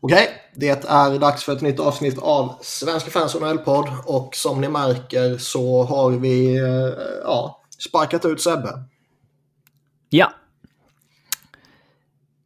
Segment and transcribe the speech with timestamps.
[0.00, 4.60] Okej, det är dags för ett nytt avsnitt av Svenska fans och NHL-podd och som
[4.60, 6.92] ni märker så har vi eh,
[7.24, 8.84] ja, sparkat ut Sebbe.
[10.08, 10.32] Ja.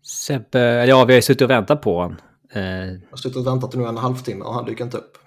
[0.03, 2.17] Sebbe, ja vi har ju suttit och väntat på honom.
[2.53, 5.19] Eh, Jag har suttit och väntat nu en halvtimme och han dyker inte upp.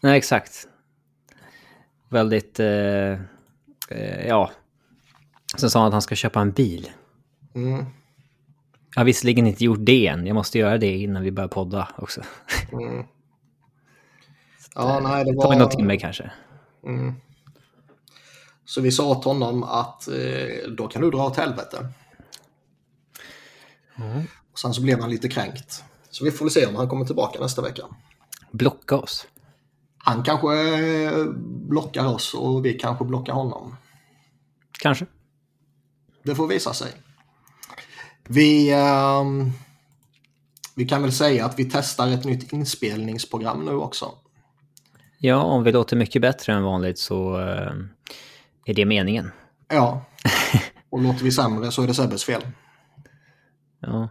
[0.00, 0.68] nej, exakt.
[2.08, 3.12] Väldigt, eh,
[3.90, 4.50] eh, ja.
[5.56, 6.90] Sen sa han att han ska köpa en bil.
[7.54, 7.86] Mm,
[8.94, 10.26] Jag har visserligen inte gjort det än.
[10.26, 12.22] Jag måste göra det innan vi börjar podda också.
[12.72, 13.04] mm.
[14.74, 15.56] Ja, nej, det Det tar var...
[15.56, 16.30] någon timme kanske.
[16.84, 17.14] Mm.
[18.64, 21.88] Så vi sa åt honom att eh, då kan du dra åt helvete.
[24.52, 25.84] Och sen så blev han lite kränkt.
[26.10, 27.82] Så vi får väl se om han kommer tillbaka nästa vecka.
[28.50, 29.26] Blocka oss.
[29.98, 30.48] Han kanske
[31.04, 31.24] eh,
[31.68, 33.76] blockar oss och vi kanske blockar honom.
[34.80, 35.06] Kanske.
[36.22, 36.92] Det får visa sig.
[38.30, 39.52] Vi, ehm,
[40.74, 44.12] vi kan väl säga att vi testar ett nytt inspelningsprogram nu också.
[45.18, 47.72] Ja, om vi låter mycket bättre än vanligt så eh,
[48.64, 49.30] är det meningen.
[49.68, 50.04] Ja,
[50.90, 52.42] och låter vi sämre så är det Sebbes fel.
[53.80, 54.08] Ja.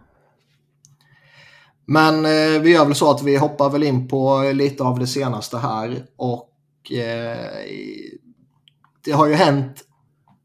[1.84, 5.06] Men eh, vi gör väl så att vi hoppar väl in på lite av det
[5.06, 7.48] senaste här och eh,
[9.04, 9.84] det har ju hänt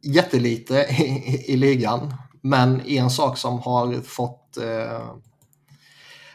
[0.02, 2.14] jättelite i, i ligan.
[2.46, 5.16] Men en sak som har fått eh,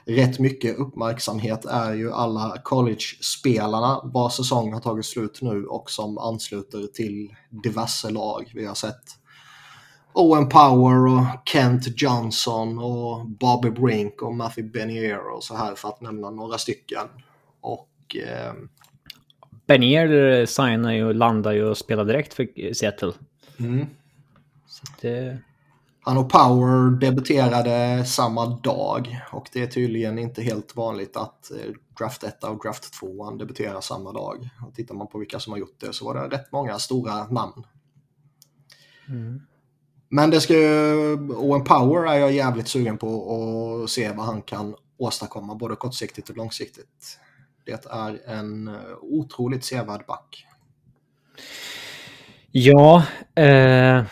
[0.04, 6.18] rätt mycket uppmärksamhet är ju alla college-spelarna vars säsong har tagit slut nu och som
[6.18, 8.52] ansluter till diverse lag.
[8.54, 9.02] Vi har sett
[10.12, 15.88] Owen Power och Kent Johnson och Bobby Brink och Matthew Benier och så här för
[15.88, 17.06] att nämna några stycken.
[17.60, 18.52] Och eh,
[19.66, 23.12] Bernier signar ju, landar ju och spelar direkt för Seattle.
[23.58, 23.86] mm.
[24.66, 25.38] Så det,
[26.08, 31.72] han och Power debuterade samma dag och det är tydligen inte helt vanligt att eh,
[31.98, 34.48] Draft 1 och Draft 2 debuterar samma dag.
[34.66, 37.26] Och tittar man på vilka som har gjort det så var det rätt många stora
[37.26, 37.64] namn.
[39.08, 39.40] mm.
[40.08, 44.42] Men det ska ju, Owen Power är jag jävligt sugen på att se vad han
[44.42, 47.18] kan åstadkomma både kortsiktigt och långsiktigt.
[47.64, 50.46] Det är en eh, otroligt sevärd back.
[52.50, 53.04] Ja,
[53.34, 54.04] eh,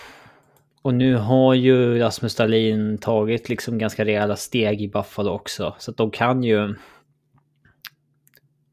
[0.86, 5.74] och nu har ju Rasmus Dahlin tagit liksom ganska rejäla steg i Buffalo också.
[5.78, 6.74] Så att de kan ju...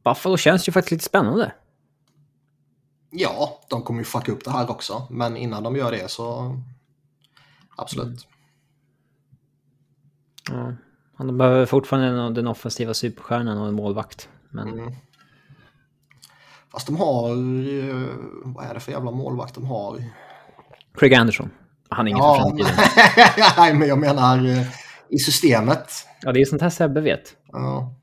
[0.03, 1.51] Buffalo känns ju faktiskt lite spännande.
[3.09, 6.55] Ja, de kommer ju fucka upp det här också, men innan de gör det så
[7.75, 8.27] absolut.
[10.51, 10.73] Ja.
[11.17, 14.29] De behöver fortfarande den- offensiva superstjärnan och en målvakt.
[14.49, 14.93] Men Mm.
[16.71, 17.29] Fast de har,
[18.53, 20.03] vad är det för jävla målvakt de har?
[20.93, 21.49] Craig Anderson,
[21.93, 22.71] han är ingen för Ja, framtiden.
[23.57, 24.67] nej, men jag menar eh,
[25.09, 25.91] i systemet.
[26.21, 27.35] Ja, det är sånt här Sebbe vet.
[27.51, 27.93] Ja.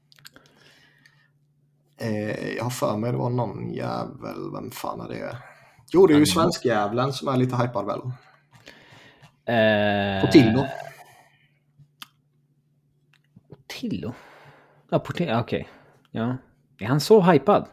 [2.00, 5.36] Eh, jag har för mig det var någon jävel, vem fan är det?
[5.92, 8.00] Jo, det är ju svenskjävlen som är lite hypad väl?
[9.44, 10.66] Eh, Portillo.
[13.48, 14.12] Portillo?
[14.90, 15.68] Ja, Portillo, okej.
[16.10, 16.36] Ja.
[16.78, 17.66] Är han så hypad?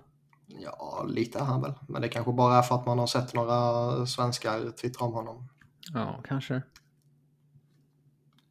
[0.47, 1.73] Ja, lite är han väl.
[1.88, 5.47] Men det kanske bara är för att man har sett några svenskar twittra om honom.
[5.93, 6.61] Ja, kanske.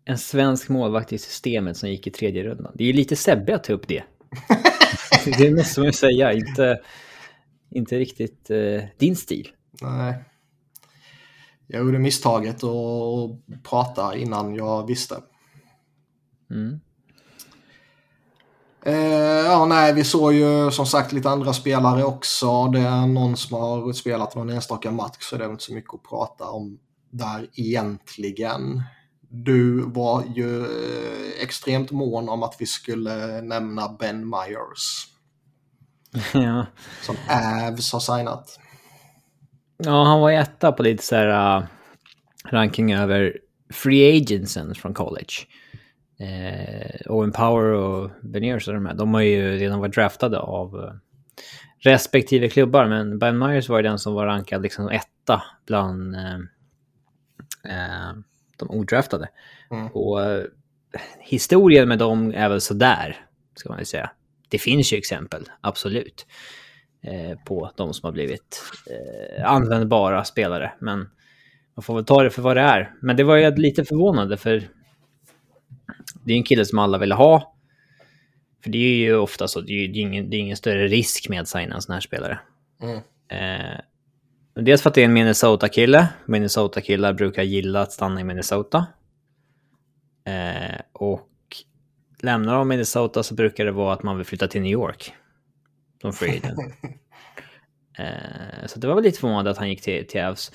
[0.04, 2.72] En svensk målvakt i systemet som gick i tredje rundan.
[2.74, 4.04] Det är ju lite Sebbe att ta upp det.
[5.38, 6.32] det måste man ju säga.
[6.32, 6.80] Inte,
[7.70, 9.48] inte riktigt eh, din stil.
[9.82, 10.24] Nej.
[11.66, 15.16] Jag gjorde misstaget att prata innan jag visste.
[16.50, 16.80] Mm.
[18.86, 22.66] Eh, ja, nej, vi såg ju som sagt lite andra spelare också.
[22.66, 25.94] Det är någon som har spelat någon enstaka match så det är inte så mycket
[25.94, 26.78] att prata om
[27.10, 28.82] där egentligen.
[29.28, 35.06] Du var ju eh, extremt mån om att vi skulle nämna Ben Myers
[36.34, 36.66] ja.
[37.02, 38.58] som Avs har signat.
[39.76, 41.66] ja, han var etta på lite så här uh,
[42.50, 43.38] ranking över
[43.72, 45.34] free agentsen från college.
[46.20, 50.74] Eh, Owen Power och Beniers och de här, de har ju redan varit draftade av
[50.74, 50.92] eh,
[51.78, 56.38] respektive klubbar, men Ben Myers var ju den som var rankad liksom etta bland eh,
[58.56, 59.28] de odraftade.
[59.70, 59.86] Mm.
[59.86, 60.44] Och eh,
[61.20, 63.16] historien med dem är väl sådär,
[63.54, 64.10] ska man väl säga.
[64.48, 66.26] Det finns ju exempel, absolut,
[67.02, 71.10] eh, på de som har blivit eh, användbara spelare, men
[71.74, 72.94] man får väl ta det för vad det är.
[73.00, 74.68] Men det var ju lite förvånande, för
[76.24, 77.54] det är en kille som alla vill ha.
[78.62, 81.28] För det är ju ofta så, det är ju ingen, det är ingen större risk
[81.28, 82.38] med att signa en sån här spelare.
[82.82, 82.96] Mm.
[83.28, 83.80] Eh,
[84.62, 86.08] dels för att det är en Minnesota-kille.
[86.24, 88.86] Minnesota-killar brukar gilla att stanna i Minnesota.
[90.26, 91.28] Eh, och
[92.22, 95.14] lämnar de Minnesota så brukar det vara att man vill flytta till New York.
[96.00, 96.42] Som free
[97.98, 100.52] eh, så det var väl lite förvånande att han gick till, till Avs.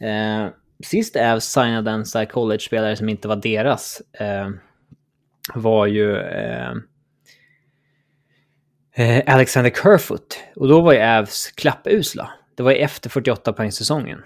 [0.00, 0.48] Eh,
[0.84, 4.48] sist Avs signade en här college-spelare som inte var deras eh,
[5.54, 6.72] var ju eh,
[8.96, 10.38] eh, Alexander Kerfoot.
[10.56, 12.30] Och då var ju Avs klappusla.
[12.56, 14.22] Det var ju efter 48 poäng säsongen.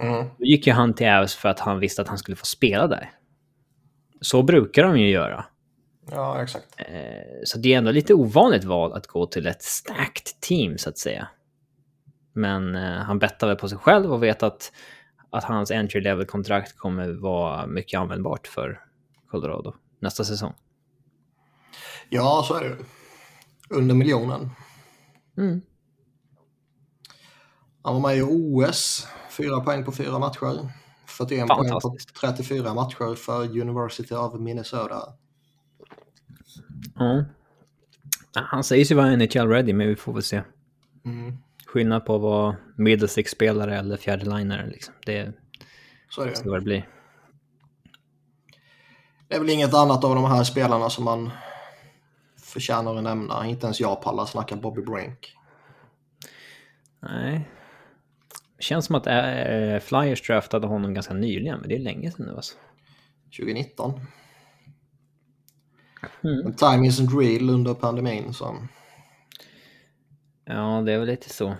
[0.00, 0.26] Mm.
[0.38, 2.86] Då gick ju han till Avs för att han visste att han skulle få spela
[2.86, 3.10] där.
[4.20, 5.44] Så brukar de ju göra.
[6.10, 6.66] Ja, exakt.
[6.78, 6.86] Eh,
[7.44, 10.98] så det är ändå lite ovanligt val att gå till ett stacked team så att
[10.98, 11.28] säga.
[12.32, 14.72] Men eh, han bettar väl på sig själv och vet att,
[15.30, 18.80] att hans entry level kontrakt kommer vara mycket användbart för
[19.30, 20.52] Colorado nästa säsong.
[22.08, 22.76] Ja, så är det.
[23.76, 24.50] Under miljonen.
[25.38, 25.62] Mm.
[27.82, 29.08] Han var med i OS.
[29.30, 30.68] Fyra poäng på fyra matcher.
[31.06, 32.16] 41 poäng på Fantastiskt.
[32.16, 35.14] 34 matcher för University of Minnesota.
[36.94, 37.24] Ja.
[38.32, 40.42] Han sägs ju vara NHL ready, men vi får väl se.
[41.04, 41.38] Mm.
[41.66, 44.66] Skillnad på att vara middlestick-spelare eller fjärdelinare.
[44.66, 44.94] Liksom.
[45.06, 45.32] Det
[46.08, 46.84] Så är det ska vad det bli.
[49.28, 51.30] Det är väl inget annat av de här spelarna som man
[52.42, 53.46] förtjänar att nämna.
[53.46, 55.36] Inte ens jag pallar snacka Bobby Brink.
[57.00, 57.48] Nej.
[58.62, 62.36] Känns som att äh, Flyers draftade honom ganska nyligen, men det är länge sedan nu
[62.36, 62.54] alltså.
[63.36, 64.00] 2019.
[66.24, 66.54] Mm.
[66.54, 68.34] Time isn't real under pandemin.
[68.34, 68.56] Så.
[70.44, 71.54] Ja, det är väl lite så.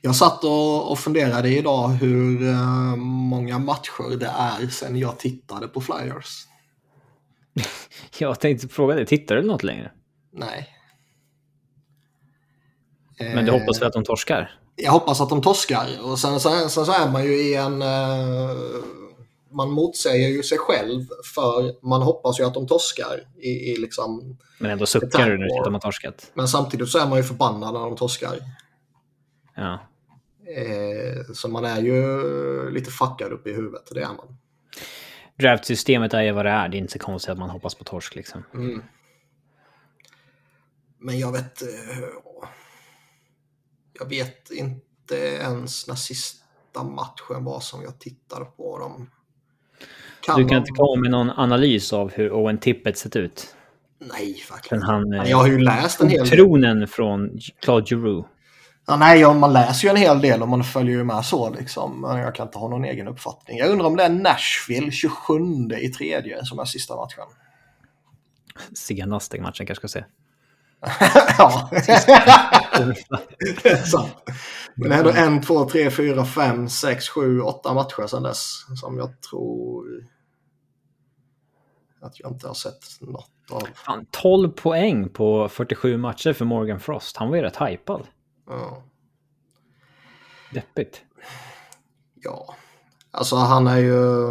[0.00, 5.80] Jag satt och, funderade idag hur eh, många matcher det är sedan jag tittade på
[5.80, 6.46] Flyers.
[8.18, 9.92] Jag tänkte fråga dig, tittar du något längre?
[10.32, 10.68] Nej.
[13.18, 14.61] Men du Eh, hoppas väl att de torskar?
[14.76, 15.88] Jag hoppas att de torskar.
[16.02, 17.82] Och sen, sen, sen så är man ju i en...
[17.82, 18.56] Eh,
[19.50, 23.20] man motsäger ju sig själv för man hoppas ju att de torskar.
[23.36, 26.30] I, i liksom, Men ändå suckar du när de har torskat?
[26.34, 28.38] men samtidigt så är man ju förbannad när de torskar.
[29.56, 29.78] Ja.
[30.56, 34.38] Eh, så man är ju lite fuckad upp i huvudet, det är man.
[35.38, 36.68] Draftsystemet är ju vad det är.
[36.68, 38.44] Det är inte så konstigt att man hoppas på torsk liksom.
[38.54, 38.82] Mm.
[40.98, 41.62] Men jag vet...
[43.94, 49.10] eh, Jag vet inte ens när sista matchen var som jag tittade på dem.
[50.20, 53.54] Kan Du kan de- inte komma med någon analys av hur Owen Tippett sett ut?
[53.98, 54.82] Nej, verkligen.
[54.82, 55.12] han...
[55.12, 56.28] eh, Jag har ju läst en hel del.
[56.28, 58.28] Tronen från Claude Giroux.
[58.86, 62.04] Ja, nej, man läser ju en hel del och man följer ju med så liksom.
[62.24, 63.58] Jag kan inte ha någon egen uppfattning.
[63.58, 65.34] Jag undrar om det är Nashville 27
[65.80, 67.24] i tredje som är sista matchen.
[68.74, 70.04] Senaste matchen kanske ska se.
[71.38, 71.88] ja, det
[73.64, 74.16] är sant.
[74.74, 78.64] Men det är ändå en, två, tre, fyra, fem, sex, sju, åtta matcher sedan dess
[78.80, 79.86] som jag tror
[82.00, 83.68] att jag inte har sett något av.
[83.74, 87.16] Fan, 12 poäng på 47 matcher för Morgan Frost.
[87.16, 88.06] Han var ju rätt hypad.
[88.46, 88.82] Ja.
[90.50, 91.02] Deppigt.
[92.14, 92.54] Ja,
[93.10, 94.26] alltså han är ju...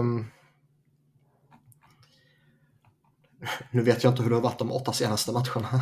[3.72, 5.82] Nu vet jag inte hur det har varit de åtta senaste matcherna.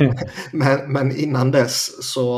[0.52, 2.32] men, men innan dess så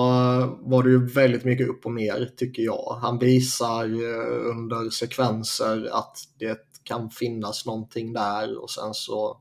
[0.61, 2.99] var det ju väldigt mycket upp och ner tycker jag.
[3.03, 3.85] Han visar
[4.51, 9.41] under sekvenser att det kan finnas någonting där och sen så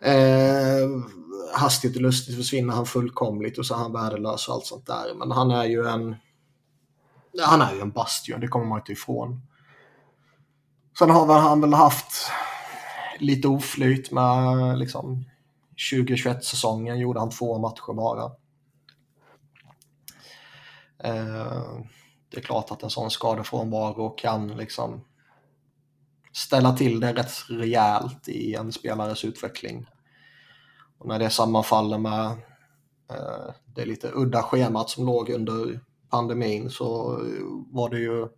[0.00, 0.88] eh,
[1.54, 5.14] hastigt och lustigt försvinner han fullkomligt och så är han värdelös och allt sånt där.
[5.14, 6.16] Men han är ju en
[7.40, 9.40] han är ju en bastion, det kommer man inte ifrån.
[10.98, 12.30] Sen har väl han väl haft
[13.22, 15.24] lite oflyt med liksom
[15.90, 18.24] 2021-säsongen gjorde han två matcher bara.
[20.98, 21.80] Eh,
[22.28, 25.04] det är klart att en sån skadefrånvaro kan liksom
[26.32, 29.86] ställa till det rätt rejält i en spelares utveckling.
[30.98, 32.26] Och när det sammanfaller med
[33.10, 37.20] eh, det lite udda schemat som låg under pandemin så
[37.70, 38.28] var det ju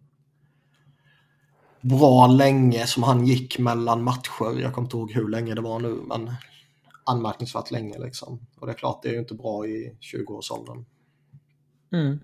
[1.84, 4.60] bra länge som han gick mellan matcher.
[4.60, 6.34] Jag kommer inte ihåg hur länge det var nu, men
[7.04, 8.46] anmärkningsvärt länge liksom.
[8.58, 10.84] Och det är klart, det är ju inte bra i 20-årsåldern.
[11.92, 12.20] Mm.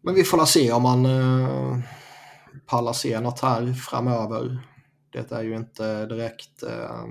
[0.00, 1.78] Men vi får la se om man eh,
[2.66, 4.58] pallar se något här framöver.
[5.10, 7.06] Det är ju inte direkt eh,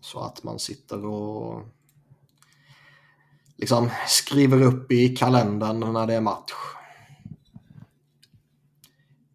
[0.00, 1.62] så att man sitter och
[3.56, 6.52] liksom skriver upp i kalendern när det är match.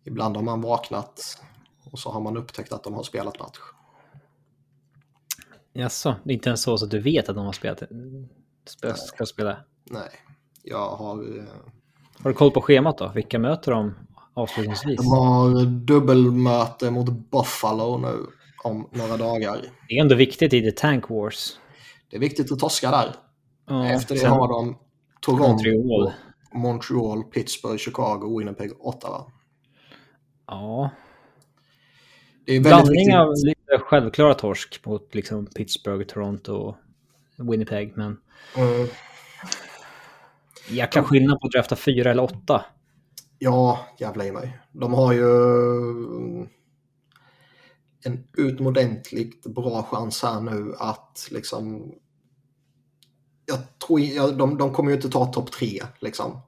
[0.03, 1.41] Ibland har man vaknat
[1.91, 3.57] och så har man upptäckt att de har spelat match.
[5.73, 7.81] Jaså, det är inte ens så att du vet att de har spelat,
[8.81, 9.57] spe- ska spela?
[9.83, 10.09] Nej,
[10.63, 11.37] jag har...
[11.37, 11.43] eh,
[12.23, 13.11] Har du koll på schemat då?
[13.15, 13.93] Vilka möter de
[14.33, 14.97] avslutningsvis.
[14.97, 18.25] De har dubbelmöte mot Buffalo nu
[18.63, 19.61] om några dagar.
[19.87, 21.59] Det är ändå viktigt i The Tank Wars.
[22.09, 23.15] Det är viktigt att torska där.
[23.65, 24.77] Ja, Efter det har de
[25.22, 26.12] Toronto, Montreal.
[26.53, 29.25] Montreal, Pittsburgh, Chicago, Winnipeg, Ottawa.
[30.48, 30.89] Ja,
[32.46, 33.15] Det är blandning viktigt.
[33.15, 36.75] av lite självklara torsk mot liksom Pittsburgh, Toronto och
[37.51, 37.94] Winnipeg.
[37.98, 38.18] Men
[38.58, 38.88] Mm,
[40.70, 42.65] jäkla skillnad på att drafta fyra eller åtta.
[43.39, 44.60] ja, jävla i mig.
[44.72, 45.25] De har ju
[48.03, 51.91] en utomordentligt bra chans här nu att liksom...
[53.51, 56.41] Jag tror, jag, de, de kommer ju inte ta topp tre, liksom.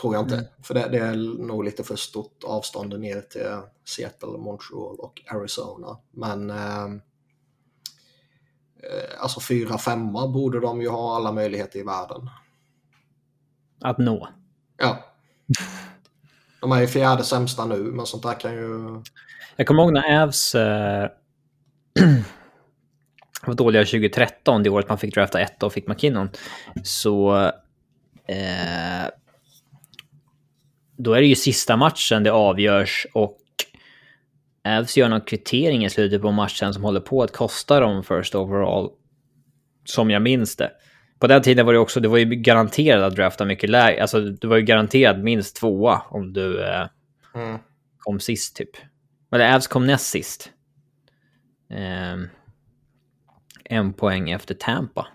[0.00, 0.34] Tror jag inte.
[0.34, 0.46] Mm.
[0.62, 1.16] För det, det är
[1.46, 5.98] nog lite för stort avstånd ner till Seattle, Montreal och Arizona.
[6.10, 6.84] Men eh,
[8.82, 12.30] eh, alltså fyra, femma borde de ju ha alla möjligheter i världen.
[13.80, 14.28] Att nå.
[14.76, 15.04] Ja.
[16.60, 19.02] De är ju fjärde sämsta nu, men sånt där kan ju...
[19.56, 21.08] Jag kommer ihåg när Avs eh,
[23.46, 26.28] var dåliga 2013, det året man fick drafta ett och fick McKinnon.
[26.84, 27.36] Så
[28.26, 29.08] eh,
[30.96, 33.36] då är det ju sista matchen det avgörs och
[34.64, 38.34] Avs gör någon kvittering i slutet på matchen som håller på att kosta dem first
[38.34, 38.90] overall.
[39.84, 40.70] Som jag minns det.
[41.18, 44.02] På den tiden var det också, det var ju garanterat att drafta mycket lägre.
[44.02, 46.86] Alltså det var ju garanterat minst tvåa om du eh,
[47.34, 47.58] Mm.
[47.98, 48.70] kom sist typ.
[49.32, 50.50] Eller Avs kom näst sist.
[51.70, 52.28] Ehm,
[53.70, 55.06] en poäng efter Tampa.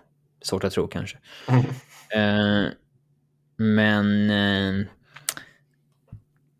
[0.42, 1.18] Svårt att tro kanske.
[1.48, 2.70] Mm.
[3.56, 4.86] Men eh,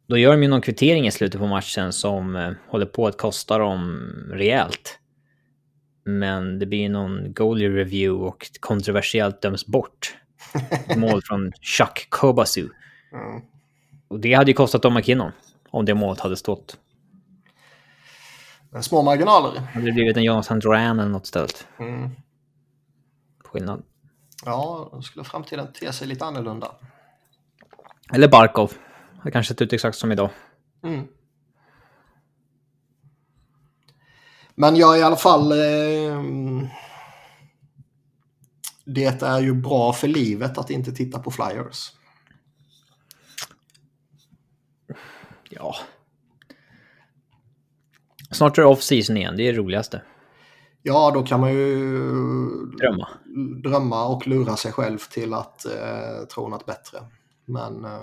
[0.06, 3.18] då gör de ju någon kvittering i slutet på matchen som eh, håller på att
[3.18, 4.00] kosta dem
[4.32, 4.98] rejält.
[6.04, 10.16] Men det blir ju någon goalie review och kontroversiellt döms bort.
[10.96, 12.68] Mål från Chuck Kobasu.
[13.12, 13.42] Mm.
[14.08, 15.32] Och det hade ju kostat dem McKinnon.
[15.70, 16.78] Om det målet hade stått.
[18.80, 19.52] Små marginaler.
[19.52, 21.66] Det hade blivit en Jonathan Duran eller något istället.
[21.78, 22.10] Mm.
[23.44, 23.82] Skillnad.
[24.44, 26.70] Ja, då skulle framtiden te sig lite annorlunda.
[28.12, 28.72] Eller Barkov.
[29.22, 30.30] Det kanske sett ut exakt som idag.
[30.82, 31.06] Mm.
[34.54, 35.52] Men jag i alla fall...
[35.52, 36.22] Eh,
[38.84, 41.92] det är ju bra för livet att inte titta på flyers.
[45.50, 45.76] Ja.
[48.30, 49.36] Snart är det off-season igen.
[49.36, 50.02] Det är det roligaste.
[50.82, 51.88] Ja, då kan man ju
[52.80, 53.08] Drömma.
[53.64, 56.98] drömma och lura sig själv till att eh, tro något bättre.
[57.44, 58.00] Men eh,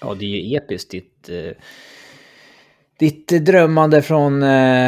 [0.00, 0.90] Ja, det är ju episkt.
[0.90, 1.50] Ditt, eh,
[2.98, 4.86] ditt drömmande från eh,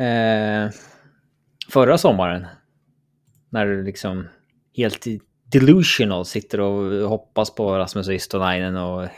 [0.00, 0.70] eh,
[1.68, 2.46] förra sommaren.
[3.50, 4.28] När du liksom
[4.76, 5.06] helt
[5.52, 9.08] delusional sitter och hoppas på Rasmus Ristolainen och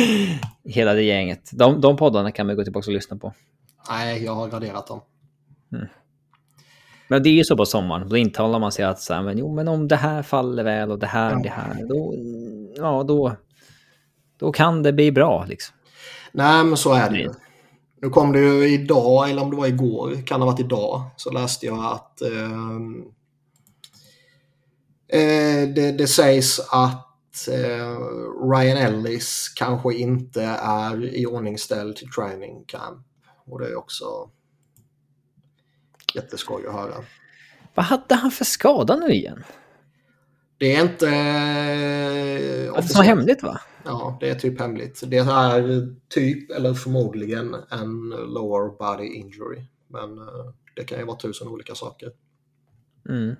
[0.64, 1.50] hela det gänget.
[1.52, 3.32] De, de poddarna kan man gå tillbaka och lyssna på.
[3.88, 5.00] Nej, jag har graderat dem.
[7.08, 8.08] Men det är ju så på sommaren.
[8.08, 10.90] Då intalar man sig att så här, men, jo, men om det här faller väl
[10.90, 11.40] och det här, Ja.
[11.42, 12.14] det här, då,
[12.76, 13.36] ja, då,
[14.36, 15.76] då kan det bli bra liksom.
[16.32, 17.30] Nej, men så är det ju.
[18.02, 21.30] Nu kom det ju idag, eller om det var igår, kan ha varit idag, så
[21.30, 23.04] läste jag att ehm,
[25.08, 27.98] eh, det, det sägs att eh,
[28.50, 33.06] Ryan Ellis kanske inte är i ordningställd till training camp.
[33.52, 34.30] Och det är också
[36.14, 36.94] jätteskoj att höra.
[37.74, 39.44] Vad hade han för skada nu igen?
[40.58, 41.08] Det är inte...
[41.08, 43.06] eh, Det var officiellt.
[43.06, 43.60] hemligt va?
[43.84, 45.00] Ja, det är typ hemligt.
[45.06, 49.64] Det är typ, eller förmodligen, en lower body injury.
[49.88, 52.12] Men eh, det kan ju vara tusen olika saker.
[53.08, 53.34] Mm.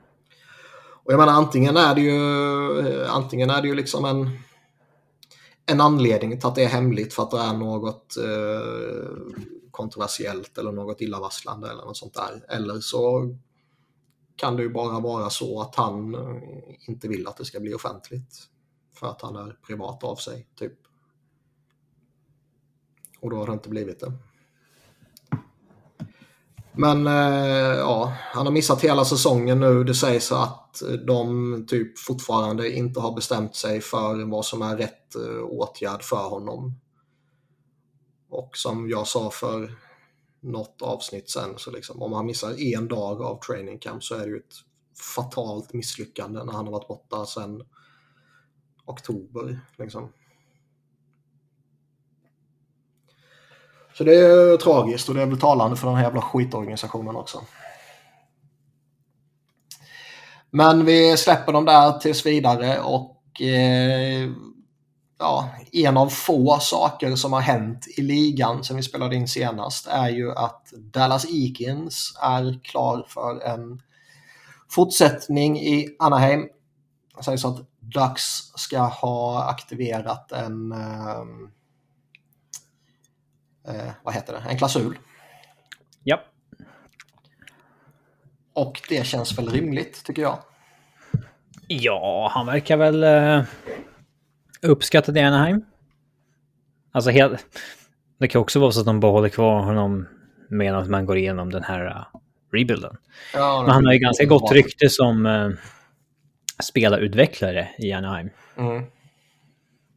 [1.04, 4.31] Och jag menar, antingen är det ju, eh, antingen är det ju liksom en,
[5.66, 9.42] en anledning till att det är hemligt för att det är något eh,
[9.73, 12.45] kontroversiellt eller något illavarslande eller något sånt där.
[12.49, 13.35] Eller så
[14.37, 16.43] kan det ju bara vara så att han eh,
[16.88, 18.49] inte vill att det ska bli offentligt.
[18.95, 20.79] För att han är privat av sig, typ.
[23.21, 24.12] Och då har det inte blivit det.
[26.73, 29.85] Men eh, ja, han har missat hela säsongen nu.
[29.85, 35.14] Det sägs att de typ fortfarande inte har bestämt sig för vad som är rätt
[35.14, 36.75] eh, åtgärd för honom.
[38.33, 39.75] Och som jag sa för
[40.41, 44.21] något avsnitt sen, så liksom, om han missar en dag av training camp så är
[44.21, 44.55] det ju ett
[45.17, 47.62] fatalt misslyckande när han har varit borta sen
[48.85, 49.61] oktober.
[49.79, 50.12] Liksom.
[53.95, 57.43] Så det är tragiskt och det är väl talande för den här jävla skitorganisationen också.
[60.51, 64.31] Men vi släpper dem där tills vidare och eh,
[65.23, 69.87] ja, en av få saker som har hänt i ligan sen vi spelade in senast
[69.87, 73.83] är ju att Dallas Eakins är klar för en
[74.71, 76.49] fortsättning i Anaheim.
[77.17, 78.23] Det sägs att Ducks
[78.55, 81.21] ska ha aktiverat en eh,
[83.69, 84.99] eh, vad heter det, en klausul.
[86.05, 86.21] Ja.
[88.55, 90.38] Och det känns väl rimligt tycker jag.
[91.67, 93.45] Ja, han verkar väl uh,
[94.62, 95.64] uppskattad i Anaheim.
[96.92, 97.47] Alltså helt...
[98.19, 100.09] Det kan också vara så att de behåller kvar honom
[100.49, 102.21] medan man går igenom den här uh,
[102.52, 102.97] rebuilden.
[103.35, 105.52] Ja, Men han har ju ganska gott rykte som uh,
[106.62, 108.31] spelarutvecklare i Anaheim.
[108.57, 108.83] Mm.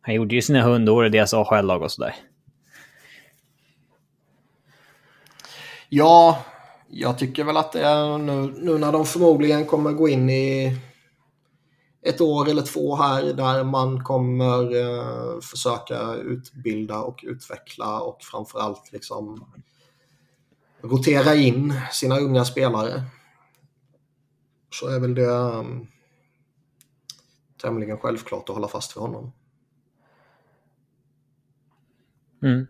[0.02, 2.16] Han gjorde ju sina hundår i deras AHL-lag och sådär.
[5.90, 6.46] Ja,
[6.90, 10.78] jag tycker väl att det är nu, nu när de förmodligen kommer gå in i
[12.06, 18.92] ett år eller två här där man kommer eh, försöka utbilda och utveckla och framförallt
[18.92, 19.46] liksom
[20.82, 23.04] rotera in sina unga spelare.
[24.72, 25.88] Så är väl det um,
[27.62, 29.32] tämligen självklart att hålla fast vid honom.
[32.44, 32.68] Mm.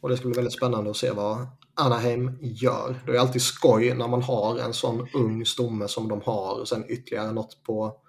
[0.00, 3.00] Och det ska bli väldigt spännande att se vad Anaheim gör.
[3.06, 6.68] Det är alltid skoj när man har en sån ung stomme som de har och
[6.68, 8.00] sen ytterligare något på,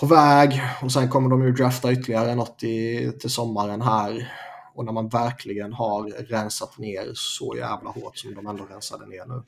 [0.00, 4.32] på väg och sen kommer de ju drafta ytterligare något i, till sommaren här.
[4.74, 9.24] Och när man verkligen har rensat ner så jävla hårt som de ändå rensade ner
[9.26, 9.42] nu.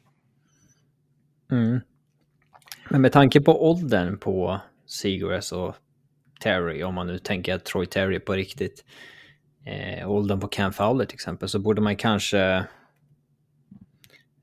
[1.57, 1.81] Mm.
[2.91, 5.75] Men med tanke på åldern på Seagrass och
[6.41, 8.85] Terry, om man nu tänker att Troy Terry på riktigt,
[9.67, 12.65] eh, åldern på Cam Fowler till exempel, så borde man kanske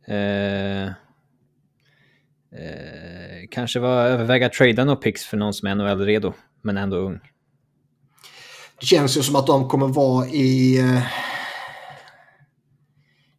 [0.08, 0.92] Eh,
[2.58, 7.20] eh, kanske var överväga tradea något picks för någon som är NHL-redo, men ändå ung.
[8.80, 11.04] Det känns ju som att de kommer vara i, eh,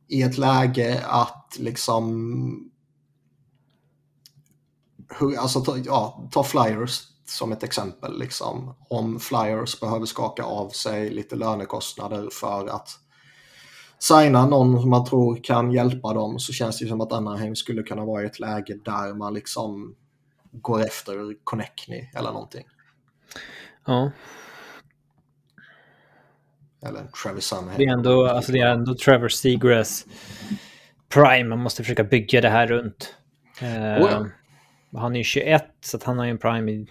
[0.09, 2.73] i ett läge att liksom
[5.39, 8.19] alltså ta, ja, ta Flyers som ett exempel.
[8.19, 8.75] Liksom.
[8.89, 12.99] Om Flyers behöver skaka av sig lite lönekostnader för att
[14.03, 17.83] signa någon som man tror kan hjälpa dem så känns det som att Anaheim skulle
[17.83, 19.95] kunna vara i ett läge där man liksom
[20.53, 22.65] går efter Connectney eller någonting.
[23.87, 24.11] Ja.
[26.83, 27.79] Eller Travis Sunheim.
[27.79, 30.07] Det är ändå, alltså det är ändå Trevor Seagrass
[31.09, 33.15] prime man måste försöka bygga det här runt.
[33.63, 34.27] Uh, oh ja.
[34.99, 36.87] Han är ju 21 så att han har ju en prime i,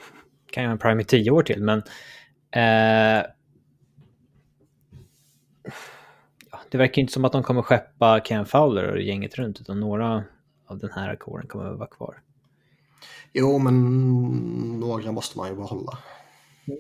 [0.52, 3.26] kan ju ha en prime i 10 år till men uh,
[6.72, 10.24] det verkar inte som att de kommer skeppa Ken Fowler och gänget runt, utan några
[10.66, 12.22] av den här kåren kommer att vara kvar.
[13.34, 15.98] Jo, men några måste man ju behålla.
[16.68, 16.80] Mm.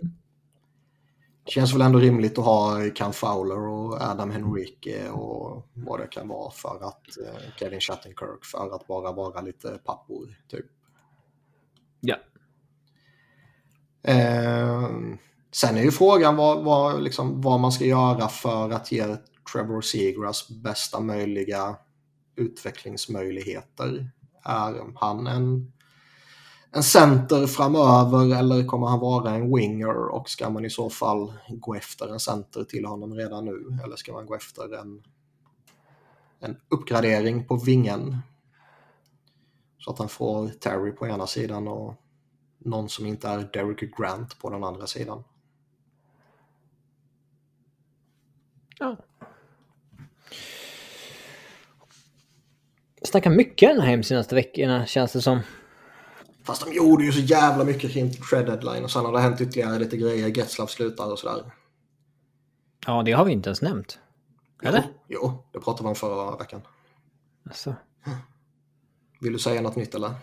[1.43, 6.08] Det känns väl ändå rimligt att ha Ken Fowler och Adam Henrique och vad det
[6.08, 10.65] kan vara för att eh, Kevin Shattenkirk för att bara vara lite pappor, typ.
[11.99, 12.15] Ja.
[14.04, 14.89] Eh,
[15.51, 19.17] sen är ju frågan vad, vad, liksom, vad man ska göra för att ge
[19.54, 21.77] Trevor Segras bästa möjliga
[22.36, 24.12] utvecklingsmöjligheter?
[24.43, 25.71] Är han en,
[26.71, 31.34] en center framöver eller kommer han vara en winger och ska man i så fall
[31.49, 35.04] gå efter en center till honom redan nu eller ska man gå efter en,
[36.39, 38.17] en uppgradering på vingen?
[39.77, 41.95] Så att han får Terry på ena sidan och
[42.58, 45.23] någon som inte är Derek Grant på den andra sidan.
[48.80, 48.97] Ja.
[53.04, 55.40] Snackat mycket den här senaste veckorna känns det som.
[56.44, 59.42] Fast de gjorde ju så jävla mycket kring trade deadline och sen har det hänt
[59.42, 60.28] ytterligare lite grejer.
[60.28, 61.44] Getslav slutar och sådär.
[62.86, 64.00] Ja, det har vi inte ens nämnt.
[64.64, 64.84] Eller?
[65.08, 66.62] Jo, jo det pratade vi om förra veckan.
[67.46, 67.76] Alltså.
[69.22, 70.10] Vill du säga något nytt eller?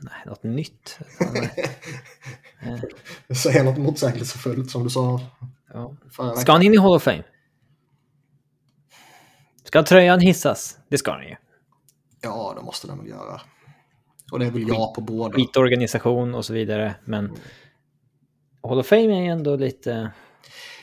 [0.00, 0.98] Nej, något nytt?
[3.36, 5.20] säga något motsägelsefullt som du sa
[5.72, 5.96] ja.
[6.10, 6.40] förra veckan.
[6.40, 7.24] Ska han in i Hall of Fame?
[9.64, 10.78] Ska tröjan hissas?
[10.88, 11.36] Det ska han ju.
[12.26, 13.40] Ja, det måste den väl göra.
[14.32, 15.36] Och det är väl jag på båda.
[15.36, 16.94] Skitorganisation och så vidare.
[17.04, 17.36] Men mm.
[18.62, 20.12] Hall of Fame är ändå lite...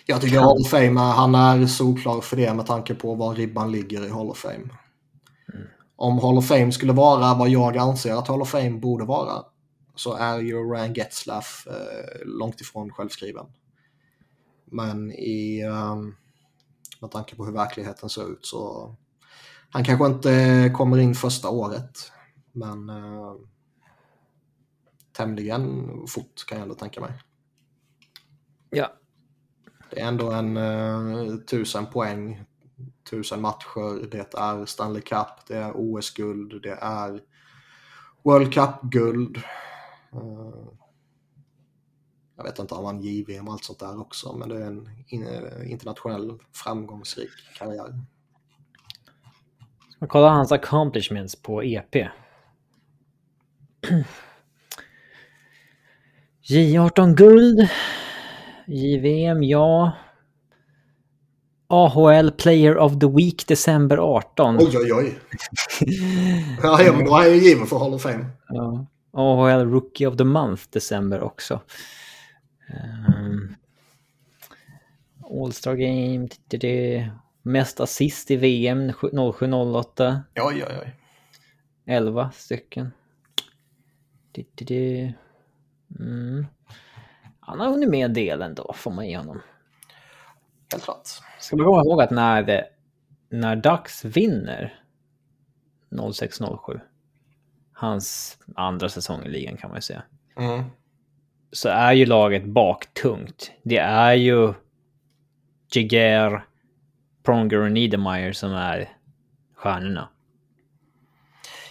[0.06, 3.72] Jag tycker Hall of Fame, han är solklar för det med tanke på var ribban
[3.72, 4.70] ligger i Hall of Fame.
[5.54, 5.68] Mm.
[5.96, 9.44] Om Hall of Fame skulle vara vad jag anser att Hall of Fame borde vara
[9.96, 13.46] så är ju Ryan Getzlaff eh, långt ifrån självskriven.
[14.66, 16.16] Men i, um,
[17.02, 18.96] med tanke på hur verkligheten ser ut så
[19.74, 22.12] han kanske inte kommer in första året,
[22.52, 23.36] men eh,
[25.12, 27.14] tämligen fort kan jag ändå tänka mig.
[28.70, 28.94] Ja.
[29.90, 32.44] Det är ändå en uh, tusen poäng,
[33.10, 37.22] tusen matcher, det är Stanley Cup, det är OS-guld, det är
[38.24, 39.38] World Cup-guld.
[40.16, 40.68] Uh,
[42.36, 44.90] jag vet inte om han JVM och allt sånt där också, men det är en
[45.08, 45.28] in,
[45.66, 48.00] internationell framgångsrik karriär.
[50.04, 51.96] Ska kolla hans accomplishments på EP.
[56.50, 57.70] J18 guld.
[58.68, 59.92] JVM, ja.
[61.68, 64.58] AHL Player of the Week december 18.
[64.60, 65.20] Oj, oj, oj.
[66.64, 68.26] ja, men då är jag ju given för Hall of Fame.
[68.50, 68.86] Ja.
[69.12, 71.62] AHL Rookie of the Month december också.
[72.70, 73.56] Um,
[75.30, 76.28] All-Star Game.
[76.48, 77.10] Det,
[77.44, 80.22] mest assist i VM 07-08.
[80.36, 80.96] Oj, oj, oj.
[81.86, 82.92] 11 stycken.
[84.32, 85.14] Det, det, det.
[86.00, 86.46] Mm.
[87.40, 89.42] Han har hunnit med en del ändå, får man ge honom.
[90.72, 91.08] Helt klart.
[91.40, 92.68] Ska man komma ihåg att när, det,
[93.30, 94.80] när Dax vinner
[95.90, 96.80] 06-07,
[97.74, 100.04] hans andra säsong i ligan kan man ju säga,
[100.36, 100.64] Mm.
[101.52, 103.52] så är ju laget baktungt.
[103.64, 104.54] Det är ju
[105.76, 106.46] Jagger,
[107.24, 108.90] Pronger och Niedermeyer som är
[109.56, 110.10] stjärnorna.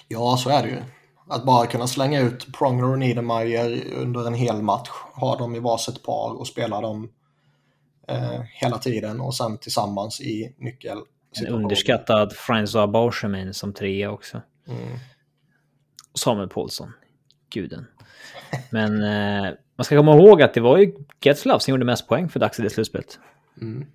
[0.08, 0.82] Ja, så är det ju.
[1.28, 5.58] Att bara kunna slänga ut Pronger och Niedermeyer under en hel match, ha dem i
[5.58, 7.10] varsitt par och spela dem
[8.08, 10.98] eh, hela tiden och sen tillsammans i nyckel.
[11.40, 14.42] En underskattad François Beauchemin som trea också.
[14.68, 14.98] Mm.
[16.14, 16.92] Samuel Paulsson.
[17.50, 17.86] Guden.
[18.70, 22.28] Men eh, man ska komma ihåg att det var ju Getzlaff som gjorde mest poäng
[22.28, 23.18] för Dax i det slutspelet.
[23.60, 23.86] Mm.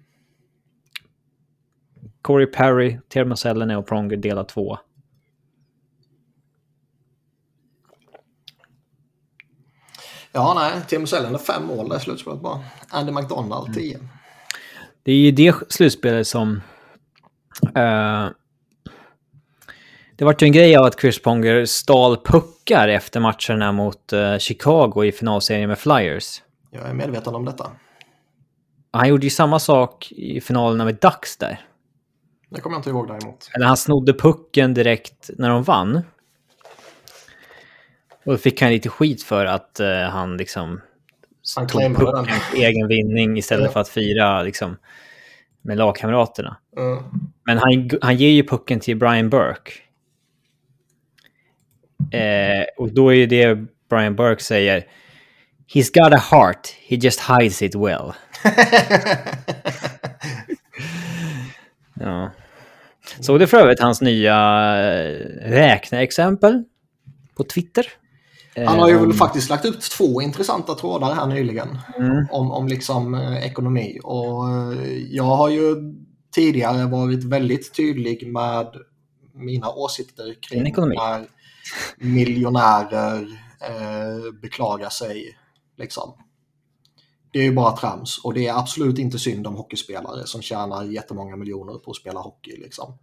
[2.28, 4.78] Corey Perry, Termo Sellene och Pronger delar två.
[10.32, 12.60] Ja, nej, Tim Sellen är fem mål i slutspelet bara.
[12.90, 14.00] Andy McDonald tio.
[15.04, 16.62] Det är ju det slutspelet som...
[17.76, 18.28] eh,
[20.16, 24.38] det var ju en grej av att Chris Pronger stal puckar efter matcherna mot eh,
[24.38, 26.42] Chicago i finalserien med Flyers.
[26.72, 27.72] Jag är medveten om detta.
[28.92, 31.67] Han gjorde ju samma sak i finalerna med Ducks där.
[32.50, 33.50] Det kommer jag inte ihåg däremot.
[33.54, 35.96] Eller han snodde pucken direkt när de vann.
[38.26, 40.82] Och då fick han lite skit för att eh, han liksom...
[41.56, 43.72] Han tog pucken egen vinning istället Ja.
[43.72, 44.78] för att fira liksom,
[45.62, 46.58] med lagkamraterna.
[46.78, 47.04] Mm.
[47.46, 49.72] Men han, han ger ju pucken till Brian Burke.
[52.12, 54.88] Eh, och då är ju det Brian Burke säger.
[55.74, 58.14] He's got a heart, he just hides it well.
[62.00, 62.32] Ja.
[63.20, 64.36] Såg du för övrigt hans nya
[64.90, 66.64] eh, räkneexempel
[67.36, 67.86] på Twitter?
[68.56, 71.78] Han har ju Eh, väl faktiskt lagt ut två intressanta trådar här nyligen.
[71.98, 72.26] Mm.
[72.32, 74.00] Om, om liksom eh, ekonomi.
[74.04, 74.44] Och
[75.10, 75.76] jag har ju
[76.36, 78.68] tidigare varit väldigt tydlig med
[79.34, 81.26] mina åsikter kring när
[81.98, 83.22] miljonärer
[83.62, 85.38] eh, beklagar sig.
[85.78, 86.14] Liksom.
[87.38, 90.84] Det är ju bara trams och det är absolut inte synd om hockeyspelare som tjänar
[90.84, 92.58] jättemånga miljoner på att spela hockey.
[92.58, 92.98] Liksom.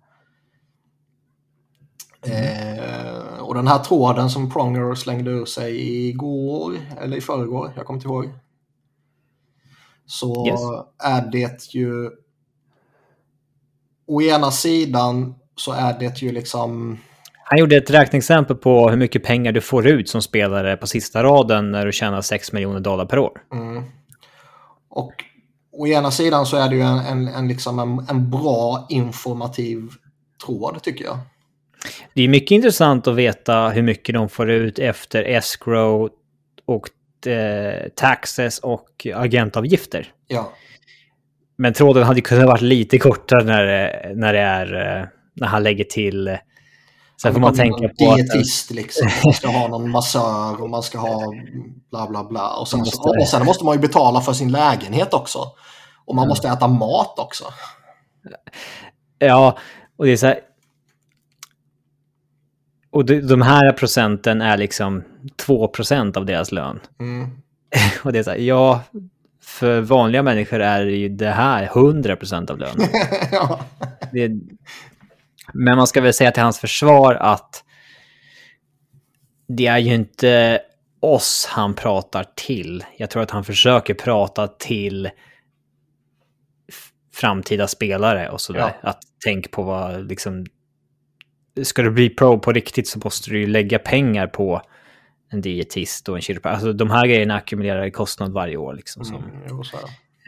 [2.27, 7.87] Eh, och den här tråden som Pronger slängde ur sig igår, eller i förrgår, jag
[7.87, 8.33] kommer inte ihåg.
[10.07, 10.61] Så Yes.
[11.05, 12.11] är det ju...
[14.07, 16.99] Å ena sidan så är det ju liksom...
[17.45, 21.23] Han gjorde ett räkneexempel på hur mycket pengar du får ut som spelare på sista
[21.23, 23.43] raden när du tjänar 6 miljoner dollar per år.
[23.53, 23.85] Mm,
[24.97, 25.13] och
[25.73, 29.89] å ena sidan så är det ju en, en, en, liksom en, en bra informativ
[30.47, 31.19] tråd tycker jag.
[32.15, 36.09] Det är mycket intressant att veta hur mycket de får ut efter escrow
[36.67, 36.89] och
[37.29, 40.13] eh, taxes och agentavgifter.
[40.27, 40.53] Ja,
[41.59, 45.63] Men tråden hade kunnat varit lite kortare när, det- när det är eh, när han
[45.63, 46.39] lägger till.
[47.23, 49.09] Sen får man tänka på att Dietist liksom.
[49.25, 51.33] Man ska ha någon massör och man ska ha
[51.91, 52.57] bla bla bla.
[52.57, 55.39] Och sen, måste- och sen måste man ju betala för sin lägenhet också.
[56.05, 56.29] Och man Ja.
[56.29, 57.45] måste äta mat också.
[59.19, 59.59] ja,
[59.97, 60.39] och det är så här.
[62.91, 65.03] Och de, de här procenten är liksom
[65.37, 66.81] 2 procent av deras lön.
[67.01, 67.31] Mm.
[68.05, 68.81] Och det är så här, ja,
[69.43, 72.89] för vanliga människor är ju det här 100 procent av lönen.
[73.33, 73.61] ja.
[74.13, 74.31] Det,
[75.55, 77.65] men man ska väl säga till hans försvar att
[79.49, 80.61] det är ju inte
[81.01, 82.85] oss han pratar till.
[82.97, 85.11] Jag tror att han försöker prata till
[87.15, 88.77] framtida spelare och sådär.
[88.83, 90.47] Att tänk på vad liksom...
[91.63, 94.63] Ska du bli pro på riktigt så måste du ju lägga pengar på
[95.31, 96.55] en dietist och en kiropraktor.
[96.55, 99.05] Alltså de här grejerna ackumulerar i kostnad varje år liksom.
[99.05, 99.63] Som, Mm,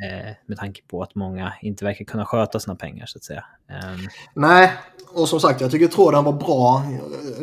[0.05, 3.45] Eh, med tanke på att många inte verkar kunna sköta sina pengar så att säga.
[3.69, 4.73] Um, Nej,
[5.13, 6.83] och som sagt jag tycker tråden var bra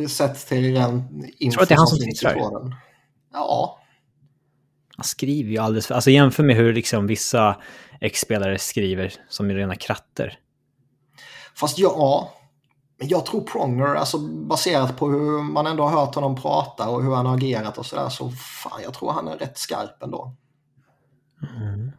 [0.07, 2.37] sett till den info tror att det är han som twittrar?
[3.33, 3.79] Ja.
[4.97, 5.95] Han skriver ju alldeles för...
[5.95, 7.55] Alltså jämför med hur liksom vissa
[8.01, 10.39] X-spelare skriver som är rena kratter.
[11.55, 12.33] Fast ja,
[12.97, 17.15] jag tror Pronger, alltså baserat på hur man ändå har hört honom prata och hur
[17.15, 20.35] han har agerat och sådär, så fan, jag tror han är rätt skarp ändå.
[21.61, 21.91] Mm.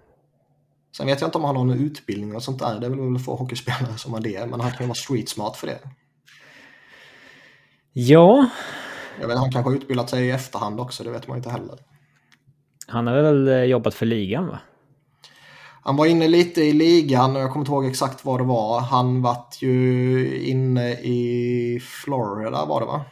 [0.97, 2.81] Sen vet jag inte om han har någon utbildning och sånt där.
[2.81, 5.57] Det är väl få hockeyspelare som har det, men han kan ju vara street smart
[5.57, 5.79] för det.
[7.93, 8.49] Ja.
[9.21, 11.79] Jag vet, han kanske har utbildat sig i efterhand också, det vet man inte heller.
[12.87, 14.59] Han har väl eh, jobbat för ligan va?
[15.83, 18.81] Han var inne lite i ligan, jag kommer inte ihåg exakt vad det var.
[18.81, 23.05] Han vart ju inne i Florida var det va?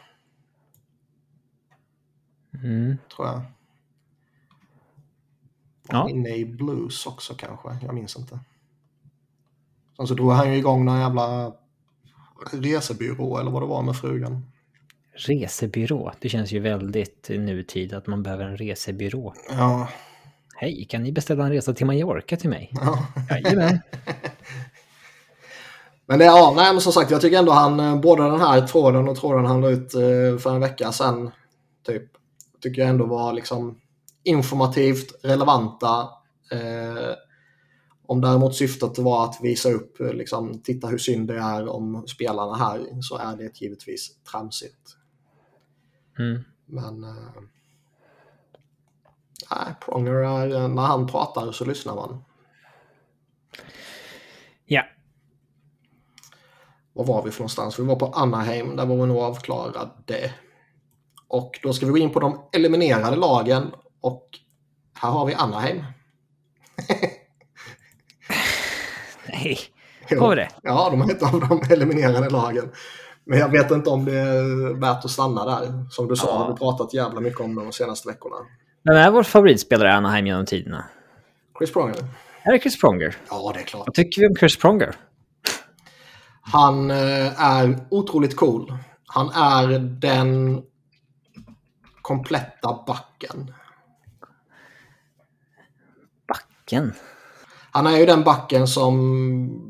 [2.63, 2.97] Mm.
[3.15, 3.41] Tror jag.
[5.89, 6.09] Ja.
[6.09, 8.39] Inne i Blues också kanske, jag minns inte.
[9.97, 11.53] Sen så drog han ju igång någon jävla
[12.51, 14.45] resebyrå eller vad det var med frugan.
[15.15, 16.11] Resebyrå?
[16.19, 19.33] Det känns ju väldigt nutid att man behöver en resebyrå.
[19.49, 19.89] Ja.
[20.55, 22.69] Hej, kan ni beställa en resa till Mallorca till mig?
[22.71, 23.07] Ja.
[23.29, 23.79] Jajamän.
[26.05, 28.67] Men det, ja, nej men som sagt, jag tycker ändå han, eh, både den här
[28.67, 31.31] tråden och tråden han la ut eh, för en vecka sedan,
[31.87, 32.03] typ,
[32.61, 33.79] tycker jag ändå var liksom
[34.23, 36.09] informativt relevanta.
[36.51, 37.15] Eh,
[38.05, 42.07] om däremot syftet var att visa upp, eh, liksom, titta hur synd det är om
[42.07, 44.97] spelarna här, så är det givetvis tramsigt.
[46.19, 46.43] Mm.
[46.65, 47.41] Men eh,
[49.51, 52.23] nej, Pronger är, när han pratar så lyssnar man.
[54.65, 54.83] Ja.
[56.93, 57.79] Var var vi för någonstans?
[57.79, 60.33] Vi var på Anaheim, där var vi nog avklarade.
[61.27, 63.71] Och då ska vi gå in på de eliminerade lagen
[64.03, 64.27] och
[64.99, 65.83] här har vi Anaheim.
[69.27, 69.59] Nej,
[70.19, 70.49] har vi det?
[70.63, 72.71] Ja, de är ett av de eliminerade lagen.
[73.25, 75.85] Men jag vet inte om det är värt att stanna där.
[75.89, 76.33] Som du sa, ja.
[76.33, 78.35] har vi pratat jävla mycket om de senaste veckorna.
[78.83, 80.85] Vem är vår favoritspelare i Anaheim genom tiderna?
[81.57, 82.05] Chris Pronger.
[82.43, 83.17] Är det Chris Pronger?
[83.29, 83.87] Ja, det är klart.
[83.87, 84.95] Vad tycker vi om Chris Pronger?
[86.41, 88.77] Han eh, är otroligt cool.
[89.05, 90.61] Han är den
[92.01, 93.53] kompletta backen.
[96.73, 96.93] Backen?
[97.71, 99.69] Han är ju den backen som...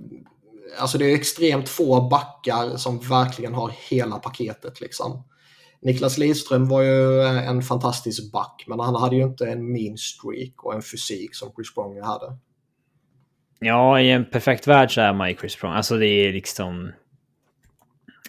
[0.80, 5.24] Alltså det är extremt få backar som verkligen har hela paketet liksom.
[5.82, 10.64] Niklas Lidström var ju en fantastisk back, men han hade ju inte en mean streak
[10.64, 12.38] och en fysik som Chris Pronger hade.
[13.60, 15.76] Ja, i en perfekt värld så är man ju Chris Pronger.
[15.76, 16.92] Alltså det är liksom...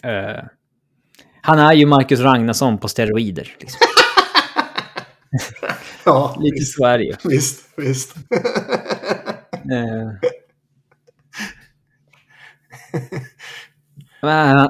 [0.04, 0.44] Uh,
[1.42, 3.56] han är ju Marcus Ragnarsson på steroider.
[3.60, 3.80] Liksom.
[6.04, 6.76] Ja, Lite visst.
[6.76, 7.14] så är det ju.
[7.24, 8.16] Visst, visst.
[9.72, 10.12] uh.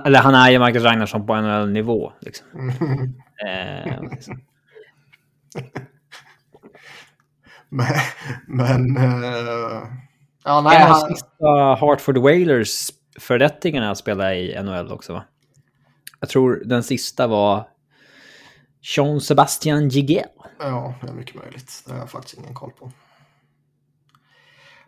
[0.06, 2.12] Eller han är ju Marcus Ragnarsson på en nivå.
[2.20, 2.68] Liksom.
[3.46, 4.40] eh, liksom.
[7.68, 7.86] men...
[8.46, 9.82] men uh,
[10.44, 11.08] ja, nej, en av han...
[11.08, 11.46] sista
[11.80, 15.24] Hartford Whalers fördettingarna spelade i NHL också va?
[16.20, 17.68] Jag tror den sista var
[18.84, 20.28] Jean Sebastian Giguel.
[20.58, 21.82] Ja, det är mycket möjligt.
[21.86, 22.92] Det har jag faktiskt ingen koll på.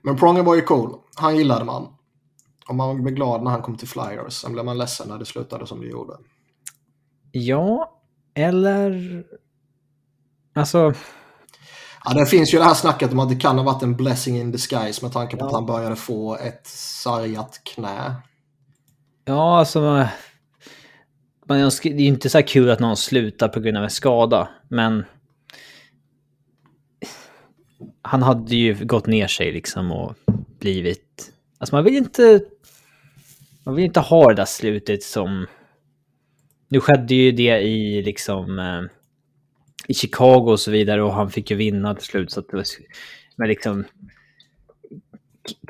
[0.03, 0.99] Men Pronger var ju cool.
[1.15, 1.89] Han gillade man.
[2.69, 4.33] Och man blev glad när han kom till Flyers.
[4.33, 6.17] Sen blev man ledsen när det slutade som det gjorde.
[7.33, 8.01] Ja,
[8.35, 9.25] eller...
[10.55, 10.95] Alltså...
[12.05, 14.37] Ja, det finns ju det här snacket om att det kan ha varit en blessing
[14.39, 15.47] in disguise med tanke på ja.
[15.47, 18.15] att han började få ett sargat knä.
[19.25, 20.07] Ja, alltså...
[21.49, 25.05] Man, det är inte så kul att någon slutar på grund av en skada, men...
[28.03, 30.15] Han hade ju gått ner sig liksom och
[30.59, 31.33] blivit...
[31.59, 32.41] Alltså man vill inte
[33.67, 35.47] man vill inte ha det där slutet som...
[36.69, 38.59] Nu skedde ju det i liksom...
[38.59, 38.83] Eh,
[39.89, 42.33] I Chicago och så vidare och han fick ju vinna till slut.
[42.33, 42.65] Så att det var,
[43.37, 43.85] men liksom...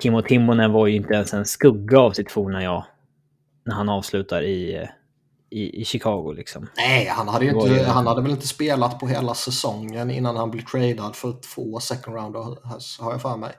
[0.02, 2.84] Kimmo Timonen var ju inte ens en skugga av sitt forna jag.
[3.64, 4.88] När han avslutar i, eh,
[5.56, 6.66] i, i Chicago liksom.
[6.76, 7.82] Nej, han hade, inte, ju...
[7.82, 12.16] han hade väl inte spelat på hela säsongen innan han blev tradad för två second
[12.16, 12.36] round
[13.00, 13.52] har jag för mig.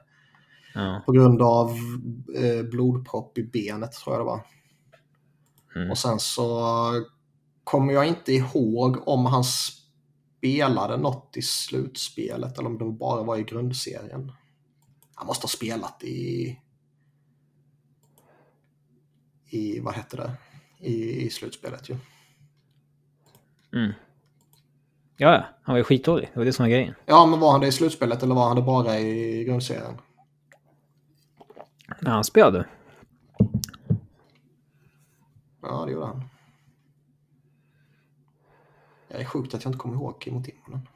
[0.74, 1.04] Ja.
[1.06, 1.70] På grund av
[2.36, 4.42] eh, blodpropp i benet tror jag det var.
[5.76, 5.92] Mm.
[5.92, 6.62] Och sen så
[7.64, 13.38] kommer jag inte ihåg om han spelade något i slutspelet eller om det bara var
[13.38, 14.32] i grundserien.
[15.16, 16.58] Han måste ha spelat i...
[19.50, 20.32] I, vad hette det?
[20.80, 21.98] I, i slutspelet ju.
[23.74, 23.92] Mm.
[25.18, 26.30] Ja, ja, han var ju skitdålig.
[26.34, 26.94] Det var det som var grejen.
[27.06, 29.98] Ja, men var han det i slutspelet eller var han det bara i grundserien?
[31.88, 32.66] Ja, han spelade.
[35.62, 36.24] Ja, det gjorde han.
[39.08, 40.88] Det är sjukt att jag inte kommer ihåg Kimmo Timonen.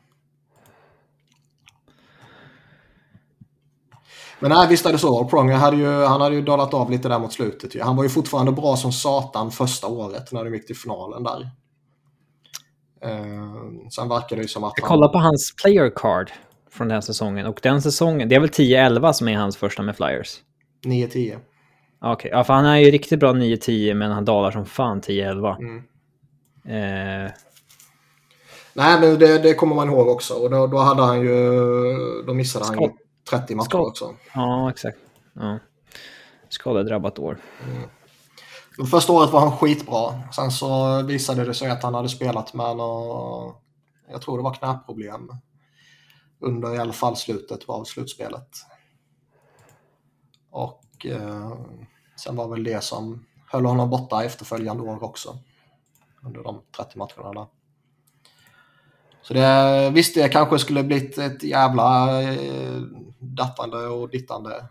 [4.41, 5.25] Men nej, visst är det så.
[5.25, 7.75] Pronger hade ju, han hade ju dalat av lite där mot slutet.
[7.75, 7.81] Ju.
[7.81, 11.49] Han var ju fortfarande bra som satan första året när de gick till finalen där.
[13.05, 16.31] Uh, sen verkar det ju som att Jag kollar på hans player card
[16.71, 17.45] från den säsongen.
[17.45, 20.39] Och den säsongen, det är väl 10-11 som är hans första med Flyers?
[20.85, 21.07] 9-10.
[21.07, 22.31] Okej, okay.
[22.31, 25.57] ja, för han är ju riktigt bra 9-10 men han dalar som fan 10-11.
[25.57, 25.77] Mm.
[27.25, 27.31] Eh,
[28.73, 30.33] Nej, men det, det, kommer man ihåg också.
[30.33, 31.51] Och då, då hade han ju...
[32.27, 32.89] Då missade han ju
[33.31, 33.87] 30 matcher Skott.
[33.87, 34.15] också.
[34.33, 34.97] Ja, exakt.
[35.33, 35.59] Ja.
[36.49, 37.37] Skadedrabbat år.
[37.67, 37.89] Mm.
[38.87, 40.23] Första året var han skitbra.
[40.35, 43.53] Sen så visade det sig att han hade spelat med någon,
[44.11, 45.29] jag tror det var knäproblem
[46.39, 48.49] under i alla fall slutet av slutspelet.
[50.51, 51.57] Och eh,
[52.15, 55.37] sen var väl det som höll honom borta efterföljande år också.
[56.23, 57.47] Under de 30 matcherna där.
[59.21, 62.81] Så det, visst, det kanske skulle blivit ett jävla eh,
[63.21, 64.67] dattande och dittande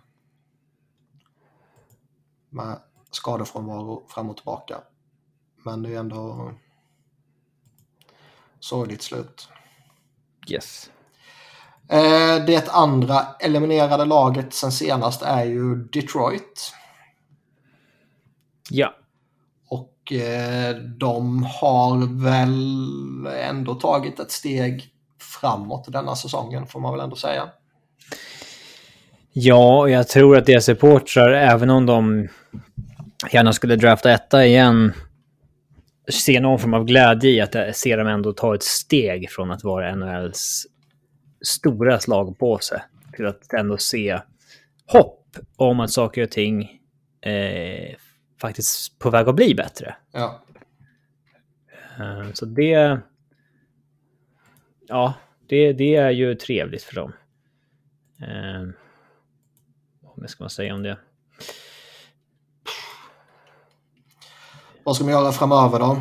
[2.49, 4.81] med skadefrånvaro fram och tillbaka.
[5.65, 6.53] Men det är ändå
[8.61, 9.49] sorgligt slut.
[10.49, 10.91] Yes.
[11.89, 16.75] Eh, det andra eliminerade laget sen senast är ju Detroit.
[18.71, 18.95] Ja.
[19.69, 24.95] Och eh, de har väl ändå tagit ett steg
[25.41, 27.51] framåt denna säsongen får man väl ändå säga.
[29.33, 32.29] Ja, jag tror att deras supportrar, även om de
[33.33, 34.93] gärna skulle drafta etta igen,
[36.13, 39.65] ser någon form av glädje i att se dem ändå ta ett steg från att
[39.65, 40.67] vara NHLs
[41.43, 44.21] stora slagpåse till att ändå se
[44.87, 46.81] hopp om att saker och ting
[47.21, 47.97] eh,
[48.41, 49.95] faktiskt på väg att bli bättre.
[50.13, 50.43] Ja.
[52.01, 53.01] Uh, så det...
[54.89, 55.15] Ja,
[55.49, 57.13] det, det är ju trevligt för dem.
[60.21, 60.99] Vad ska man säga om det?
[64.85, 66.01] Vad ska man göra framöver då?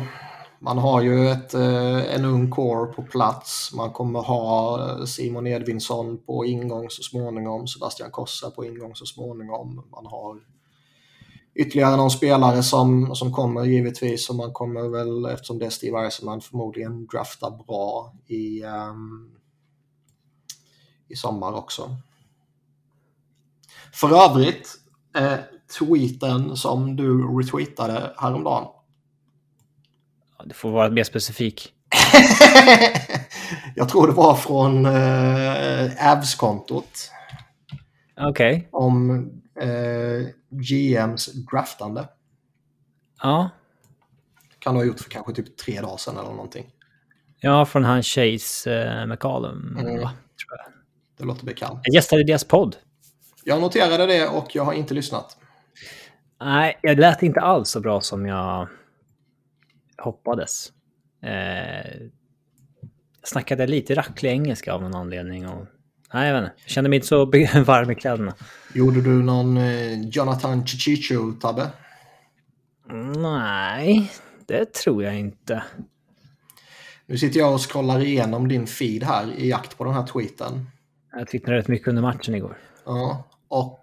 [0.58, 3.72] Man har ju ett, eh, en ung core på plats.
[3.74, 7.66] Man kommer ha eh, Simon Edvinsson på ingång så småningom.
[7.66, 9.88] Sebastian Kossa på ingång så småningom.
[9.90, 10.40] Man har
[11.54, 14.30] ytterligare någon spelare som, som kommer givetvis.
[14.30, 19.36] Och man kommer väl, eftersom det är Steve Eisenman, förmodligen drafta bra i, um,
[21.08, 21.96] i sommar också.
[23.92, 24.76] För övrigt,
[25.16, 25.38] eh,
[25.78, 28.66] tweeten som du retweetade häromdagen.
[30.44, 31.74] Du får vara mer specifik.
[33.74, 37.10] jag tror det var från eh, Avs-kontot.
[38.16, 38.56] Okej.
[38.56, 38.68] Okay.
[38.70, 39.10] Om
[39.60, 42.08] eh, GMs draftande.
[43.22, 43.50] Ja.
[44.58, 46.66] Kan du ha gjort för kanske typ tre dagar sedan eller någonting.
[47.40, 49.76] Ja, från han Chase eh, McCallum.
[49.80, 50.08] Mm.
[51.18, 51.80] Det låter bekant.
[51.82, 52.76] Jag gästade deras podd.
[53.44, 55.36] Jag noterade det och jag har inte lyssnat.
[56.40, 58.68] Nej, jag lät inte alls så bra som jag
[59.98, 60.72] hoppades.
[61.22, 62.00] Eh,
[63.20, 65.48] jag snackade lite racklig engelska av någon anledning.
[65.48, 65.66] Och,
[66.14, 66.62] nej, jag vet inte.
[66.62, 67.24] Jag kände mig inte så
[67.64, 68.34] varm i kläderna.
[68.74, 71.66] Gjorde du någon eh, Jonathan Chichicho-tabbe?
[73.16, 74.12] Nej,
[74.46, 75.62] det tror jag inte.
[77.06, 80.70] Nu sitter jag och scrollar igenom din feed här i jakt på den här tweeten.
[81.12, 82.58] Jag twittrade rätt mycket under matchen igår.
[82.84, 83.80] Ja, och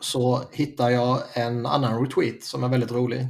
[0.00, 3.26] så hittar jag en annan retweet som är väldigt rolig.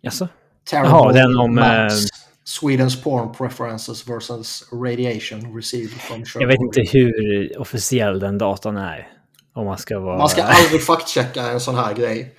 [0.00, 0.28] Jaså?
[0.72, 1.54] Jaha, den om...
[1.54, 2.06] Maps, uh...
[2.44, 9.08] Swedens porn preferences versus radiation received from Jag vet inte hur officiell den datan är.
[9.52, 10.18] Om man ska vara...
[10.18, 12.34] Man ska aldrig faktchecka en sån här grej.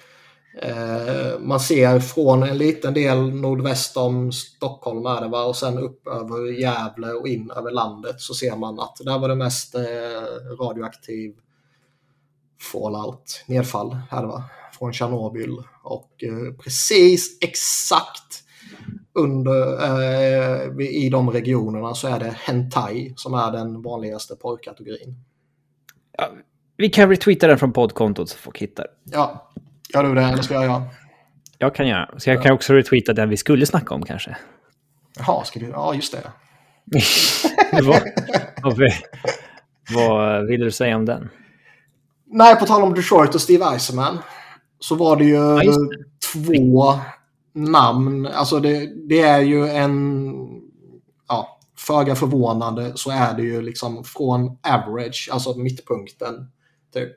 [0.61, 5.43] Eh, man ser från en liten del nordväst om Stockholm är det va?
[5.43, 9.29] och sen upp över Gävle och in över landet så ser man att där var
[9.29, 9.81] det mest eh,
[10.59, 11.33] radioaktiv
[12.71, 14.43] fallout, nedfall här va?
[14.81, 18.43] från Tjernobyl och eh, precis exakt
[19.13, 25.15] under, eh, i de regionerna så är det hentai som är den vanligaste porrkategorin.
[26.17, 26.29] Ja,
[26.77, 28.87] vi kan retweeta den från poddkontot så folk hittar.
[29.03, 29.51] Ja,
[29.93, 30.83] gör du det eller ska jag göra?
[31.57, 32.09] Jag kan göra.
[32.17, 32.41] Så jag ja.
[32.41, 34.37] kan också retweeta den vi skulle snacka om kanske.
[35.17, 35.65] Jaha, ska du?
[35.65, 36.31] Ja, just det.
[37.83, 38.01] vad,
[38.63, 38.91] vad,
[39.95, 41.29] vad vill du säga om den?
[42.33, 44.17] Nej, på tal om Detroit och Steve Eisenman
[44.79, 45.97] så var det ju ja, det.
[46.33, 46.99] två
[47.53, 48.25] namn.
[48.25, 50.33] Alltså det, det, är ju en...
[51.27, 56.47] Ja, föga förvånande så är det ju liksom från average, alltså mittpunkten,
[56.93, 57.11] typ.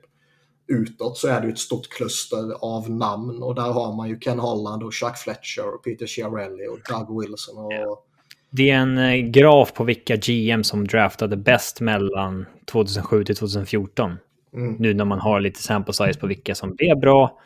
[0.68, 4.18] utåt så är det ju ett stort kluster av namn och där har man ju
[4.18, 7.58] Ken Holland och Chuck Fletcher och Peter Chiarelli och Doug Wilson.
[7.58, 8.06] Och...
[8.50, 14.16] Det är en eh, graf på vilka GM som draftade bäst mellan 2007 till 2014.
[14.54, 14.76] Mm.
[14.78, 17.38] Nu när man har lite sample size på vilka som blev bra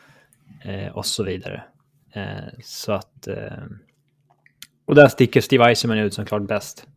[0.63, 1.63] eh, och så vidare.
[2.13, 3.27] Eh, så att...
[3.27, 3.63] Eh,
[4.85, 6.87] och där sticker Steve Eisenman ut som klart bäst.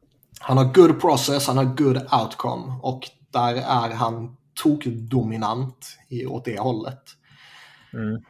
[0.41, 3.01] Han har good process, han har good outcome och
[3.31, 5.99] där är han tokdominant
[6.29, 7.03] åt det hållet.
[7.93, 8.23] Mm.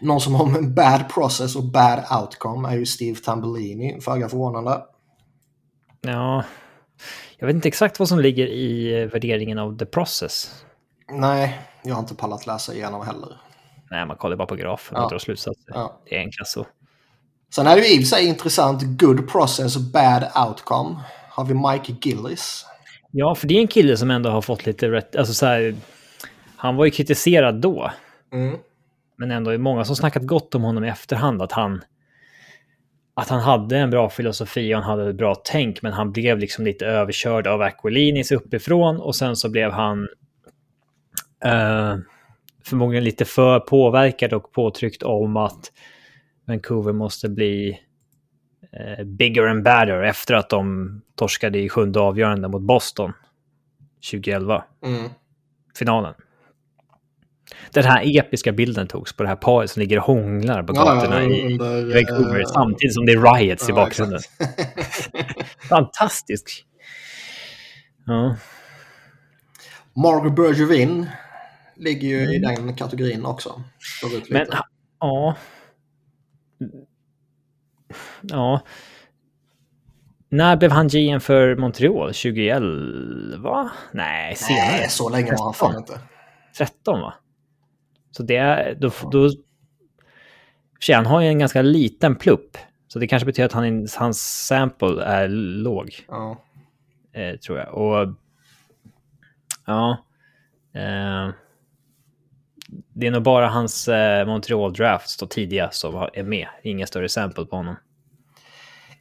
[0.00, 4.82] Någon som har en bad process och bad outcome är ju Steve Tambellini, föga förvånande.
[6.00, 6.44] Ja,
[7.38, 10.64] jag vet inte exakt vad som ligger i eh, värderingen av the process.
[11.10, 13.40] Nej, jag har inte pallat läsa igenom heller.
[13.90, 15.08] Nej, man kollar bara på grafen och ja.
[15.08, 15.72] drar slutsatser.
[15.74, 16.00] Ja.
[16.08, 16.66] Det är enklast så.
[17.54, 20.96] Sen är det ju i och för sig intressant, good process bad outcome.
[21.30, 22.66] Har vi Mike Gillis.
[23.10, 25.74] Ja, för det är en kille som ändå har fått lite rätt, alltså så här,
[26.56, 27.90] han var ju kritiserad då.
[28.32, 28.58] Mm.
[29.16, 31.82] Men ändå är många som snackat gott om honom i efterhand, att han
[33.14, 36.38] att han hade en bra filosofi och han hade ett bra tänk, men han blev
[36.38, 40.08] liksom lite överkörd av Aquilinis uppifrån och sen så blev han
[41.46, 41.98] uh,
[42.64, 45.72] förmodligen lite för påverkad och påtryckt om att
[46.46, 47.80] Vancouver måste bli
[48.80, 53.12] uh, bigger and badder efter att de torskade i sjunde avgörande mot Boston
[54.10, 54.64] 2011.
[54.84, 55.10] Mm.
[55.78, 56.14] Finalen.
[57.70, 61.22] Den här episka bilden togs på det här paret som ligger och hånglar på gatorna
[61.22, 61.58] ja, i
[61.94, 64.20] Vancouver äh, samtidigt som det är riots ja, i bakgrunden.
[65.68, 66.64] Fantastisk.
[68.06, 68.36] Ja.
[69.96, 71.06] Margot Bergevin
[71.76, 72.32] ligger ju mm.
[72.32, 73.62] i den kategorin också.
[74.30, 74.46] Men
[75.00, 75.36] ja.
[78.20, 78.60] Ja.
[80.28, 82.08] När blev han GM för Montreal?
[82.08, 83.70] 2011?
[83.92, 84.70] Nej, senare.
[84.70, 86.00] Nej, så länge var han fan inte.
[86.58, 87.14] 13 va?
[88.10, 89.30] Så det är, då, då
[90.80, 92.56] för han har ju en ganska liten plupp.
[92.88, 95.90] Så det kanske betyder att han, hans sample är låg.
[96.08, 96.44] Ja.
[97.12, 97.74] Eh, tror jag.
[97.74, 98.14] Och
[99.66, 100.04] ja.
[100.74, 101.30] Eh,
[102.68, 106.48] det är nog bara hans eh, Montreal Drafts då tidiga som är med.
[106.62, 107.76] Inga större sample på honom.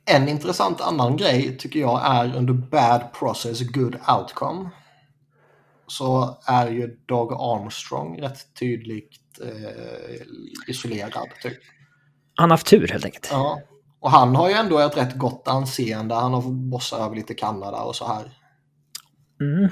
[0.05, 4.69] En intressant annan grej tycker jag är under bad process good outcome
[5.87, 10.21] så är ju Doug Armstrong rätt tydligt eh,
[10.67, 11.27] isolerad.
[11.41, 11.57] Typ.
[12.35, 13.29] Han har haft tur helt enkelt.
[13.31, 13.59] Ja.
[13.99, 16.15] Och han har ju ändå ett rätt gott anseende.
[16.15, 18.31] Han har fått bossa över lite Kanada och så här.
[19.41, 19.69] Mm.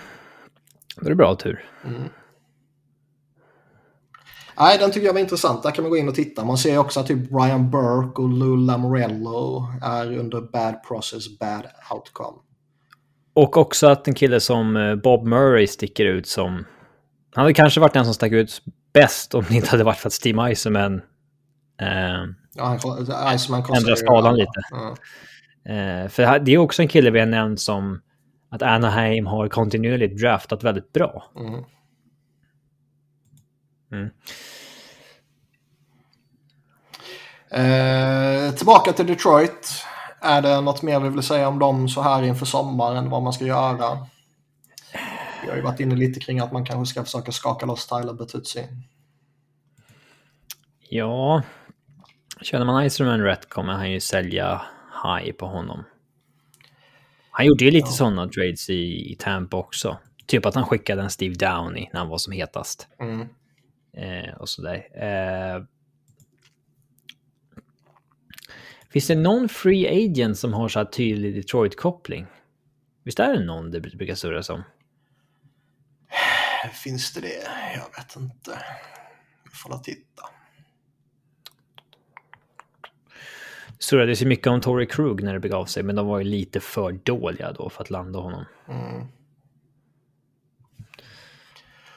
[1.02, 1.66] Det är bra tur.
[1.86, 2.10] Mm.
[4.60, 5.64] Nej, den tycker jag var intressant.
[5.64, 6.46] Där kan man gå in och titta.
[6.46, 11.64] Man ser också att typ Brian Burke och Lou Lamorello är under bad process, bad
[11.94, 12.38] outcome.
[13.34, 16.66] Och också att en kille som eh, Bob Murray sticker ut som...
[17.36, 18.62] Han hade kanske varit den som stack ut
[18.94, 21.02] bäst om det inte hade varit för att Steve Eisenman...
[21.82, 21.90] Eh,
[22.56, 22.80] ja,
[23.32, 24.62] Eisenman ändrar skalan lite.
[24.72, 24.96] Ja.
[25.74, 28.02] Eh, för det är också en kille vi har nämnt som
[28.52, 31.32] att Anaheim har kontinuerligt draftat väldigt bra.
[31.40, 31.64] Mm.
[33.94, 34.10] Mm.
[37.50, 39.86] Eh, tillbaka till Detroit.
[40.22, 43.34] Är det något mer vi vill säga om dem så här inför sommaren, vad man
[43.34, 44.08] ska göra?
[45.44, 48.14] Vi har ju varit inne lite kring att man kanske ska försöka skaka loss Tyler
[48.14, 48.68] Bertuzzi.
[50.90, 51.42] Ja,
[52.42, 54.62] känner man Iserman rätt kommer han ju sälja
[55.04, 55.84] high på honom.
[57.32, 57.92] Han gjorde ju lite ja.
[57.92, 59.98] sådana trades i, i Tampa också.
[60.26, 62.88] Typ att han skickade en Steve Downey när han var som hetast.
[63.00, 63.28] Mm.
[63.98, 65.04] Eh, och sådär.
[65.04, 65.64] Eh,
[68.94, 72.26] Finns det någon free agent som har så här tydlig Detroit-koppling?
[73.04, 74.64] Visst är det någon det brukar surras om?
[76.84, 77.44] Finns det det?
[77.76, 78.60] Jag vet inte.
[79.44, 80.24] Vi får titta.
[83.80, 86.60] Surrades ju mycket om Tory Krug när det begav sig, men de var ju lite
[86.60, 88.46] för dåliga då för att landa honom.
[88.70, 89.08] Mm.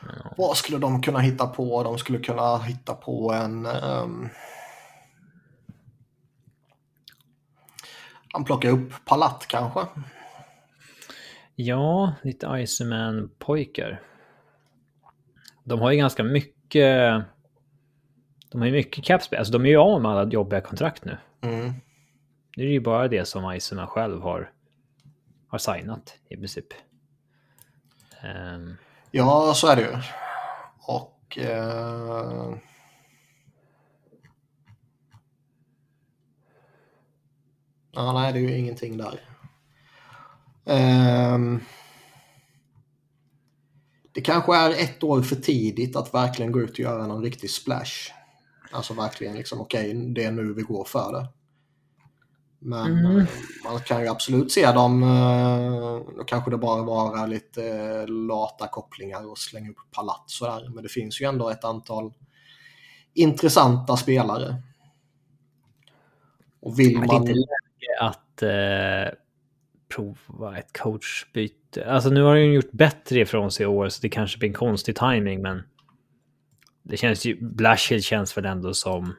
[0.09, 0.35] Ja.
[0.37, 1.83] Vad skulle de kunna hitta på?
[1.83, 3.67] De skulle kunna hitta på en...
[3.67, 4.29] Um
[8.37, 9.87] Han plockar upp Palat kanske?
[11.55, 14.03] Ja, lite Iceman-pojkar.
[15.65, 17.25] De har ju ganska mycket...
[18.51, 19.39] De har ju mycket capspel.
[19.39, 21.19] Alltså de är ju av med alla jobbiga kontrakt nu.
[21.41, 21.73] Mm.
[22.57, 24.53] Nu är det ju bara det som Iceman själv har,
[25.49, 26.67] har signat i princip.
[28.55, 28.77] Um...
[29.17, 29.97] Ja, så är det ju.
[30.79, 31.39] Och...
[31.39, 32.57] Eh...
[37.93, 39.21] Ja, nej, det är ju ingenting där.
[40.64, 41.39] Eh...
[44.12, 47.51] det kanske är ett år för tidigt att verkligen gå ut och göra någon riktig
[47.51, 48.12] splash.
[48.71, 51.29] Alltså verkligen liksom, okej, okay, det är nu vi går för det.
[52.67, 53.19] Men mm.
[53.19, 53.27] Eh,
[53.64, 55.01] man kan ju absolut se dem,
[56.17, 60.71] då kanske det bara vara lite lata kopplingar och slänga upp palats sådär.
[60.75, 62.12] Men det finns ju ändå ett antal
[63.14, 64.62] intressanta spelare.
[66.61, 67.09] Och vill man...
[67.09, 69.19] Det är inte läge att eh,
[69.89, 71.93] prova ett coachbyte.
[71.93, 74.55] Alltså nu har de gjort bättre ifrån sig i år så det kanske blir en
[74.55, 75.62] konstig timing men
[76.83, 79.14] det känns ju, Blashill känns väl ändå som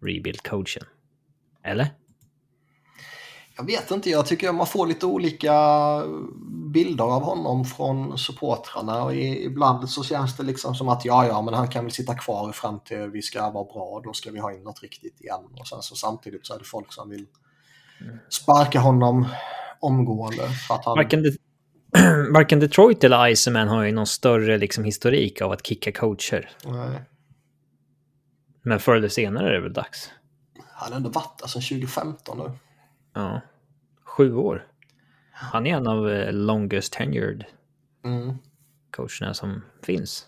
[0.00, 0.84] rebuild-coachen.
[1.62, 1.88] Eller?
[3.56, 5.52] Jag vet inte, jag tycker man får lite olika
[6.72, 11.42] bilder av honom från supportrarna och ibland så känns det liksom som att ja, ja,
[11.42, 14.38] men han kan väl sitta kvar fram till vi ska vara bra, då ska vi
[14.38, 15.40] ha in något riktigt igen.
[15.60, 17.26] Och sen så samtidigt så är det folk som vill
[18.28, 19.28] sparka honom
[19.80, 20.48] omgående.
[20.68, 20.96] För att han...
[20.96, 21.36] varken, De
[22.32, 26.50] varken Detroit eller Iceman har ju någon större liksom, historik av att kicka coacher.
[26.64, 27.02] Nej.
[28.62, 30.10] Men förr eller senare är det väl dags.
[30.72, 32.58] Han har ändå varit där sedan 2015 nu.
[33.14, 33.40] Ja.
[34.04, 34.66] Sju år.
[35.32, 37.44] Han är en av eh, longest tenured
[38.04, 38.36] mm.
[38.90, 40.26] coacherna som finns.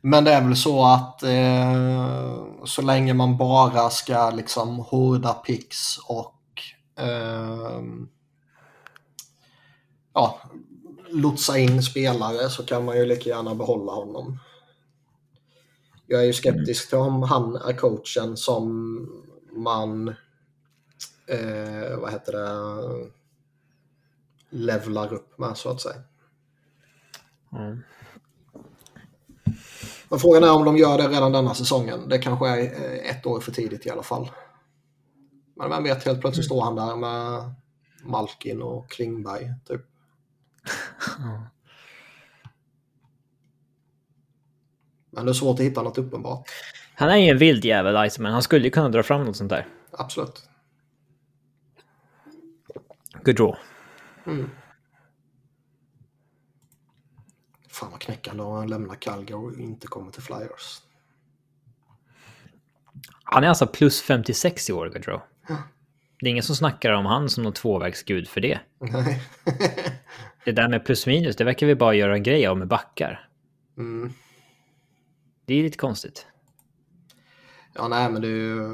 [0.00, 5.98] Men det är väl så att eh, så länge man bara ska liksom hårda picks
[5.98, 6.42] och
[6.98, 7.82] eh,
[10.14, 10.40] ja,
[11.08, 14.38] lotsa in spelare så kan man ju lika gärna behålla honom.
[16.06, 18.66] Jag är ju skeptisk till om han är coachen som
[19.52, 20.14] man
[21.30, 23.10] eh, vad heter det
[24.50, 26.02] levlar upp med så att säga.
[27.52, 27.82] Mm.
[30.08, 32.08] Men frågan är om de gör det redan denna säsongen.
[32.08, 34.30] Det kanske är eh, ett år för tidigt i alla fall.
[35.56, 37.54] Men vem vet, helt plötsligt står han där med
[38.02, 39.54] Malkin och Klingberg.
[39.68, 39.80] Typ.
[45.10, 46.48] Men det är svårt att hitta något uppenbart.
[46.94, 49.50] Han är ju en vild jävel, men han skulle ju kunna dra fram något sånt
[49.50, 49.66] där.
[49.90, 50.50] Absolut.
[53.24, 53.58] Good draw.
[54.26, 54.50] Mm.
[57.68, 60.82] Fan vad knäckande om han lämnar Calgary och inte kommer till Flyers.
[63.24, 65.20] Han är alltså plus 56 i år, Gaudreau.
[65.48, 65.56] Ja.
[66.20, 68.60] Det är ingen som snackar om han som någon tvåvägsgud för det.
[68.78, 69.22] Nej.
[70.44, 73.28] det där med plus minus, det verkar vi bara göra en grej av med backar.
[73.78, 74.12] Mm.
[75.44, 76.26] Det är lite konstigt.
[77.74, 78.68] Ja, nej, men det är ju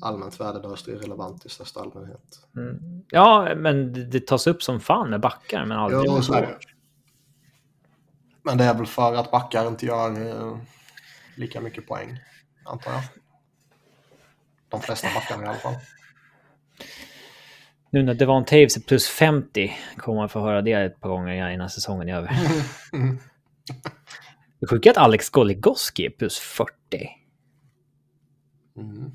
[0.00, 2.40] allmänt värdelöst och irrelevant i största allmänhet.
[2.56, 3.04] Mm.
[3.10, 6.46] Ja, men det, det tas upp som fan med backar, men aldrig ja, med så
[8.42, 10.58] Men det är väl för att backar inte gör eh,
[11.36, 12.18] lika mycket poäng,
[12.64, 13.02] antar jag.
[14.68, 15.74] De flesta backarna i alla fall.
[17.90, 21.50] Nu när Devon Taves är plus 50 kommer man få höra det ett par gånger
[21.50, 22.30] innan säsongen är över.
[24.60, 26.72] Det sjuka är att Alex Goligoski är plus 40.
[28.76, 29.12] Mm.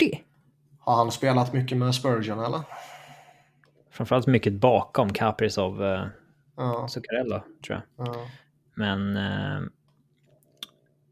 [0.00, 0.24] 40?
[0.78, 2.60] Har han spelat mycket med Spurgeon eller?
[3.90, 6.06] Framförallt mycket bakom Kaprizov eh,
[6.56, 6.88] ja.
[6.88, 8.06] Zuccarello, tror jag.
[8.06, 8.26] Ja.
[8.74, 9.60] Men eh,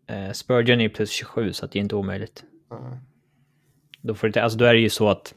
[0.06, 2.44] eh, Spurgeon är plus 27 så det är inte omöjligt.
[2.70, 2.96] Mm.
[4.00, 5.34] Då, får det, alltså, då är det ju så att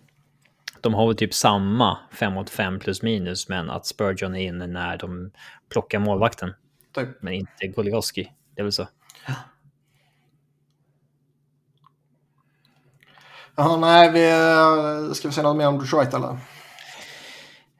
[0.82, 4.68] de har väl typ samma 5 mot 5 plus minus, men att Spurgeon är inne
[4.68, 5.32] när de
[5.70, 6.54] plockar målvakten.
[6.94, 7.22] Typ.
[7.22, 8.32] Men inte Goligoski.
[8.56, 8.88] Det är väl så.
[13.56, 16.30] Jaha, nej, vi, eh, ska vi säga något mer om Detroit eller?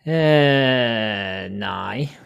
[0.04, 2.20] Eh, nej.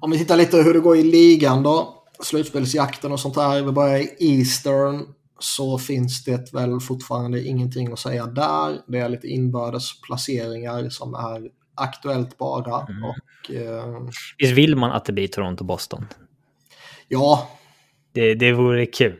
[0.00, 2.04] Om vi tittar lite hur det går i ligan då.
[2.22, 3.62] Slutspelsjakten och sånt där.
[3.62, 5.06] Vi börjar i Eastern.
[5.38, 8.78] Så finns det väl fortfarande ingenting att säga där.
[8.86, 12.86] Det är lite inbördes placeringar som är aktuellt bara.
[12.86, 13.04] Mm.
[13.04, 14.08] Och, eh...
[14.38, 16.06] Visst vill man att det blir Toronto-Boston?
[17.08, 17.48] Ja.
[18.12, 19.16] Det, det vore kul.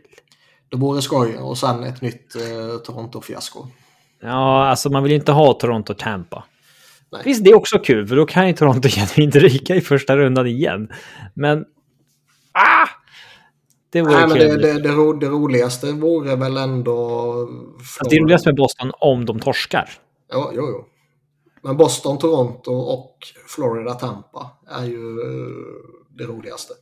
[0.73, 3.67] Det vore skoj och sen ett nytt eh, Toronto-fiasko.
[4.21, 6.45] Ja, alltså man vill ju inte ha Toronto-Tampa.
[7.25, 10.47] Visst, det är också kul, för då kan ju Toronto genuint ryka i första rundan
[10.47, 10.89] igen.
[11.35, 11.65] Men...
[12.53, 12.89] Ah!
[13.91, 16.95] Det vore Nej, men det, det, det, ro, det, roligaste vore väl ändå...
[17.97, 18.09] Från...
[18.11, 19.91] Det roligaste med Boston om de torskar.
[20.31, 20.85] Ja, jo, jo.
[21.63, 23.17] Men Boston, Toronto och
[23.49, 25.49] Florida, Tampa är ju eh,
[26.19, 26.75] det roligaste.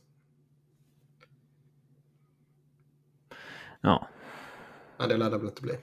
[3.81, 4.07] Ja.
[4.97, 5.73] Men det lär det väl inte bli.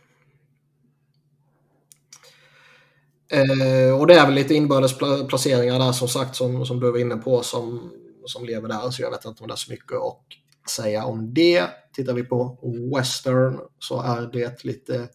[3.31, 6.99] Eh, och det är väl lite inbördes placeringar där som sagt som, som du var
[6.99, 7.93] inne på som,
[8.27, 8.91] som lever där.
[8.91, 11.69] Så jag vet inte om det är så mycket att säga om det.
[11.93, 12.59] Tittar vi på
[12.97, 15.09] Western så är det lite...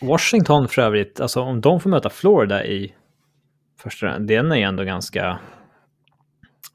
[0.00, 2.94] Washington för övrigt, alltså om de får möta Florida i
[3.78, 5.38] första Den är ändå ganska...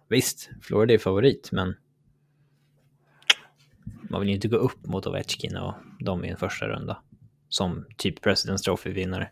[0.09, 1.75] Visst, Florida är favorit, men
[4.11, 6.97] man vill ju inte gå upp mot Ovechkin och dem i en första runda.
[7.49, 9.29] Som typ President's Trophy-vinnare.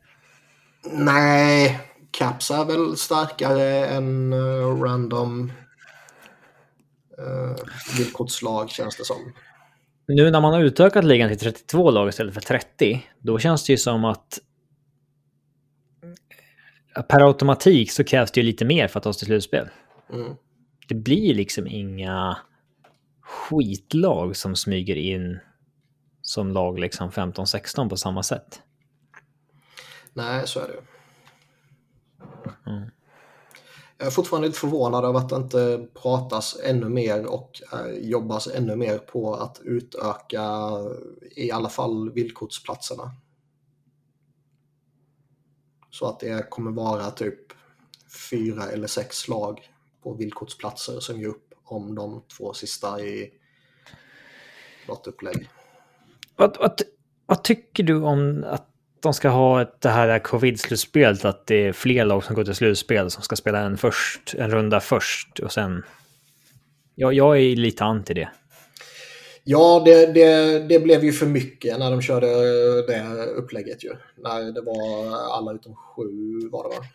[0.92, 1.80] Nej,
[2.12, 5.52] Caps är väl starkare än uh, random
[7.20, 7.56] uh,
[7.98, 9.34] villkortslag känns det som.
[10.08, 13.74] Nu när man har utökat ligan till 32 lag istället för 30, då känns det
[13.74, 14.40] ju som att
[17.08, 19.70] per automatik så krävs det ju lite mer för att ta sig till slutspel.
[20.14, 20.36] Mm.
[20.88, 22.38] Det blir liksom inga
[23.30, 25.40] skitlag som smyger in
[26.22, 28.62] som lag liksom 15-16 på samma sätt.
[30.14, 30.82] Nej, så är det.
[32.70, 32.90] Mm.
[33.98, 38.48] Jag är fortfarande lite förvånad över att det inte pratas ännu mer och eh, jobbas
[38.48, 40.70] ännu mer på att utöka
[41.36, 43.12] i alla fall villkortsplatserna.
[45.90, 47.54] Så att det kommer vara typ
[48.30, 49.70] fyra eller sex lag
[50.04, 53.32] på villkortsplatser som ger upp om de två sista i
[54.88, 55.50] något upplägg.
[56.36, 56.82] Vad, vad,
[57.26, 58.66] vad tycker du om att
[59.00, 62.56] de ska ha ett, det här covid-slutspelet, att det är fler lag som går till
[62.56, 65.84] slutspel som ska spela en, först, en runda först och sen...
[66.96, 68.30] Ja, jag är lite anti det.
[69.44, 72.28] Ja, det, det, det blev ju för mycket när de körde
[72.88, 73.90] det upplägget ju.
[74.18, 76.86] När det var alla utom sju var det va?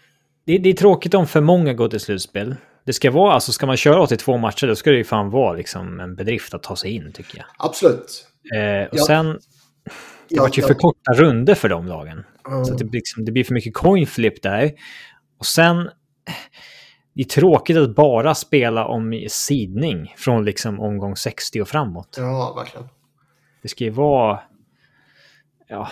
[0.44, 2.54] Det, det är tråkigt om för många går till slutspel.
[2.84, 5.52] Det ska vara, alltså ska man köra 82 matcher då ska det ju fan vara
[5.52, 7.46] liksom en bedrift att ta sig in tycker jag.
[7.58, 8.26] Absolut.
[8.54, 9.04] Eh, och ja.
[9.06, 10.68] sen, det ja, vart ju ja.
[10.68, 12.24] för korta runder för de lagen.
[12.48, 12.64] Mm.
[12.64, 14.72] Så det, liksom, det blir för mycket coin flip där.
[15.38, 15.90] Och sen,
[17.14, 22.14] det är tråkigt att bara spela om sidning från liksom omgång 60 och framåt.
[22.18, 22.88] Ja, verkligen.
[23.62, 24.40] Det ska ju vara...
[25.68, 25.88] Ja.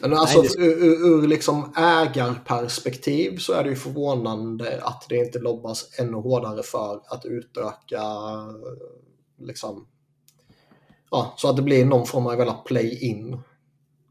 [0.00, 0.64] Men alltså Nej, det...
[0.64, 6.62] ur, ur liksom ägarperspektiv så är det ju förvånande att det inte lobbas ännu hårdare
[6.62, 8.02] för att utöka
[9.38, 9.86] liksom
[11.10, 13.38] ja, så att det blir någon form av play-in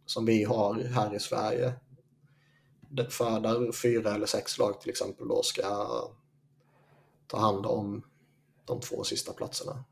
[0.06, 1.74] som vi har här i Sverige.
[3.10, 5.88] För där fyra eller sex lag till exempel då ska
[7.28, 8.04] ta hand om
[8.66, 9.84] de två sista platserna.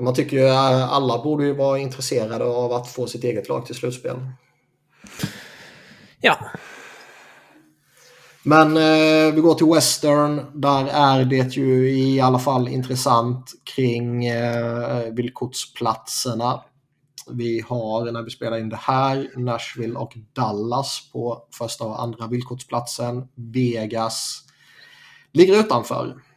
[0.00, 3.48] För man tycker ju att alla borde ju vara intresserade av att få sitt eget
[3.48, 4.16] lag till slutspel.
[6.20, 6.38] Ja.
[8.42, 10.60] Men eh, vi går till Western.
[10.60, 16.62] Där är det ju i alla fall intressant kring eh, villkortsplatserna.
[17.30, 22.26] Vi har när vi spelar in det här Nashville och Dallas på första och andra
[22.26, 23.28] villkortsplatsen.
[23.34, 24.44] Vegas
[25.32, 26.29] ligger utanför.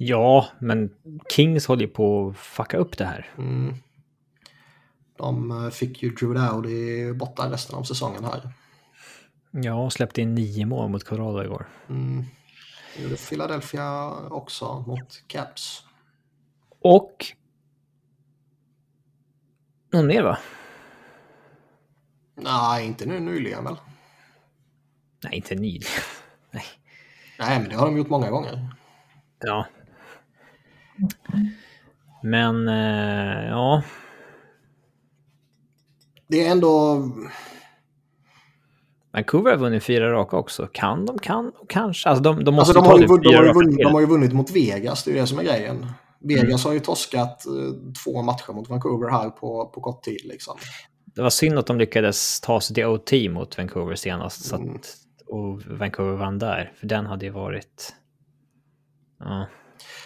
[0.00, 0.90] Ja, men
[1.30, 3.30] Kings håller ju på att fucka upp det här.
[3.38, 3.74] Mm.
[5.16, 8.52] De eh, fick ju Drew Dowdy borta resten av säsongen här.
[9.50, 11.68] Ja, släppte in nio mål mot Colorado igår.
[11.88, 12.24] Mm.
[12.96, 15.84] Det gjorde Philadelphia också mot Caps.
[16.80, 17.26] Och
[19.92, 20.38] någon mer va?
[22.34, 23.76] Nej, inte nu nyligen väl?
[25.24, 26.02] Nej, inte nyligen.
[26.50, 26.64] Nej.
[27.38, 28.68] Nej, men det har de gjort många gånger.
[29.38, 29.66] Ja.
[32.22, 33.82] Men, eh, ja.
[36.28, 37.02] Det är ändå...
[39.12, 40.68] Vancouver har vunnit fyra raka också.
[40.72, 41.18] Kan de?
[41.18, 42.08] Kan kanske?
[42.08, 44.32] Alltså de, de måste alltså de, har ju, de, har vunnit, de har ju vunnit
[44.32, 45.86] mot Vegas, det är det som är grejen.
[46.20, 46.58] Vegas mm.
[46.64, 47.52] har ju torskat eh,
[48.04, 50.20] två matcher mot Vancouver här på, på kort tid.
[50.24, 50.56] Liksom.
[51.04, 54.52] Det var synd att de lyckades ta sig till OT mot Vancouver senast.
[54.52, 54.74] Mm.
[54.74, 54.96] Att,
[55.26, 57.94] och Vancouver vann där, för den hade ju varit...
[59.18, 59.46] Ja.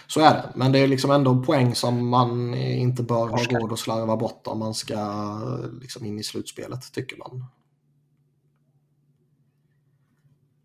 [0.07, 3.39] Så är det, men det är liksom ändå en poäng som man inte bör ha
[3.39, 5.39] råd att slarva bort om man ska
[5.81, 7.45] liksom in i slutspelet, tycker man.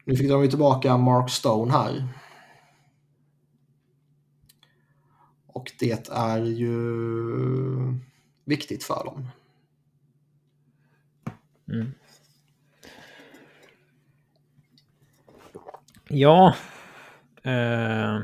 [0.05, 2.08] Nu fick de ju tillbaka Mark Stone här.
[5.47, 6.78] Och det är ju
[8.45, 9.28] viktigt för dem.
[11.72, 11.91] Mm.
[16.10, 16.55] Ja.
[17.43, 18.20] Eh,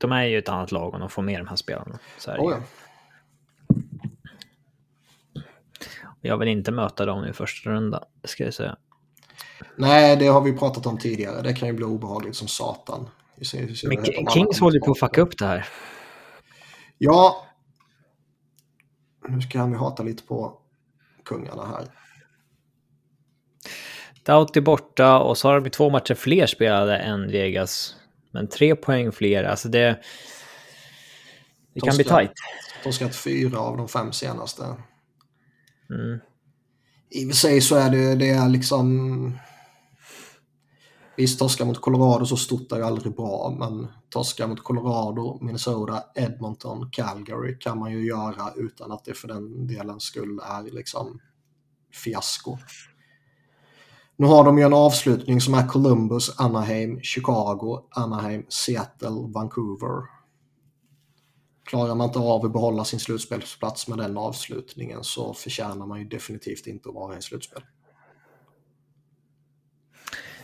[0.00, 1.98] de är ju ett annat lag och de får med de här spelarna.
[2.18, 2.62] Så oh ja.
[6.20, 8.76] Jag vill inte möta dem i första runda, ska jag säga.
[9.76, 11.42] Nej, det har vi pratat om tidigare.
[11.42, 13.08] Det kan ju bli obehagligt som satan.
[13.84, 15.68] Men Kings håller på att fucka upp det här.
[16.98, 17.46] Ja.
[19.28, 20.58] Nu ska han ju hata lite på
[21.24, 21.86] kungarna här.
[24.24, 27.96] Doughty borta och så har de två matcher fler spelade än Vegas.
[28.30, 30.00] Men tre poäng fler, alltså det...
[31.74, 32.32] Det kan bli tajt.
[32.84, 34.62] De ska ha fyra av de fem senaste.
[35.90, 36.20] Mm.
[37.10, 39.38] I och för sig så är det, det är liksom...
[41.16, 46.02] Visst, torska mot Colorado så stort är ju aldrig bra, men torska mot Colorado, Minnesota,
[46.14, 51.20] Edmonton, Calgary kan man ju göra utan att det för den delen skull är liksom
[52.04, 52.58] fiasko.
[54.20, 60.02] Nu har de ju en avslutning som är Columbus, Anaheim, Chicago, Anaheim, Seattle, Vancouver.
[61.64, 66.04] Klarar man inte av att behålla sin slutspelsplats med den avslutningen så förtjänar man ju
[66.04, 67.62] definitivt inte att vara i slutspel.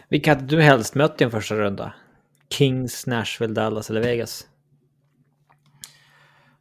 [0.08, 1.94] Vilka hade du helst mött i en första runda?
[2.50, 4.46] Kings, Nashville, Dallas eller Vegas?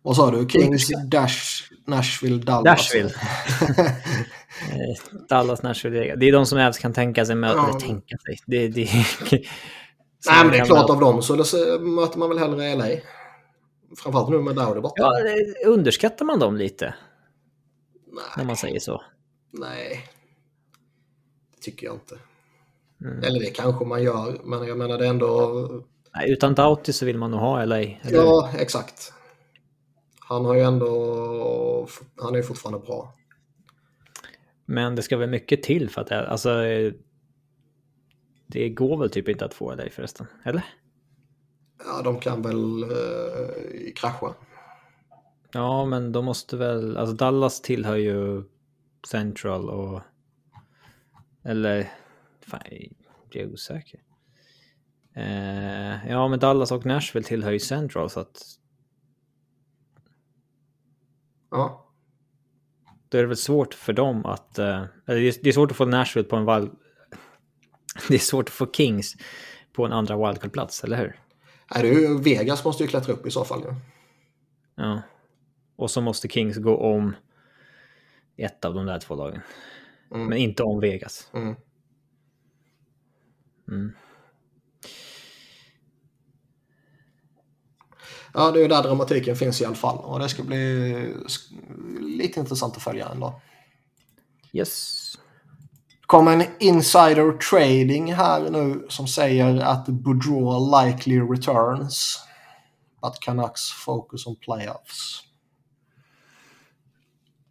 [0.01, 0.49] Vad sa du?
[0.49, 2.65] Kings, Dash, Nashville, Dallas?
[2.65, 3.09] Nashville.
[4.61, 6.15] Eh, Dallas, Nashville.
[6.15, 7.55] Det är de som helst kan tänka sig möta.
[7.57, 7.79] Ja.
[7.79, 8.37] tänka sig.
[8.45, 8.89] Det, det...
[10.27, 11.35] Nej, men det är klart av dem så
[11.79, 13.01] möter man väl hellre LA.
[13.97, 14.93] Framförallt nu med Dowdy borta.
[14.95, 16.95] Ja, underskattar man dem lite?
[18.07, 18.23] Nej.
[18.37, 19.03] När man säger så.
[19.51, 20.09] Nej.
[21.55, 22.15] Det tycker jag inte.
[23.01, 23.23] Mm.
[23.23, 25.69] Eller det kanske man gör, men jag menar det är ändå...
[26.15, 27.79] Nej, utan Doughty så vill man nog ha LA.
[27.79, 27.97] Eller?
[28.11, 29.13] Ja, exakt.
[30.19, 31.87] Han har ju ändå...
[32.15, 33.13] Han är ju fortfarande bra.
[34.65, 36.27] Men det ska väl mycket till för att det...
[36.27, 36.49] Alltså...
[38.47, 40.63] Det går väl typ inte att få LA förresten, eller?
[41.85, 44.35] Ja, de kan väl eh, krascha.
[45.51, 46.97] Ja, men de måste väl...
[46.97, 48.43] Alltså Dallas tillhör ju
[49.07, 50.01] Central och...
[51.43, 51.91] Eller...
[52.41, 52.61] Fan,
[53.31, 53.99] jag är osäker.
[55.13, 58.43] Eh, ja, men Dallas och Nashville tillhör ju Central så att...
[61.51, 61.84] Ja.
[63.15, 64.59] Då är det väl svårt för dem att...
[64.59, 66.69] Eh, eller det är svårt att få Nashville på en val...
[68.07, 69.15] det är svårt att få Kings
[69.73, 71.19] på en andra wildcard-plats, eller hur?
[71.69, 73.61] Det är ju, Vegas måste ju klättra upp i så fall.
[73.65, 73.75] Ja.
[74.75, 75.01] ja.
[75.75, 77.15] Och så måste Kings gå om
[78.37, 79.41] ett av de där två lagen.
[80.11, 80.27] Mm.
[80.27, 81.29] Men inte om Vegas.
[81.33, 81.55] Mm.
[83.67, 83.91] Mm.
[88.35, 89.97] Ja, det är ju där dramatiken finns i alla fall.
[89.97, 91.13] Och det ska bli
[91.99, 93.41] lite intressant att följa ändå.
[94.51, 95.01] Yes.
[95.89, 102.19] Det kom en insider trading här nu som säger att Boudreau likely returns.
[103.01, 105.23] But Canucks focus on playoffs.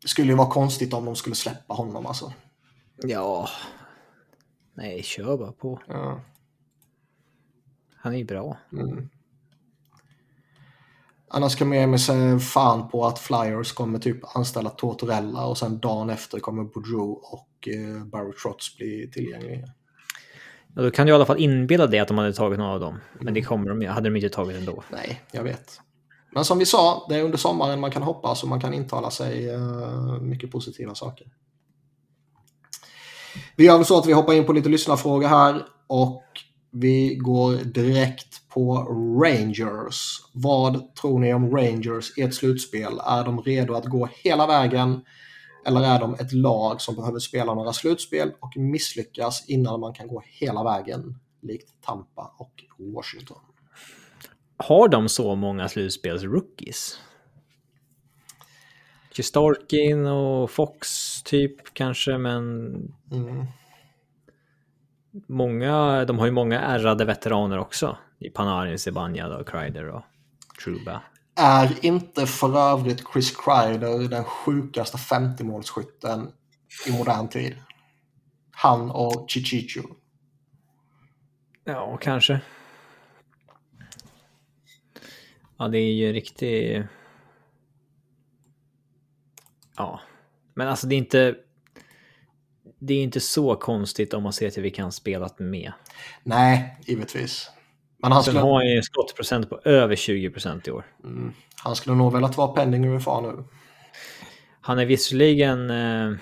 [0.02, 2.32] Det skulle ju vara konstigt om de skulle släppa honom alltså.
[2.96, 3.48] Ja.
[4.74, 5.80] Nej, kör bara på.
[5.88, 6.20] Ja.
[7.96, 8.58] Han är ju bra.
[8.72, 9.08] Mm.
[11.36, 11.98] Annars kan man ge mig
[12.40, 17.68] fan på att Flyers kommer typ anställa Tortorella och sen dagen efter kommer Boudreau och
[17.68, 19.68] eh, Barry Trotz bli tillgängliga.
[20.74, 22.80] Ja, då kan du i alla fall inbilla dig att de hade tagit någon av
[22.80, 23.00] dem.
[23.18, 23.48] Men det mm.
[23.48, 24.82] kommer de, hade de inte tagit ändå.
[24.90, 25.80] Nej, jag vet.
[26.32, 29.10] Men som vi sa, det är under sommaren man kan hoppas och man kan intala
[29.10, 31.26] sig uh, mycket positiva saker.
[33.56, 36.24] Vi gör väl så att vi hoppar in på lite lyssnarfrågor här och
[36.70, 38.74] vi går direkt på
[39.22, 40.22] Rangers.
[40.32, 42.92] Vad tror ni om Rangers i ett slutspel?
[43.06, 45.04] Är de redo att gå hela vägen?
[45.66, 50.08] Eller är de ett lag som behöver spela några slutspel och misslyckas innan man kan
[50.08, 51.18] gå hela vägen?
[51.42, 53.40] Likt Tampa och Washington.
[54.56, 56.98] Har de så många slutspelsrookies?
[59.22, 60.88] Starkin och Fox
[61.22, 62.74] typ kanske, men...
[63.12, 63.46] Mm
[65.26, 67.96] många, de har ju många ärrade veteraner också.
[68.24, 70.02] I Panarin, Zibanejad och Kreider och
[70.64, 71.02] Truba.
[71.36, 76.32] Är inte för övrigt Chris Kreider den sjukaste 50-målsskytten
[76.86, 77.56] i modern tid?
[78.50, 79.82] Han och Chichicho.
[81.64, 82.40] Ja, kanske.
[85.56, 86.86] Ja, det är ju riktigt...
[89.76, 90.00] Ja,
[90.54, 91.36] men alltså det är inte
[92.78, 95.72] det är inte så konstigt om man ser till vilka han spelat med.
[96.22, 97.50] Nej, givetvis.
[98.04, 98.38] Men han skulle...
[98.38, 100.84] Sen har ju skottprocent på över 20 procent i år.
[101.04, 101.32] Mm.
[101.56, 103.44] Han skulle nog velat vara pending UFA nu.
[104.60, 105.70] Han är visserligen...
[105.70, 106.12] Eh...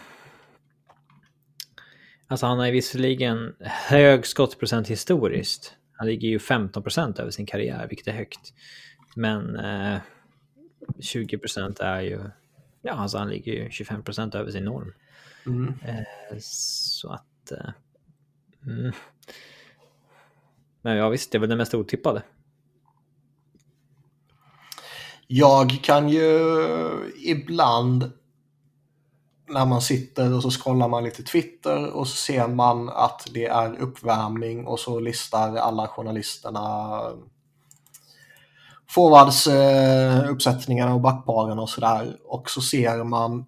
[2.26, 5.76] Alltså han har visserligen hög skottprocent historiskt.
[5.96, 8.52] Han ligger ju 15 procent över sin karriär, vilket är högt.
[9.16, 9.98] Men eh,
[11.00, 12.20] 20 procent är ju...
[12.82, 14.92] Ja, alltså han ligger ju 25 procent över sin norm.
[15.46, 15.74] Mm.
[15.84, 17.52] Eh, så att...
[17.52, 17.70] Eh,
[18.66, 18.92] mm.
[20.82, 22.22] Men ja visst, det är väl det mest otippade.
[25.26, 26.32] Jag kan ju
[27.24, 28.12] ibland
[29.48, 33.46] när man sitter och så scrollar man lite Twitter och så ser man att det
[33.46, 37.00] är uppvärmning och så listar alla journalisterna
[38.88, 42.16] forwards eh, uppsättningarna och backparen och sådär.
[42.24, 43.46] Och så ser man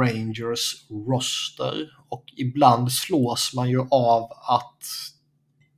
[0.00, 4.82] Rangers roster och ibland slås man ju av att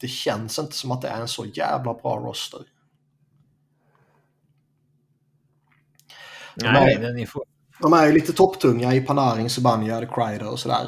[0.01, 2.61] det känns inte som att det är en så jävla bra roster.
[6.57, 7.43] De Nej, är, den är för...
[7.83, 10.87] de är ju lite topptunga i Panarin, Zibanejad, Kreider och sådär.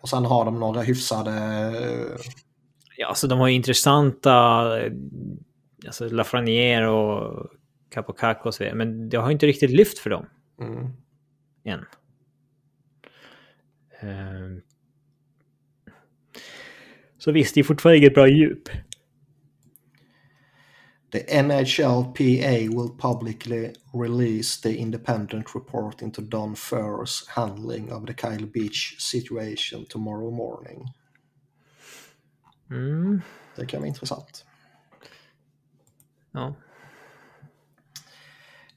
[0.00, 1.32] Och sen har de några hyfsade...
[2.96, 4.30] Ja, alltså de har ju intressanta...
[4.80, 4.92] eh,
[5.86, 7.50] Alltså Lafreniere och
[7.90, 8.76] Capocacco och så vidare.
[8.76, 10.26] Men det har inte riktigt lyft för dem
[10.60, 10.92] Mm.
[11.64, 11.84] än.
[17.20, 18.68] Så visst, det är fortfarande inget bra djup.
[21.12, 28.46] The NHLPA will publicly release the independent report into Don Furr's handling of the Kyle
[28.46, 30.88] Beach situation tomorrow morning.
[32.70, 33.22] Mm.
[33.56, 34.44] Det kan vara intressant.
[36.32, 36.54] Ja.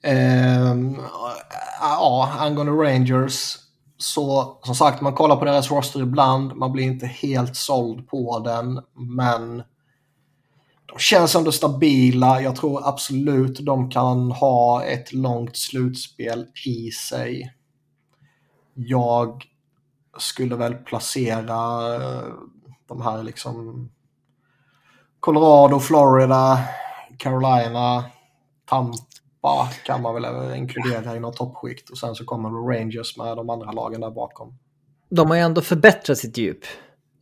[0.01, 0.95] Ehm,
[1.79, 3.57] ja, angående Rangers.
[3.97, 6.55] Så som sagt, man kollar på deras roster ibland.
[6.55, 8.81] Man blir inte helt såld på den.
[8.93, 9.63] Men
[10.85, 12.41] de känns ändå stabila.
[12.41, 17.53] Jag tror absolut de kan ha ett långt slutspel i sig.
[18.73, 19.43] Jag
[20.17, 22.33] skulle väl placera eh,
[22.87, 23.89] de här liksom
[25.19, 26.59] Colorado, Florida,
[27.17, 28.05] Carolina,
[28.65, 28.97] Tampa
[29.85, 31.89] kan man väl inkludera i något toppskikt.
[31.89, 34.57] Och sen så kommer Rangers med de andra lagen där bakom.
[35.09, 36.63] De har ju ändå förbättrat sitt djup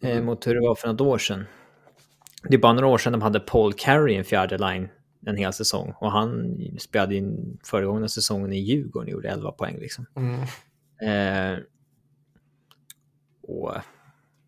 [0.04, 0.26] eh, Mm.
[0.26, 1.46] mot hur det var för något år sedan.
[2.44, 4.90] Det är bara några år sedan de hade Paul Carey i en fjärde line
[5.26, 5.94] en hel säsong.
[6.00, 10.06] Och han spelade in föregångna säsongen i Djurgården och gjorde 11 poäng liksom.
[10.16, 10.42] Mm.
[11.54, 11.60] Eh,
[13.48, 13.72] och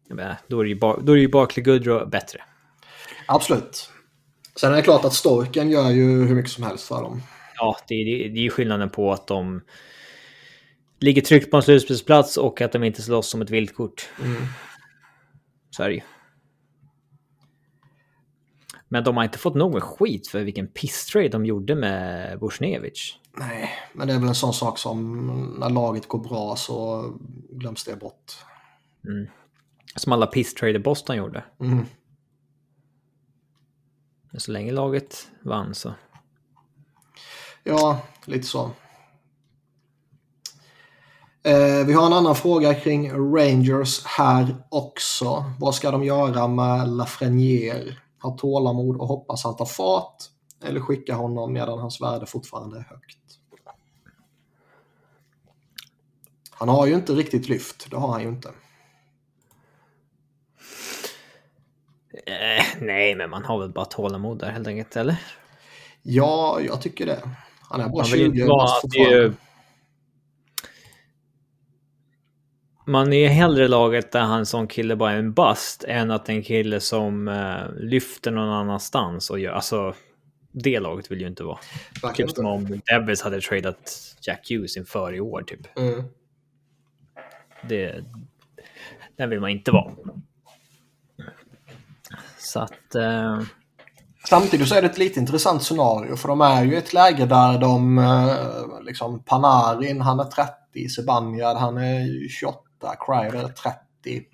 [0.09, 2.39] menar, då är det ju, ba- då är ju Barkley Goodrow bättre.
[3.27, 3.89] Absolut.
[4.55, 7.21] Sen är det klart att Storken gör ju hur mycket som helst för dem.
[7.57, 9.61] Ja, det, är- det, det är ju skillnaden på att de
[10.99, 14.09] ligger tryggt på en slutspelsplats och att de inte slåss som ett viltkort.
[14.21, 14.41] Mm.
[15.69, 16.01] Så är det ju.
[18.87, 23.17] Men de har inte fått någon skit för vilken pisstrade de gjorde med Bushnevich.
[23.37, 25.27] Nej, men det är väl en sån sak som
[25.59, 27.09] när laget går bra så
[27.49, 28.31] glöms det bort.
[29.95, 31.43] Som alla pisstrader Boston gjorde.
[31.59, 31.85] Mm.
[34.37, 35.93] Så länge laget vann så.
[37.63, 38.71] Ja, lite så.
[41.43, 45.53] Eh, vi har en annan fråga kring Rangers här också.
[45.59, 47.97] Vad ska de göra med Lafreniere?
[48.21, 50.23] Ha tålamod och hoppas han tar fart?
[50.63, 53.17] Eller skicka honom medan hans värde fortfarande är högt?
[56.49, 58.49] Han har ju inte riktigt lyft, det har han ju inte.
[62.25, 65.15] Eh, nej, men man har väl bara tålamod där helt enkelt, eller?
[66.01, 67.21] Ja, jag tycker det.
[67.73, 69.33] Han är bara Man vill 20 inte vara bast fortfarande.
[72.85, 76.43] Man är hellre laget där han som kille bara är en bust än att en
[76.43, 79.51] kille som eh, lyfter någon annanstans och gör...
[79.51, 79.93] Alltså,
[80.51, 81.57] det laget vill ju inte vara.
[82.01, 85.77] Verkligen Typ som om Devils hade tradat Jack Hughes inför i år, typ.
[85.77, 86.03] Mm.
[87.69, 88.03] Det,
[89.17, 89.93] den vill man inte vara.
[92.37, 92.95] Så att...
[92.95, 93.41] Eh,
[94.29, 97.25] Samtidigt så är det ett lite intressant scenario för de är ju i ett läge
[97.25, 102.59] där de eh, liksom Panarin han är 30, Zibanejad han är 28,
[103.05, 104.25] Kreider är 30.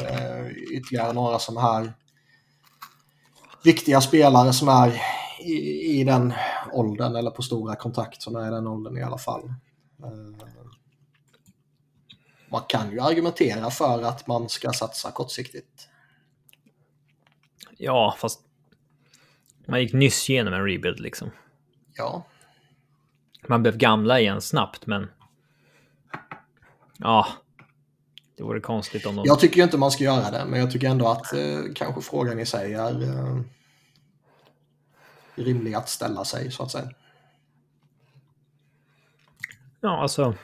[0.00, 1.92] Eh, ytterligare några som här
[3.64, 5.02] viktiga spelare som är
[5.40, 6.32] i, i den
[6.72, 9.44] åldern eller på stora kontrakt som är i den åldern i alla fall.
[10.02, 10.46] Eh,
[12.50, 15.88] man kan ju argumentera för att man ska satsa kortsiktigt.
[17.76, 18.40] ja, fast...
[19.70, 21.30] Man gick nyss igenom en rebuild liksom.
[21.94, 22.26] Ja,
[23.48, 25.10] Man blev gamla igen snabbt, men...
[26.98, 27.26] Ja.
[28.36, 29.24] Det vore konstigt om de...
[29.26, 32.00] Jag tycker ju inte man ska göra det, men jag tycker ändå att eh, kanske
[32.00, 33.40] frågan i sig är eh,
[35.34, 36.90] rimlig att ställa sig, så att säga.
[39.80, 40.34] Ja, alltså...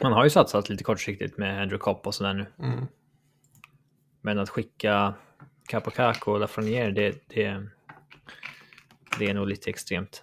[0.00, 2.46] Man har ju satsat lite kortsiktigt med Andrew Kopp och sådär nu.
[2.58, 2.86] Mm.
[4.20, 5.14] Men att skicka
[5.66, 7.68] Capocacco och Lafreniere, det, det,
[9.18, 10.22] det är nog lite extremt.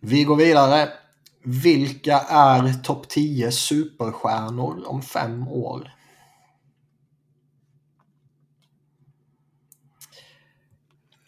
[0.00, 0.92] Vi går vidare.
[1.42, 5.92] Vilka är topp 10 superstjärnor om fem år?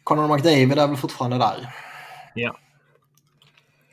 [0.02, 1.74] Conor McDavid är väl fortfarande där.
[2.34, 2.58] Ja.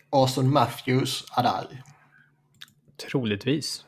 [0.10, 1.84] Austin Matthews är där.
[3.12, 3.86] Troligtvis.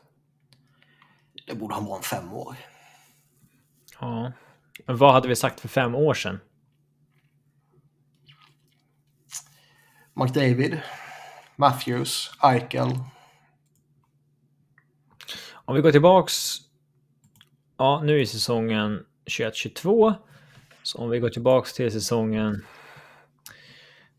[1.46, 2.56] Det borde han vara om fem år.
[4.00, 4.32] Ja.
[4.86, 6.40] Men vad hade vi sagt för fem år sedan?
[10.14, 10.80] McDavid.
[11.56, 12.88] Matthews, Eichel.
[15.52, 16.56] Om vi går tillbaks.
[17.76, 20.14] Ja, nu är säsongen 21-22.
[20.82, 22.64] Så om vi går tillbaks till säsongen.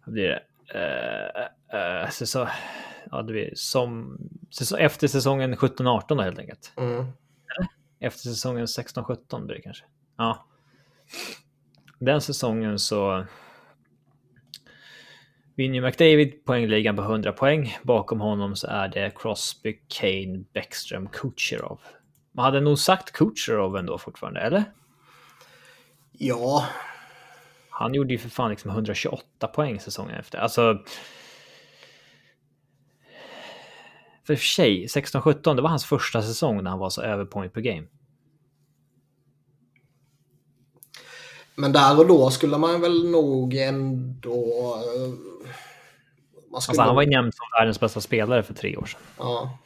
[0.06, 0.44] Vad blir det?
[0.76, 2.48] Uh, uh, säsong,
[3.12, 4.18] ja, det blir som
[4.52, 6.74] säsong, efter säsongen 17-18 helt enkelt.
[6.78, 7.06] Mm.
[8.00, 9.86] Efter säsongen 16-17 blir det kanske.
[10.18, 10.46] Ja.
[12.00, 13.26] Den säsongen så
[15.56, 17.78] vinner McDavid poängligan på 100 poäng.
[17.84, 21.80] Bakom honom så är det Crosby, Kane, Bäckström, Kucherov.
[22.32, 24.64] Man hade nog sagt Kucherov ändå fortfarande, eller?
[26.12, 26.66] Ja.
[27.70, 30.38] Han gjorde ju för fan liksom 128 poäng säsongen efter.
[30.38, 30.84] Alltså...
[34.36, 37.62] För sig, 16-17, det var hans första säsong när han var så över point per
[37.62, 37.88] game.
[41.56, 44.76] Men där och då skulle man väl nog ändå...
[44.76, 45.14] eh,
[46.54, 49.02] Alltså han var ju nämnd som världens bästa spelare för tre år sedan.
[49.18, 49.58] Ja.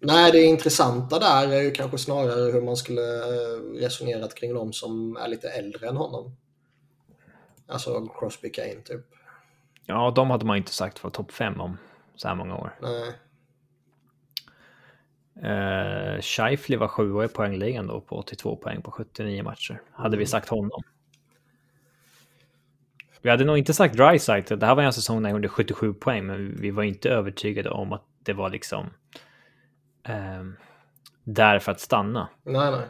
[0.00, 4.72] Nej, det intressanta där är ju kanske snarare hur man skulle eh, resonerat kring de
[4.72, 6.36] som är lite äldre än honom.
[7.66, 9.06] Alltså Crosby Kane typ.
[9.86, 11.76] Ja, de hade man ju inte sagt var topp fem om
[12.16, 12.78] så här många år.
[12.82, 13.12] Nej.
[15.36, 19.82] Uh, Scheifele var sjua i poängligan då på 82 poäng på 79 matcher.
[19.92, 20.82] Hade vi sagt honom.
[23.22, 24.58] Vi hade nog inte sagt Dreisaitl.
[24.58, 27.70] Det här var en säsong när han gjorde 77 poäng, men vi var inte övertygade
[27.70, 28.86] om att det var liksom
[30.02, 30.56] ehm,
[31.24, 32.28] där för att stanna.
[32.42, 32.86] Nej, nej.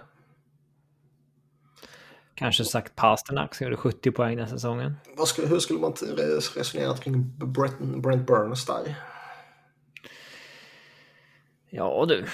[2.35, 4.97] Kanske sagt Pasternak som gjorde 70 poäng den säsongen.
[5.17, 8.95] Vad skulle, hur skulle man t- re- resonerat kring Brent, Brent Burns där?
[11.75, 12.27] Ja du.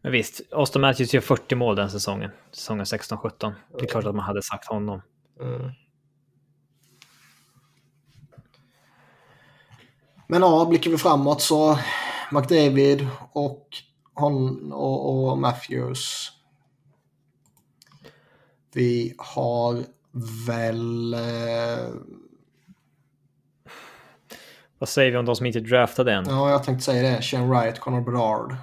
[0.00, 2.30] Men visst, Austin Matthews gör 40 mål den säsongen.
[2.52, 3.54] Säsongen 16-17.
[3.78, 5.02] Det är klart att man hade sagt honom.
[5.40, 5.70] Mm.
[10.28, 11.78] Men ja, blickar vi framåt så
[12.32, 13.68] McDavid och,
[14.14, 16.32] hon, och, och Matthews.
[18.74, 19.84] Vi har
[20.46, 21.14] väl...
[21.14, 21.88] Eh,
[24.78, 26.24] Vad säger vi om de som inte draftade än?
[26.28, 27.22] ja, jag tänkte säga det.
[27.22, 28.56] Shane Wright, Connor Bedard.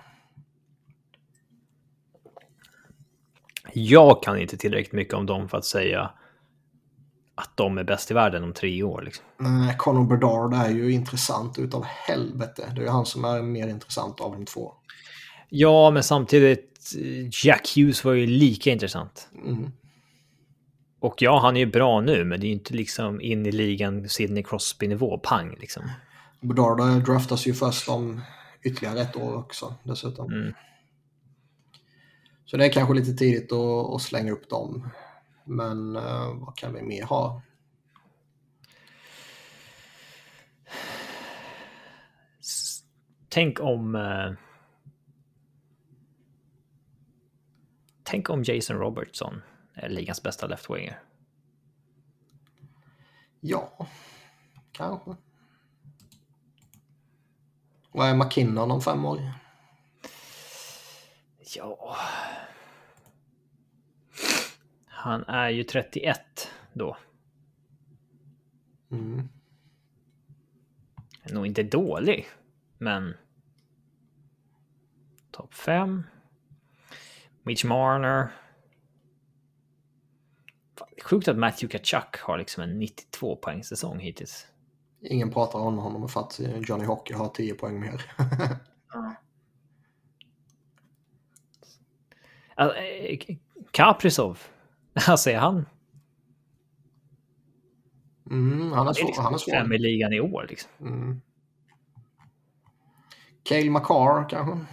[3.73, 6.11] Jag kan inte tillräckligt mycket om dem för att säga
[7.35, 9.01] att de är bäst i världen om tre år.
[9.01, 9.25] Liksom.
[9.37, 12.71] Nej, Connor Bedard är ju intressant utav helvete.
[12.75, 14.73] Det är ju han som är mer intressant av de två.
[15.49, 16.91] Ja, men samtidigt,
[17.43, 19.29] Jack Hughes var ju lika intressant.
[19.45, 19.71] Mm.
[20.99, 23.51] Och ja, han är ju bra nu, men det är ju inte liksom in i
[23.51, 25.83] ligan Sidney Crosby-nivå, pang liksom.
[26.43, 28.21] Bedard eh, draftas ju först om
[28.63, 30.33] ytterligare ett år också dessutom.
[30.33, 30.53] Mm.
[32.45, 34.89] Så det är kanske lite tidigt att, att slänga upp dem.
[35.45, 37.41] Men eh, vad kan vi mer ha?
[43.29, 43.95] Tänk om...
[43.95, 44.33] Eh...
[48.03, 49.41] Tänk om Jason Robertson
[49.73, 50.99] är ligans bästa left-winger.
[53.39, 53.87] Ja,
[54.71, 55.15] kanske.
[57.93, 59.31] Vad är McKinnon om fem år?
[61.55, 61.97] Ja...
[64.85, 66.19] Han är ju 31
[66.73, 66.97] då.
[68.91, 69.29] Mm.
[71.29, 72.27] Nog inte dålig,
[72.77, 73.17] men...
[75.31, 76.03] Topp 5.
[77.43, 78.31] Mitch Marner.
[80.77, 84.47] Fan, Sjukt att Matthew Kachuk har liksom en 92 poäng säsong hittills.
[85.03, 88.11] Ingen pratar om honom för att Johnny Hockey har 10 poäng mer.
[92.55, 92.77] Alltså,
[93.71, 94.39] Kaprizov.
[95.07, 95.65] Alltså är han...
[98.31, 99.05] Mm, han är Han är svår.
[99.07, 99.53] liksom Han är svår.
[99.53, 100.71] fem i ligan i år liksom.
[100.79, 101.21] Mm.
[103.43, 104.65] Cale McCarr kanske?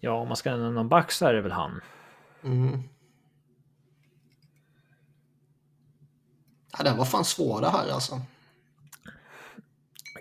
[0.00, 1.80] Ja, om man ska nämna någon back så är det väl han.
[2.44, 2.82] Mm.
[6.78, 8.20] Ja, den var fan svår det här alltså.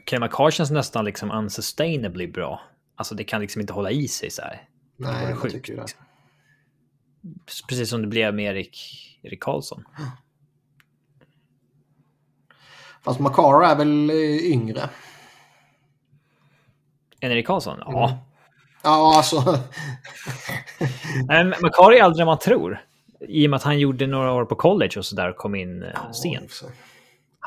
[0.09, 2.61] Kyle McCarr känns nästan liksom unsustainably bra.
[2.95, 4.61] Alltså det kan liksom inte hålla i sig så här.
[4.95, 5.81] Nej, var jag sjukt, tycker det.
[5.81, 5.99] liksom.
[7.69, 8.77] Precis som det blev med Erik,
[9.21, 9.83] Erik Karlsson.
[13.03, 14.89] Fast McCarr är väl eh, yngre?
[17.21, 17.77] Än Erik Karlsson?
[17.79, 18.09] Ja.
[18.09, 18.19] Mm.
[18.83, 19.37] Ja, alltså.
[21.61, 22.81] McCarr är äldre än man tror.
[23.19, 25.55] I och med att han gjorde några år på college och så där och kom
[25.55, 26.63] in eh, sent.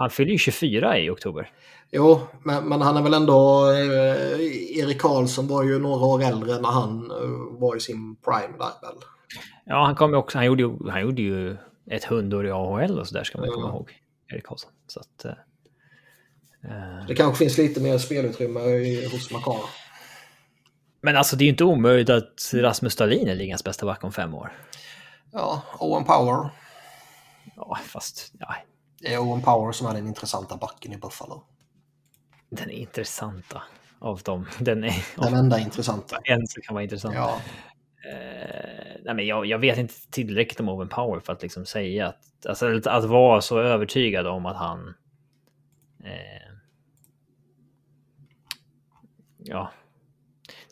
[0.01, 1.51] Han fyller ju 24 i oktober.
[1.93, 3.71] Jo, men, men han är väl ändå...
[3.71, 8.59] Eh, Erik Karlsson var ju några år äldre när han eh, var i sin prime
[8.59, 8.97] där väl?
[9.65, 10.39] Ja, han kom ju också.
[10.39, 11.57] Han gjorde ju, han gjorde ju
[11.91, 13.91] ett hundår i AHL och så där ska man ju komma ihåg.
[14.33, 14.71] Erik Karlsson.
[14.87, 15.33] Så att, eh,
[16.65, 19.61] Eh, Det kanske finns lite mer spelutrymme i- hos Makar.
[21.03, 24.13] Men alltså det är ju inte omöjligt att Rasmus Dahlin är ligans bästa back om
[24.13, 24.53] fem år.
[25.33, 26.51] Ja, Owen Power.
[27.57, 28.55] Ja, fast ja,
[29.01, 31.45] Det är Owen Power som är den intressanta backen i Buffalo.
[32.51, 33.63] den är intressanta
[33.99, 34.47] av dem.
[34.59, 36.19] Den är Den enda intressanta.
[36.25, 37.15] en som kan vara intressant.
[37.15, 37.41] Ja,
[38.05, 42.07] Eh, nej, men jag, jag vet inte tillräckligt om Owen Power för att liksom säga
[42.09, 44.95] att, alltså, att, att vara så övertygad om att han...
[46.05, 46.53] Eh,
[49.39, 49.71] ja.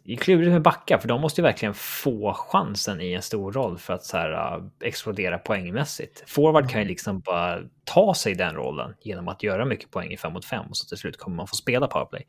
[0.08, 3.52] Det är klurigt med backar, för de måste ju verkligen få chansen i en stor
[3.52, 6.22] roll för att så här, uh, explodera poängmässigt.
[6.26, 10.16] Forward kan ju liksom bara ta sig den rollen genom att göra mycket poäng i
[10.16, 12.26] 5 mot 5 och så till slut kommer man få spela powerplay.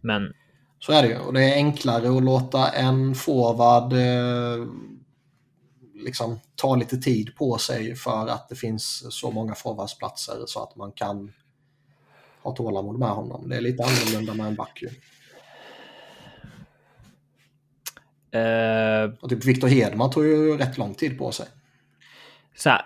[0.00, 0.32] Men
[0.78, 1.18] så är det ju.
[1.18, 4.66] Och det är enklare att låta en forward eh,
[5.94, 10.76] liksom ta lite tid på sig för att det finns så många forwardsplatser så att
[10.76, 11.32] man kan
[12.42, 13.48] ha tålamod med honom.
[13.48, 14.88] Det är lite annorlunda med en back ju.
[18.32, 21.46] Eh, Och typ Victor Hedman tog ju rätt lång tid på sig.
[22.54, 22.82] Så här,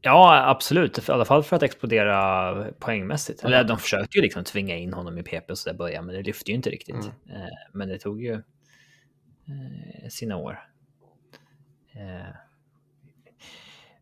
[0.00, 1.08] ja, absolut.
[1.08, 3.44] I alla fall för att explodera poängmässigt.
[3.44, 6.14] Eller de försökte ju liksom tvinga in honom i PP och så där början, men
[6.14, 6.94] det lyfte ju inte riktigt.
[6.94, 7.42] Mm.
[7.42, 10.60] Eh, men det tog ju eh, sina år.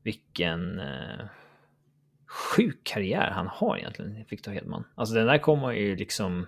[0.02, 0.80] Vilken
[2.26, 4.84] sjuk karriär han har egentligen, Victor Hedman.
[4.94, 6.46] Alltså den där kommer ju liksom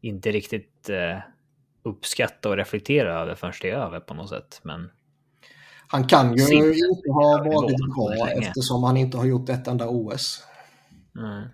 [0.00, 0.90] inte riktigt
[1.86, 4.60] uppskatta och reflektera över förrän det är över på något sätt.
[4.62, 4.90] Men
[5.88, 9.88] Han kan ju Sin- inte ha varit bra eftersom han inte har gjort ett enda
[9.88, 10.44] OS.
[11.12, 11.44] Nej.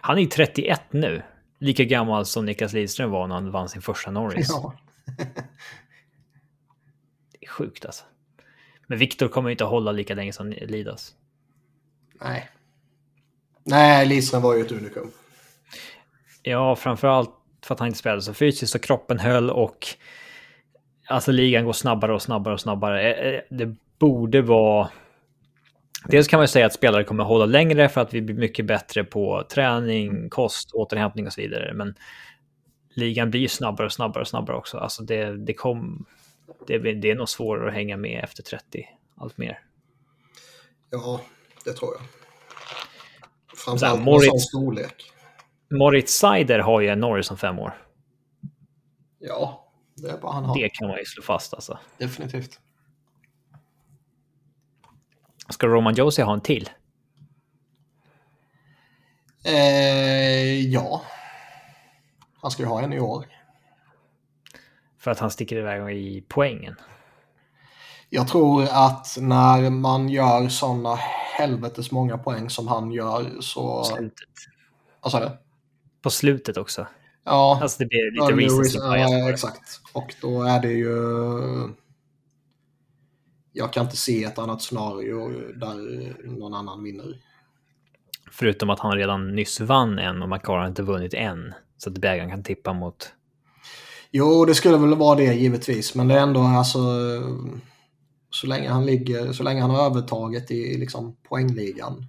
[0.00, 1.22] Han är ju 31 nu.
[1.58, 4.48] Lika gammal som Niklas Lidström var när han vann sin första Norris.
[4.50, 4.74] Ja.
[7.32, 8.04] Det är sjukt alltså.
[8.86, 11.14] Men Viktor kommer inte hålla lika länge som Lidas.
[12.20, 12.50] Nej.
[13.64, 15.10] Nej, Lidström var ju ett unikum.
[16.42, 17.30] Ja, framförallt
[17.66, 19.86] för att han inte spelade så fysiskt och kroppen höll och
[21.08, 23.12] alltså ligan går snabbare och snabbare och snabbare.
[23.12, 24.88] Eh, eh, Det borde vara...
[26.04, 28.66] Dels kan man ju säga att spelare kommer hålla längre för att vi blir mycket
[28.66, 31.74] bättre på träning, kost, återhämtning och så vidare.
[31.74, 31.94] Men
[32.94, 34.78] ligan blir snabbare och snabbare och snabbare också.
[34.78, 36.06] Alltså det, det, kom,
[36.66, 38.84] det, det är nog svårare att hänga med efter 30
[39.16, 39.58] allt mer.
[40.90, 41.20] Ja,
[41.64, 42.02] det tror jag.
[43.58, 45.12] Framförallt med sån storlek.
[45.70, 47.74] Moritz Seider har ju en Norris om fem år.
[49.18, 50.58] Ja, det är bara han har.
[50.58, 51.78] Det kan man ju slå fast alltså.
[51.98, 52.60] Definitivt.
[55.48, 56.70] Ska Roman Josie ha en till?
[59.44, 61.02] Eh, ja.
[62.42, 63.26] Han ska ju ha en i år.
[64.98, 66.76] För att han sticker iväg i poängen.
[68.10, 70.94] Jag tror att när man gör sådana
[71.38, 73.84] helvetes många poäng som han gör så...
[73.84, 74.28] Slutet.
[75.00, 75.45] Vad sa du?
[76.06, 76.86] På slutet också.
[77.24, 79.10] Ja, Alltså det blir ja, lite det är recency reason- bias.
[79.10, 79.32] ja, det.
[79.32, 79.80] exakt.
[79.92, 80.94] Och då är det ju...
[83.52, 85.74] Jag kan inte se ett annat scenario där
[86.38, 87.18] någon annan vinner.
[88.30, 91.54] Förutom att han redan nyss vann en och Makar har inte vunnit en.
[91.76, 93.12] Så att bägaren kan tippa mot...
[94.10, 96.78] Jo, det skulle väl vara det givetvis, men det är ändå alltså...
[98.30, 102.06] Så länge han ligger, så länge han har övertaget i liksom poängligan.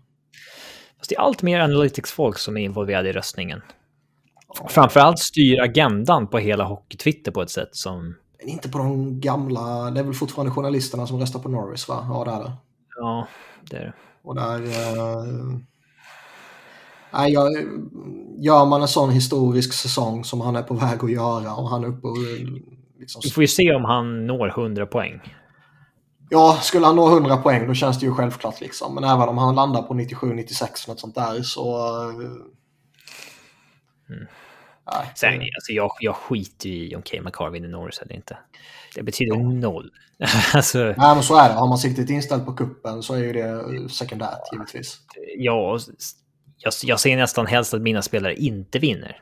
[0.97, 3.61] Fast det är allt mer analytics-folk som är involverade i röstningen.
[4.69, 8.15] Framförallt styr agendan på hela hockey-Twitter på ett sätt som...
[8.40, 12.06] Men inte på de gamla, det är väl fortfarande journalisterna som röstar på Norris va?
[12.10, 12.53] Ja, det är det.
[12.95, 13.28] Ja,
[13.69, 13.94] det är det.
[14.24, 14.64] Och där...
[14.64, 15.60] Eh,
[17.14, 17.52] nej, jag,
[18.38, 21.84] gör man en sån historisk säsong som han är på väg att göra och han
[21.84, 22.18] är uppe och...
[22.99, 25.22] Liksom, Vi får ju se om han når 100 poäng.
[26.30, 28.95] ja, skulle han nå 100 poäng då känns det ju självklart liksom.
[28.95, 31.78] Men även om han landar på 97-96 något sånt där så...
[34.07, 38.38] Nej, Sen, alltså jag, jag skiter i om Kay McCarr vinner Norris eller inte.
[38.95, 39.91] Det betyder noll.
[40.53, 41.55] alltså, Nej, men så är det.
[41.55, 44.99] Har man siktet inställt på kuppen så är ju det sekundärt givetvis.
[45.38, 45.79] jag,
[46.57, 49.21] jag, jag ser nästan helst att mina spelare inte vinner.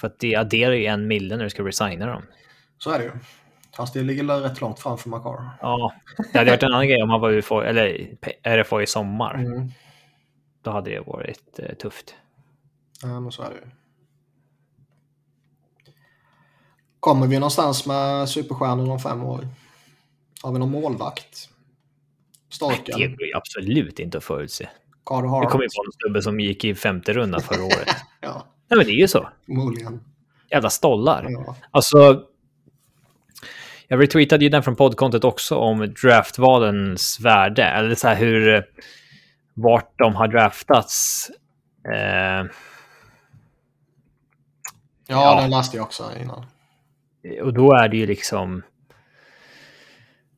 [0.00, 2.22] För att det adderar ju en mille när du ska resigna dem.
[2.78, 3.12] Så är det ju.
[3.76, 5.50] Fast det ligger rätt långt framför Makar.
[5.60, 5.94] Ja,
[6.32, 8.08] det hade varit en annan grej om han var UFA, eller
[8.42, 9.34] RFA i sommar.
[9.34, 9.70] Mm.
[10.62, 12.14] Då hade det varit eh, tufft.
[13.02, 13.70] Ja, men så är det ju.
[17.06, 19.48] Kommer vi någonstans med superstjärnor om fem år?
[20.42, 21.48] Har vi någon målvakt?
[22.48, 23.16] Det Storken?
[23.16, 24.68] går absolut inte att förutse.
[25.08, 25.50] Det Hart?
[25.50, 27.96] kommer ju vara en snubbe som gick i femte rundan förra året.
[28.20, 29.28] Ja, Nej men det är ju så.
[29.46, 30.00] förmodligen.
[30.50, 31.26] Jävla stollar.
[31.28, 31.56] Ja.
[31.70, 32.22] Alltså,
[33.88, 38.64] jag retweetade ju den från poddkontot också om draftvalens värde, eller så här hur,
[39.54, 41.30] vart de har draftats.
[41.88, 42.46] Eh,
[45.08, 45.40] Ja, Ja.
[45.40, 46.46] den läste jag också innan.
[47.42, 48.62] Och då är det ju liksom...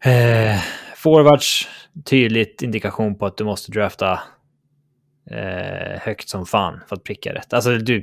[0.05, 0.61] Eh,
[0.97, 1.69] forwards,
[2.05, 4.21] tydligt indikation på att du måste drafta
[5.31, 7.53] eh, högt som fan för att pricka rätt.
[7.53, 8.03] Alltså, du,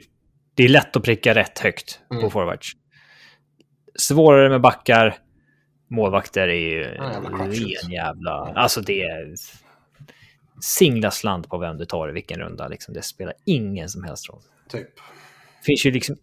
[0.56, 2.30] det är lätt att pricka rätt högt på Mm.
[2.30, 2.72] forwards.
[4.00, 5.16] Svårare med backar.
[5.90, 8.32] Målvakter är ju Ja, jävla ren jävla...
[8.56, 9.34] Alltså det är...
[10.62, 12.68] Singla slant på vem du tar i vilken runda.
[12.68, 12.94] Liksom.
[12.94, 14.42] Det spelar ingen som helst roll.
[14.70, 14.88] Typ.
[15.66, 16.16] finns ju liksom...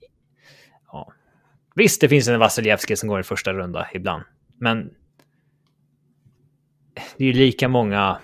[1.75, 4.23] Visst, det finns en Vasiljevskij som går i första runda ibland.
[4.59, 4.91] Men
[7.17, 8.19] det är ju lika många...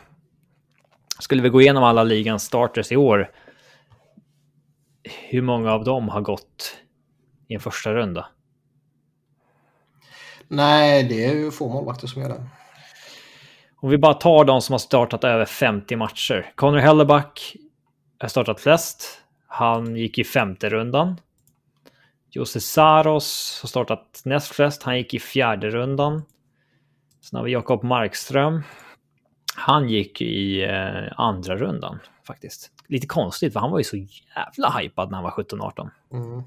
[1.18, 3.30] Skulle vi gå igenom alla ligans starters i år,
[5.28, 6.76] hur många av dem har gått
[7.48, 8.28] i en första runda?
[10.48, 12.46] Nej, det är ju få målvakter som gör det.
[13.76, 16.52] Om vi bara tar de som har startat över 50 matcher.
[16.54, 17.56] Connor Helleback
[18.18, 19.22] har startat flest.
[19.46, 21.20] Han gick i femte rundan.
[22.30, 24.82] Jose Saros har startat näst flest.
[24.82, 26.22] Han gick i fjärde rundan.
[27.20, 28.62] Sen har vi Jakob Markström.
[29.56, 32.72] Han gick i eh, andra rundan faktiskt.
[32.86, 35.90] Lite konstigt, för han var ju så jävla hypad när han var 17-18.
[36.12, 36.42] Mm.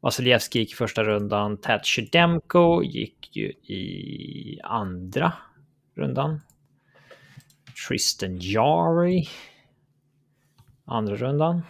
[0.00, 1.56] Vasiljevskij gick i första rundan.
[1.56, 5.32] Ted Shedemko gick ju i andra
[5.96, 6.40] rundan.
[7.88, 9.28] Tristan Jari.
[10.84, 11.62] Andra rundan.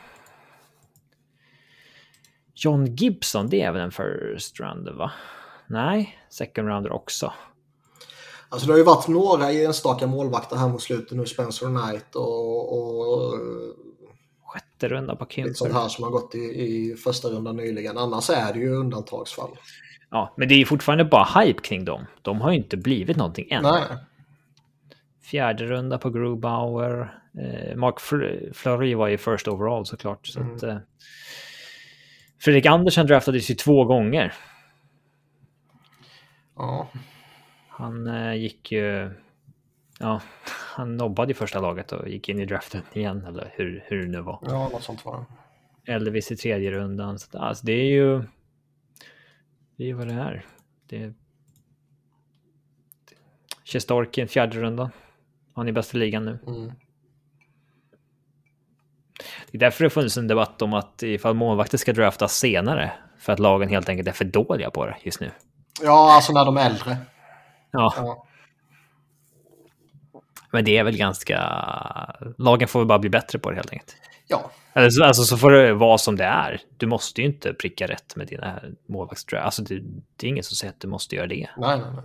[2.57, 5.12] John Gibson, det är väl en first rounder va?
[5.66, 7.33] Nej, second rounder också.
[8.49, 11.27] Alltså det har ju varit några enstaka målvakter här mot slutet nu.
[11.27, 13.35] Spencer Knight och, och
[14.45, 15.81] Sjätte runda på lite sånt Kimper.
[15.81, 17.99] här som har gått i, i första rundan nyligen.
[17.99, 19.51] Annars är det ju undantagsfall.
[20.11, 22.07] Ja, men det är fortfarande bara hype kring dem.
[22.23, 23.62] De har ju inte blivit någonting än.
[23.62, 23.83] Nej.
[25.23, 27.19] Fjärde runda på Grubauer.
[27.39, 30.27] Eh, Mark Fl- Fleury var ju first overall såklart.
[30.27, 30.57] Så Mm.
[30.57, 30.77] att, eh,
[32.39, 34.35] Fredrik Andersen draftades ju två gånger.
[36.57, 36.89] Ja.
[37.69, 39.11] Han eh, gick ju...
[39.99, 40.21] Ja,
[40.75, 44.09] han nobbade i första laget och gick in i draften igen, eller hur, hur det
[44.09, 44.39] nu var.
[44.43, 45.25] ja, något sånt var.
[45.85, 47.19] Elvis i tredje rundan.
[47.19, 48.23] Så alltså, det är ju...
[49.77, 50.45] Det är ju vad det är.
[50.87, 51.15] Det...
[53.65, 54.91] Shesterkin i fjärde rundan.
[55.53, 56.39] Han är bäst i ligan nu.
[56.47, 56.73] Mm.
[59.51, 62.93] Det är därför det funnits en debatt om att ifall målvakter ska draftas senare.
[63.19, 65.31] För att lagen helt enkelt är för dåliga på det just nu.
[65.82, 66.97] Ja, alltså när de är äldre.
[67.70, 68.27] Ja, Ja.
[70.53, 71.39] men det är väl ganska...
[72.39, 73.97] Lagen får väl bara bli bättre på det helt enkelt.
[74.27, 74.51] ja.
[74.74, 76.61] Eller så- Alltså så får det vara som det är.
[76.77, 79.44] Du måste ju inte pricka rätt med dina målvaktsdraft.
[79.44, 79.81] Alltså det,
[80.16, 81.48] det är ingen som säger att du måste göra det.
[81.57, 82.05] Nej, nej, nej.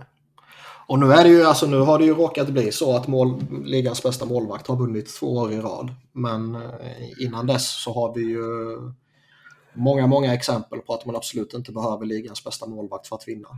[0.92, 3.44] Och nu är det ju, alltså nu har det ju råkat bli så att mål,
[3.64, 5.94] ligans bästa målvakt har vunnit två år i rad.
[6.12, 8.42] Men eh, innan dess så har vi ju
[9.72, 13.48] många, många exempel på att man absolut inte behöver ligans bästa målvakt för att vinna.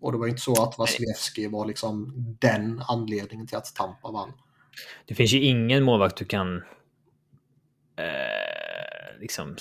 [0.00, 4.10] Och det var ju inte så att Vasilevski var liksom den anledningen till att Tampa
[4.10, 4.32] vann.
[5.06, 6.56] Det finns ju ingen målvakt du kan
[7.96, 9.56] eh, liksom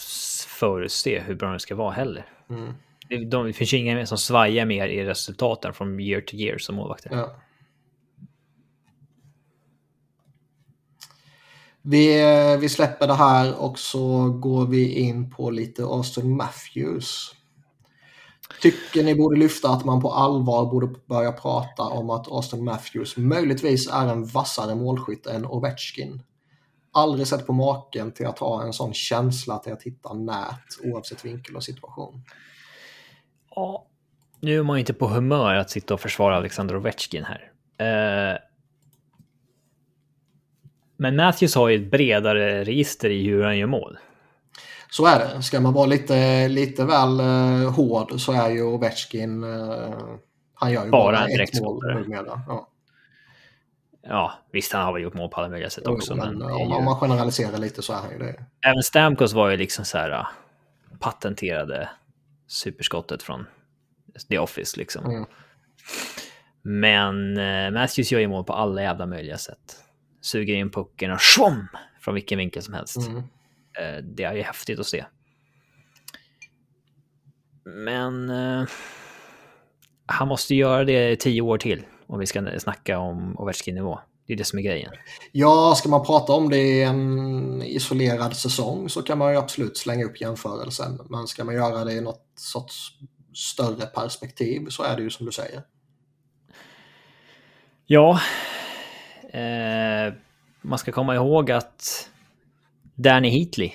[0.48, 2.26] förutse hur bra den ska vara heller.
[2.50, 2.74] Mm.
[3.10, 6.58] Det, de, det finns ju inga som svajar mer i resultaten från year to year
[6.58, 7.10] som målvakter.
[7.14, 7.36] Ja.
[11.90, 17.34] Vi, eh, vi släpper det här och så går vi in på lite Austin Matthews.
[18.62, 23.18] Tycker ni borde lyfta att man på allvar borde börja prata om att Austin Matthews
[23.18, 26.22] möjligtvis är en vassare målskytt än Ovechkin?
[26.92, 31.26] Aldrig sett på maken till att ha en sån känsla till att hitta nät oavsett
[31.26, 32.24] vinkel och situation.
[33.58, 33.86] Ja,
[34.40, 37.52] nu är man ju inte på humör att sitta och försvara Alexander Ovechkin här.
[37.78, 38.38] Eh,
[40.98, 43.98] men Matthews har ju ett bredare register i hur han gör mål.
[44.90, 45.42] Så är det.
[45.44, 49.44] Ska man vara lite, lite väl eh, hård så är ju Ovechkin...
[49.44, 49.94] Eh,
[50.54, 52.42] han gör ju Bara bara, ett mål numera.
[52.48, 52.70] Ja.
[54.02, 56.16] Ja, visst han har väl gjort mål på alla möjliga sätt Jo, också.
[56.16, 56.76] Men men om, ju...
[56.76, 58.46] om man generaliserar lite så är han ju det.
[58.66, 60.28] Även Stamkos var ju liksom så här
[61.00, 61.90] patenterade
[62.48, 63.46] superskottet från
[64.30, 65.06] The Office liksom.
[65.06, 65.26] Mm.
[66.62, 69.84] Men eh, Matthews gör ju mål på alla jävla möjliga sätt.
[70.22, 71.68] Suger in pucken och schwom
[72.00, 72.98] från vilken vinkel som helst.
[72.98, 73.18] Mm.
[73.80, 75.06] Eh, det är ju häftigt att se.
[77.66, 78.68] Men eh,
[80.06, 84.00] han måste göra det i tio år till om vi ska snacka om Ovechkin-nivå.
[84.28, 84.92] Det är det som är grejen.
[85.32, 89.78] Ja, ska man prata om det i en isolerad säsong så kan man ju absolut
[89.78, 91.00] slänga upp jämförelsen.
[91.10, 92.92] Men ska man göra det i något sorts
[93.34, 95.64] större perspektiv så är det ju som du säger.
[97.86, 98.20] Ja,
[99.30, 100.14] eh,
[100.62, 102.10] man ska komma ihåg att
[102.96, 103.72] Danny Heatley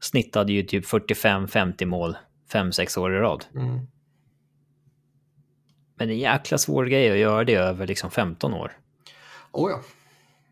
[0.00, 2.16] snittade ju typ 45-50 mål
[2.52, 3.44] 5-6 år i rad.
[3.54, 3.86] Mm.
[5.94, 8.72] Men det är en jäkla svår grej att göra det över liksom 15 år.
[9.56, 9.80] Oh ja.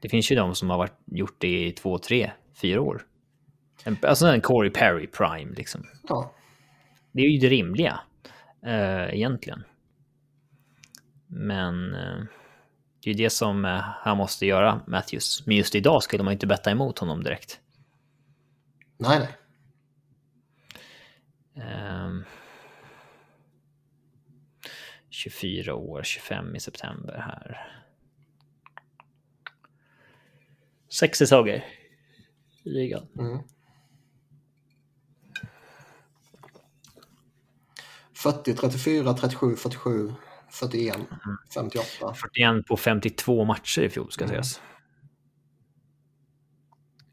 [0.01, 3.06] Det finns ju de som har varit, gjort det i 2, 3, 4 år.
[3.85, 5.86] En, alltså en Corey Perry prime liksom.
[6.09, 6.35] ja.
[7.12, 8.01] Det är ju det rimliga
[8.66, 9.64] eh, egentligen.
[11.26, 12.24] Men eh,
[13.02, 15.47] det är ju det som eh, han måste göra, Matthews.
[15.47, 17.60] Men just idag skulle man inte betta emot honom direkt.
[18.98, 19.28] Nej, nej.
[21.64, 22.24] Ehm,
[25.10, 27.70] 24 år, 25 i september här.
[30.95, 31.65] Sex säsonger
[32.65, 33.07] i ligan.
[33.19, 33.39] Mm.
[38.15, 40.12] 40, 34, 37, 47,
[40.51, 40.97] 41,
[41.55, 42.15] 58.
[42.15, 44.33] 41 på 52 matcher i fjol ska Mm.
[44.33, 44.61] sägas.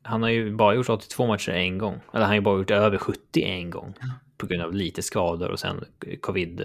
[0.03, 1.93] Han har ju bara gjort 82 matcher en gång.
[2.13, 3.93] Eller han har ju bara gjort över 70 en gång.
[4.37, 5.85] På grund av lite skador och sen
[6.21, 6.61] covid.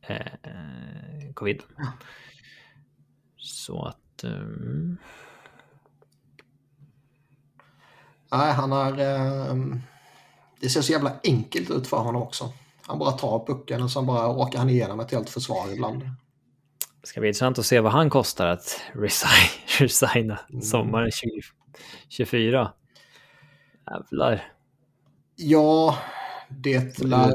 [0.00, 1.62] Eh, eh, covid.
[3.36, 4.24] Så att...
[4.24, 4.98] Um,
[8.30, 9.00] Nej, han är...
[9.00, 9.54] Eh,
[10.60, 12.52] det ser så jävla enkelt ut för honom också.
[12.86, 16.00] Han bara tar pucken och sen bara åker han igenom ett helt försvar ibland.
[17.00, 19.48] det ska bli intressant att se vad han kostar att resign,
[19.78, 21.10] resigna sommaren
[22.08, 22.72] 2024.
[23.90, 24.52] Jävlar.
[25.36, 25.98] Ja,
[26.48, 27.32] det lär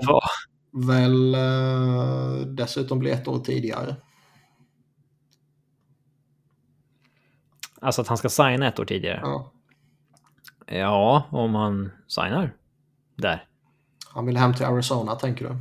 [0.87, 3.95] väl eh, dessutom bli ett år tidigare.
[7.81, 9.19] Alltså att han ska signa ett år tidigare.
[9.23, 9.51] Ja.
[10.65, 12.53] Ja, om han signar
[13.15, 13.47] där.
[14.07, 15.55] Han vill hem till Arizona, tänker du?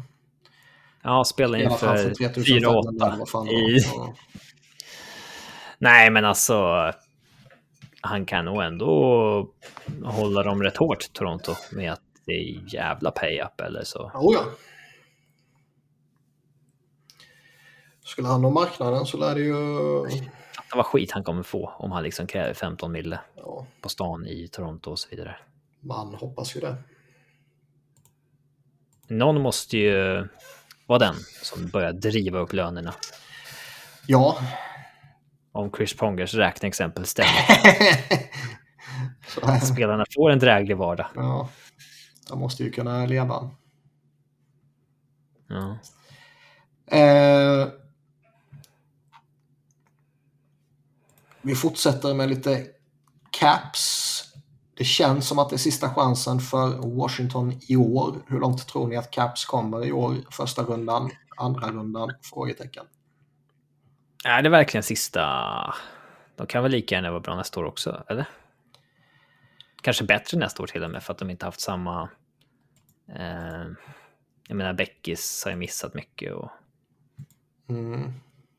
[1.03, 3.19] Ja, spela inför för 3500 eller 4-8.
[3.19, 3.85] vad fan det I...
[5.79, 6.93] Nej, men alltså.
[8.01, 9.49] Han kan nog ändå
[10.05, 14.11] hålla dem rätt hårt, Toronto, med att det är jävla pay-up eller så.
[14.15, 14.45] Oh, ja.
[18.05, 19.55] Skulle han ha marknaden så lär det ju...
[20.75, 24.27] Det var skit han kommer få om han liksom kräver 15 mille Ja, på stan
[24.27, 25.37] i Toronto och så vidare.
[25.81, 26.77] man hoppas ju det.
[29.09, 30.29] Någon måste ju
[30.87, 32.95] vara den som börjar driva upp lönerna.
[34.07, 34.39] Ja.
[35.53, 37.31] Om Chris Pongers räkneexempel stämmer.
[39.75, 41.07] Spelarna får en dräglig vardag.
[41.15, 41.49] Ja.
[42.29, 43.51] De måste ju kunna leva.
[45.49, 45.79] Ja.
[46.99, 47.64] Eh,
[51.45, 52.67] vi fortsätter med lite
[53.31, 54.21] caps.
[54.77, 58.15] Det känns som att det är sista chansen för Washington i år.
[58.27, 60.17] Hur långt tror ni att caps kommer i år?
[60.31, 62.13] Första rundan, andra rundan?
[62.23, 62.85] Frågetecken.
[64.25, 65.75] Är det verkligen sista?
[66.37, 68.27] De kan väl lika gärna vara bra nästa år också, eller?
[69.83, 72.09] Kanske bättre nästa år till och med för att de inte haft samma...
[73.09, 73.65] Eh,
[74.49, 76.51] jag menar, Beckis har ju missat mycket och
[77.69, 78.13] Mm.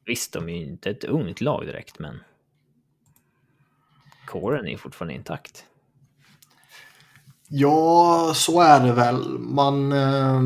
[0.06, 2.20] visst, de är ju inte ett ungt lag direkt, men
[4.26, 5.66] kåren är fortfarande intakt.
[7.48, 9.40] Ja, så är det väl.
[9.40, 9.92] Man...
[9.92, 10.42] Eh,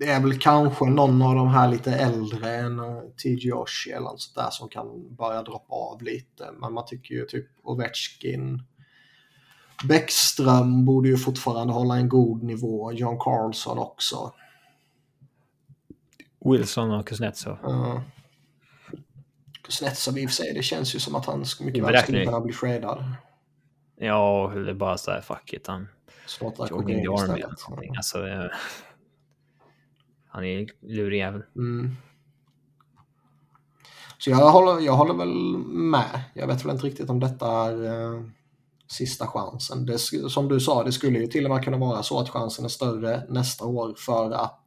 [0.00, 4.06] det är väl kanske någon av de här lite äldre än eh, TG Oshie eller
[4.06, 6.50] något sånt där som kan börja droppa av lite.
[6.60, 8.62] Men man tycker ju typ Ovechkin,
[9.84, 12.92] Bäckström borde ju fortfarande hålla en god nivå.
[12.92, 14.32] John Carlson också.
[16.44, 17.58] Wilson och Kuznetsov.
[17.64, 18.00] Uh,
[19.70, 22.40] Kuznetsov i och för sig, det känns ju som att han mycket väl skulle kunna
[22.40, 23.04] bli tradad.
[23.96, 25.66] Ja, eller bara så här, fuck it.
[25.66, 25.88] Han
[26.26, 27.68] Snorta jogging the army eller istället.
[27.68, 27.96] någonting.
[27.96, 28.46] Alltså, eh,
[30.28, 31.42] han är lurig jävel.
[31.56, 31.96] Mm.
[34.18, 36.22] Så jag håller, jag håller väl med.
[36.34, 38.22] Jag vet väl inte riktigt om detta är eh,
[38.90, 39.86] sista chansen.
[39.86, 39.98] Det,
[40.30, 42.68] som du sa, det skulle ju till och med kunna vara så att chansen är
[42.68, 44.64] större nästa år för att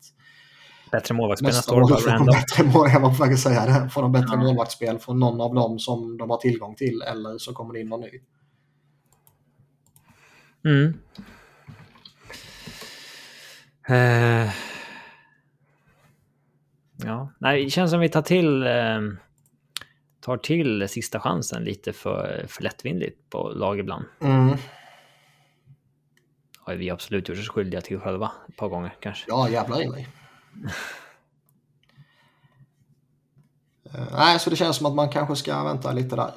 [0.93, 4.27] Bättre målvaktsspel nästa år, får bättre mål, jag var på säga det, får de bättre
[4.31, 4.37] Ja.
[4.37, 7.89] målvaktsspel från någon av dem som de har tillgång till eller så kommer det in
[7.89, 8.21] någon ny.
[10.65, 10.93] Mm.
[13.89, 14.51] Eh,
[17.05, 19.01] ja, nej, det känns som vi tar till, eh,
[20.21, 24.05] tar till sista chansen lite för, för lättvindigt på lag ibland.
[24.21, 24.57] Mm.
[26.59, 29.25] Har vi absolut gjort oss skyldiga till själva ett par gånger kanske.
[29.27, 30.07] Ja, jävlar i mig.
[33.93, 36.33] Eh, Nej, så det känns som att man kanske ska vänta lite där.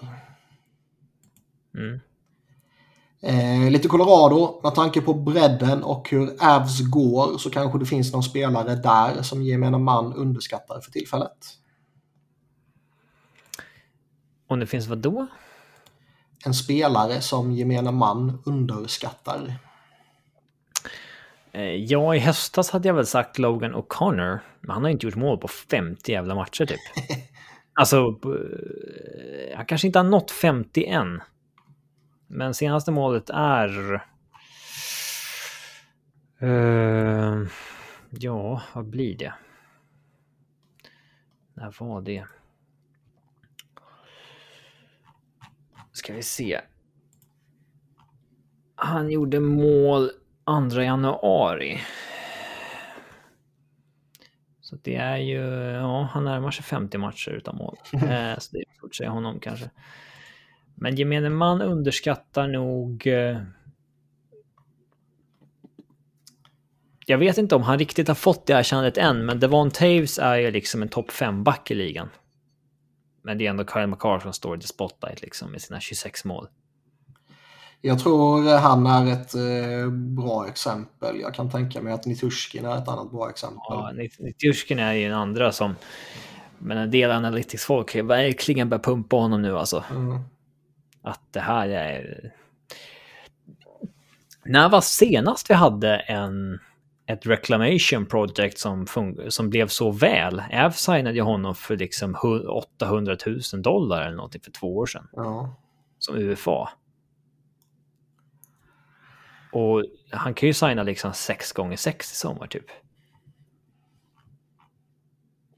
[1.74, 2.00] Mm.
[3.20, 8.12] Eh, lite Colorado, med tanke på bredden och hur Avs går så kanske det finns
[8.12, 11.58] någon spelare där som gemene man underskattar för tillfället.
[14.46, 15.26] Om det finns vad då?
[16.44, 19.58] En spelare som gemene man underskattar.
[21.56, 25.16] Eh, ja, i höstas hade jag väl sagt Logan O'Connor, men han har inte gjort
[25.16, 26.80] mål på 50 jävla matcher typ.
[27.74, 31.22] alltså, eh, han kanske inte har nått 50 än.
[32.26, 34.00] Men senaste målet är...
[36.42, 37.46] Uh,
[38.10, 39.34] ja, vad blir det?
[41.54, 42.26] När var det?
[45.92, 46.60] Ska vi se.
[48.74, 50.10] Han gjorde mål
[50.46, 51.80] 2 januari.
[54.60, 55.40] Så det är ju,
[55.72, 57.76] ja, han närmar sig 50 matcher utan mål.
[57.92, 59.70] Eh, så det är svårt att säga honom kanske.
[60.74, 63.06] Men gemene man underskattar nog...
[63.06, 63.38] Eh,
[67.06, 70.36] jag vet inte om han riktigt har fått det erkännandet än, men Devon Taves är
[70.36, 72.08] ju liksom en topp 5-back i ligan.
[73.22, 76.24] Men det är ändå Kyle McCarr som står i the spotlight liksom med sina 26
[76.24, 76.48] mål.
[77.80, 81.20] Jag tror han är ett eh, bra exempel.
[81.20, 83.60] Jag kan tänka mig att Nitushkin är ett annat bra exempel.
[83.68, 85.74] Ja, Nitushkin är ju en andra som...
[86.58, 89.84] Men en del analytics-folk verkligen börjat pumpa honom nu alltså.
[89.90, 90.20] Mm.
[91.02, 92.32] Att det här är...
[94.44, 96.60] När var senast vi hade en,
[97.06, 98.86] ett reclamation project som,
[99.28, 100.42] som blev så väl?
[100.50, 102.16] Äv signade ju honom för liksom
[102.80, 105.08] 800 000 dollar eller någonting för två år sedan.
[105.12, 105.54] Ja.
[105.98, 106.68] Som UFA.
[109.56, 112.64] Och han kan ju signa liksom 6 gånger 6 i sommar typ.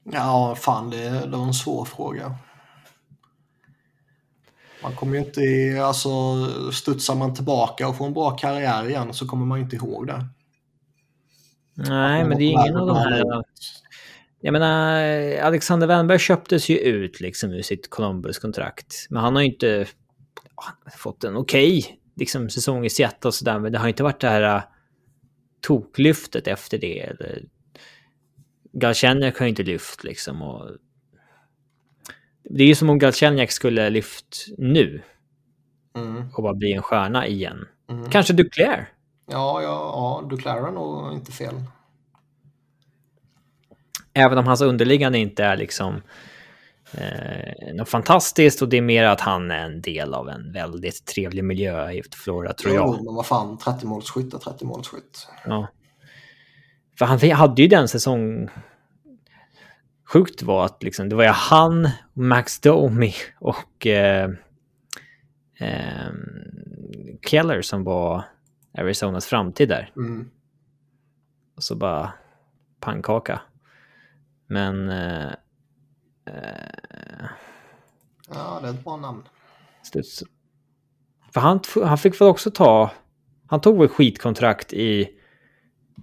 [0.03, 2.35] Ja, fan det, det var en svår fråga.
[4.83, 6.09] Man kommer ju inte, i, alltså
[6.71, 10.25] studsar man tillbaka och får en bra karriär igen så kommer man inte ihåg det.
[11.73, 13.43] Nej, men det är ingen av de här...
[14.41, 15.03] Jag menar,
[15.41, 19.07] Alexander Wennberg köptes ju ut liksom ur sitt Columbus-kontrakt.
[19.09, 19.87] Men han har ju inte
[20.97, 23.59] fått en okej okay, liksom, säsong i Seattle och sådär.
[23.59, 24.63] Men det har inte varit det här uh,
[25.61, 26.99] toklyftet efter det.
[26.99, 27.43] Eller...
[28.71, 30.41] Galchenyuk har inte lyft liksom.
[30.41, 30.71] Och
[32.43, 35.01] det är ju som om Galchenyuk skulle lyft nu.
[35.95, 36.29] Mm.
[36.33, 37.67] Och bara bli en stjärna igen.
[37.89, 38.09] Mm.
[38.09, 38.89] Kanske Duclair?
[39.25, 39.69] Ja, ja,
[40.21, 41.55] ja, Duclair är nog inte fel.
[44.13, 46.01] Även om hans underliggande inte är liksom
[46.93, 51.05] eh, något fantastiskt och det är mer att han är en del av en väldigt
[51.05, 52.87] trevlig miljö i Florida tror jag.
[52.87, 55.27] Jo, men vad fan, 30 målsskytt är 30 målsskytt.
[55.45, 55.67] Ja.
[56.97, 58.49] För han hade ju den säsong
[60.07, 64.29] sjukt var att liksom, det var ju han, Max Domi och eh,
[65.59, 66.11] eh,
[67.29, 68.23] Keller som var
[68.77, 69.91] Arizonas framtid där.
[69.95, 70.29] Mm.
[71.55, 72.13] Och så bara
[72.79, 73.41] pannkaka.
[74.47, 74.89] Men...
[74.89, 75.31] Eh,
[78.29, 79.23] ja, det är ett bra namn.
[79.83, 80.23] Studs.
[81.33, 82.91] För han, han fick väl också ta...
[83.47, 85.09] Han tog väl skitkontrakt i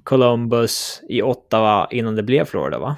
[0.04, 2.96] Columbus, i Ottawa innan det blev Florida, va?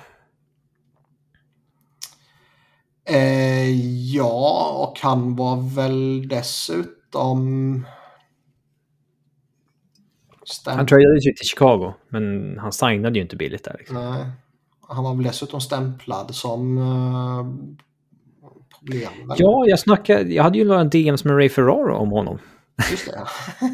[3.05, 3.71] Eh,
[4.15, 7.87] ja, och han var väl dessutom...
[10.45, 10.77] Stäm...
[10.77, 13.77] Han tradades ju till Chicago, men han signade ju inte billigt där.
[13.79, 13.97] Liksom.
[13.97, 14.27] Nej.
[14.89, 17.47] Han var väl dessutom stämplad som uh,
[18.78, 19.32] problem.
[19.36, 22.39] Ja, jag snackade, jag hade ju några DMs med Ray Ferraro om honom.
[22.90, 23.27] Just det, ja.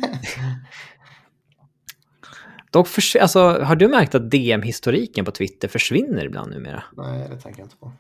[2.71, 6.83] Dock för, alltså, har du märkt att DM-historiken på Twitter försvinner ibland numera?
[6.93, 7.93] Nej, det tänker jag inte på.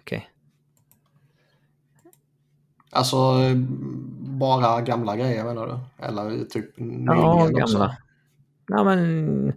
[0.00, 0.30] Okej.
[2.90, 3.16] Alltså
[4.18, 6.04] bara gamla grejer menar du?
[6.06, 6.70] Eller typ
[7.06, 7.64] Ja, gamla.
[7.64, 7.94] Också?
[8.66, 9.52] Ja, men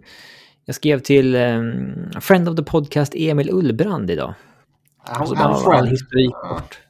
[0.70, 4.34] jag skrev till um, Friend of the Podcast Emil Ullbrand idag.
[4.98, 6.80] Han, så har all historik bort.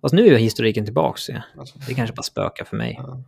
[0.00, 1.28] Fast nu är historiken tillbaks.
[1.28, 1.42] Ja.
[1.58, 1.78] Alltså.
[1.88, 3.00] Det kanske bara spökar för mig.
[3.02, 3.22] Ja.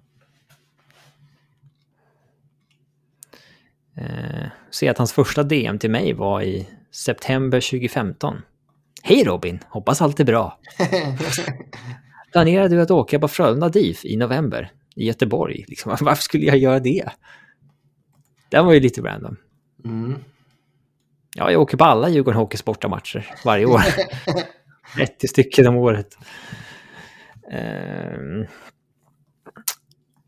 [4.03, 8.43] Uh, se att hans första DM till mig var i september 2015.
[9.03, 10.59] Hej Robin, hoppas allt är bra.
[12.33, 15.65] Planerar du att åka på Frölunda DIF i november i Göteborg?
[15.69, 17.09] Liksom, varför skulle jag göra det?
[18.49, 19.37] Den var ju lite random.
[19.85, 20.15] Mm.
[21.35, 23.81] Ja, jag åker på alla Djurgården Hockeys bortamatcher varje år.
[24.97, 26.19] 30 stycken om året.
[27.53, 28.47] Uh,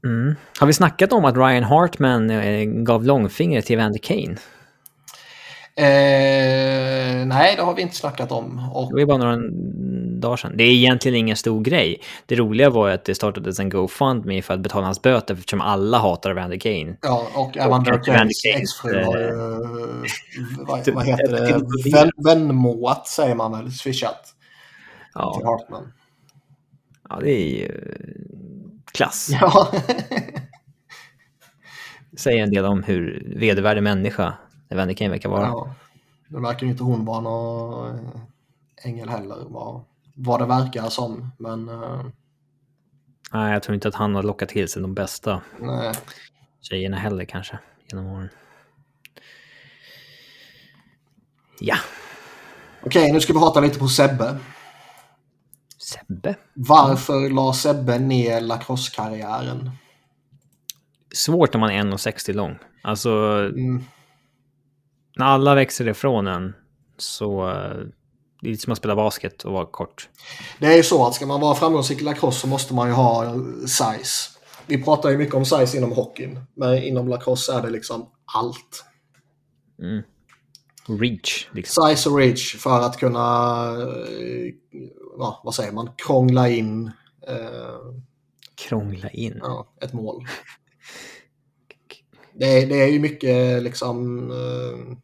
[0.04, 0.34] mm.
[0.58, 4.36] Har vi snackat om att Ryan Hartman eh, gav långfingret till Evander Kane?
[5.76, 8.70] Eh, nej, det har vi inte snackat om.
[8.74, 8.96] Och...
[8.96, 9.50] Det var bara några
[10.20, 10.56] dagar sedan.
[10.56, 12.00] Det är egentligen ingen stor grej.
[12.26, 15.60] Det roliga var ju att det startades en GoFundMe för att betala hans böter eftersom
[15.60, 16.96] alla hatar Evander Kane.
[17.02, 19.32] Ja, och Evander Kanes exfru har ju,
[20.58, 24.34] vad, vad heter det, Vän, vänmåat säger man väl, swishat.
[25.14, 25.34] Ja.
[25.34, 25.92] Till Hartman.
[27.08, 27.82] Ja, det är ju
[28.92, 29.30] klass.
[29.40, 29.72] Ja.
[32.16, 34.34] säger en del om hur vedervärdig människa
[34.68, 35.46] Evander Kane verkar vara.
[35.46, 35.74] Ja,
[36.28, 38.00] det verkar inte hon vara någon eh,
[38.82, 39.84] ängel heller, vad,
[40.22, 41.30] vad det verkar som.
[41.38, 42.04] Men eh,
[43.32, 45.94] Nej, jag tror inte att han har lockat till sig de bästa nej.
[46.60, 47.58] tjejerna heller kanske
[47.90, 48.28] genom åren.
[51.60, 51.76] Ja,
[52.82, 54.38] Okej, nu ska vi prata lite på Sebbe.
[55.78, 56.34] Sebbe.
[56.54, 59.70] Varför la Sebbe ner lacrosse-karriären?
[61.14, 62.58] Svårt när man är 1,60 lång.
[62.82, 63.10] Alltså,
[63.54, 63.84] Mm,
[65.16, 66.54] när alla växer ifrån en
[66.96, 67.54] så...
[68.40, 70.08] Det är lite som att spela basket och vara kort.
[70.58, 72.94] Det är ju så att ska man vara framgångsrik i lacrosse så måste man ju
[72.94, 74.30] ha size.
[74.66, 78.84] Vi pratar ju mycket om size inom hockeyn, men inom lacrosse är det liksom allt.
[79.82, 80.02] Mm.
[81.00, 81.88] Reach, liksom.
[81.88, 83.20] Size och reach för att kunna,
[84.18, 84.52] eh,
[85.18, 86.90] ja, vad säger man, krångla in
[87.28, 87.94] eh,
[88.54, 89.40] Krångla in.
[89.42, 90.26] ja, ett mål.
[92.34, 94.96] Det är, det är ju mycket liksom, eh,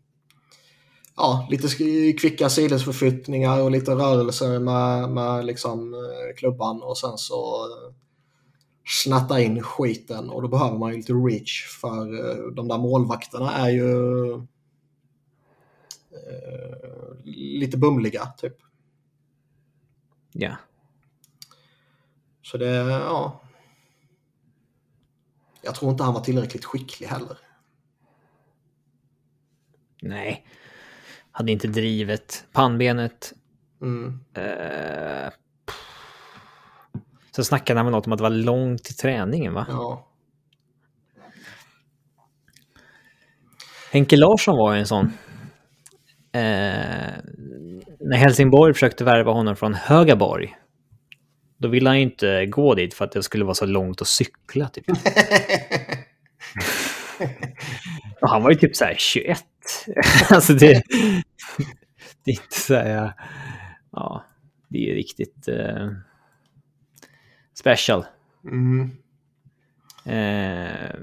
[1.16, 1.68] ja, lite
[2.12, 7.94] kvicka sidledsförflyttningar och lite rörelser med, med liksom eh, klubban och sen så eh,
[8.84, 13.52] snatta in skiten och då behöver man ju lite reach för eh, de där målvakterna
[13.52, 14.40] är ju eh,
[17.34, 18.56] lite bumliga typ.
[20.32, 20.56] Ja.
[22.42, 23.40] Så det, ja.
[25.62, 27.38] Jag tror inte han var tillräckligt skicklig heller.
[30.02, 30.46] Nej.
[31.36, 32.44] Hade inte drivet.
[32.52, 33.32] Pannbenet.
[33.82, 34.20] Mm.
[34.34, 35.30] Eh,
[37.30, 39.66] så snackade han väl något om att det var långt till träningen, va?
[39.68, 40.06] Ja.
[43.92, 45.12] Henke Larsson var ju en sån.
[46.32, 47.12] Eh,
[48.00, 50.56] när Helsingborg försökte värva honom från Högaborg.
[51.58, 54.08] Då ville han ju inte gå dit för att det skulle vara så långt att
[54.08, 54.68] cykla.
[54.68, 54.84] Typ.
[58.20, 59.44] Han var ju typ så här 21.
[60.30, 60.82] alltså det,
[62.24, 63.12] det är inte så här...
[63.92, 64.24] Ja,
[64.68, 65.90] det är riktigt eh,
[67.54, 68.04] special.
[68.44, 68.90] Mm.
[70.04, 70.96] Eh,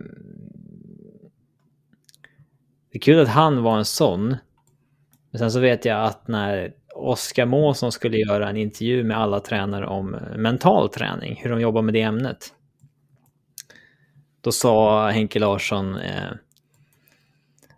[2.92, 4.38] det är kul att han var en sån.
[5.32, 9.40] Men sen så vet jag att när Oskar Måsson skulle göra en intervju med alla
[9.40, 12.54] tränare om mental träning, hur de jobbar med det ämnet.
[14.42, 16.32] Då sa Henke Larsson, eh,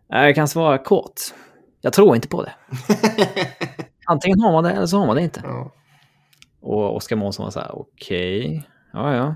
[0.08, 1.22] jag kan svara kort.
[1.82, 2.54] Jag tror inte på det.
[4.06, 5.42] Antingen har man det eller så har man det inte.
[5.44, 5.74] Ja.
[6.62, 9.36] Och Oskar Månsson var så här, okej, ja ja.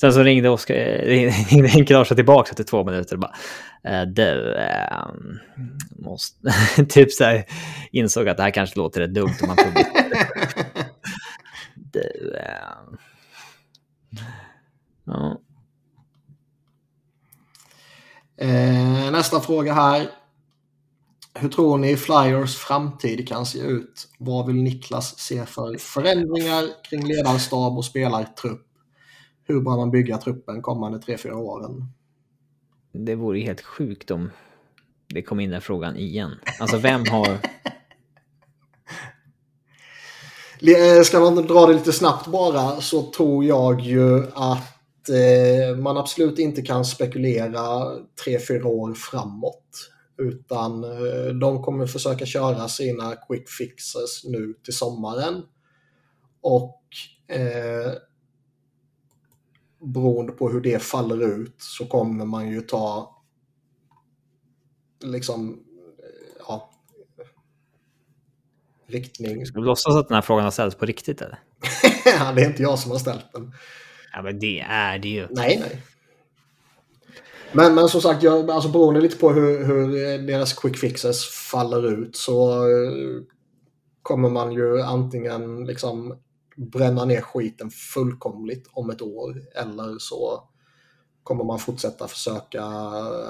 [0.00, 3.34] Sen så ringde, Oskar, eh, ringde Henke Larsson tillbaka efter två minuter och bara,
[3.84, 5.06] eh, du, eh,
[5.98, 6.38] måste,
[6.88, 7.44] typ så här,
[7.92, 10.24] insåg att det här kanske låter rätt dumt om man publicerar.
[11.74, 12.98] Du, eh,
[15.04, 15.40] ja.
[18.36, 20.10] Eh, nästa fråga här.
[21.34, 24.08] Hur tror ni Flyers framtid kan se ut?
[24.18, 28.66] Vad vill Niklas se för förändringar kring ledarstab och spelartrupp?
[29.44, 31.88] Hur bör man bygga truppen kommande 3-4 åren?
[32.92, 34.30] Det vore ju helt sjukt om
[35.06, 36.30] det kom in den frågan igen.
[36.60, 37.28] Alltså vem har...
[40.60, 44.73] Eh, Ska man dra det lite snabbt bara så tror jag ju att
[45.78, 47.58] man absolut inte kan spekulera
[48.26, 49.90] 3-4 år framåt.
[50.18, 55.42] Utan eh, de kommer försöka köra sina quick fixes nu till sommaren.
[56.40, 56.82] Och
[57.28, 57.92] eh,
[59.78, 63.16] beroende på hur det faller ut så kommer man ju ta
[65.00, 66.70] liksom eh, ja,
[68.86, 69.46] riktning.
[69.46, 71.38] Ska vi låtsas att den här frågan har ställts på riktigt eller?
[72.34, 73.52] Det är inte jag som har ställt den.
[74.14, 75.26] Ja men det är det ju.
[75.30, 75.82] Nej, nej.
[77.52, 81.92] Men, men som sagt, jag, alltså beroende lite på hur, hur deras quick fixes faller
[81.92, 83.22] ut så eh,
[84.02, 86.18] kommer man ju antingen liksom
[86.56, 90.48] bränna ner skiten fullkomligt om ett år eller så
[91.24, 92.62] kommer man fortsätta försöka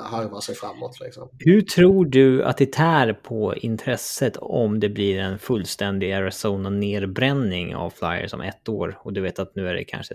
[0.03, 1.01] harva sig framåt.
[1.01, 1.29] Liksom.
[1.39, 7.91] Hur tror du att det tär på intresset om det blir en fullständig Arizona-nedbränning av
[7.91, 8.99] Flyers om ett år?
[9.03, 10.15] Och du vet att nu är det kanske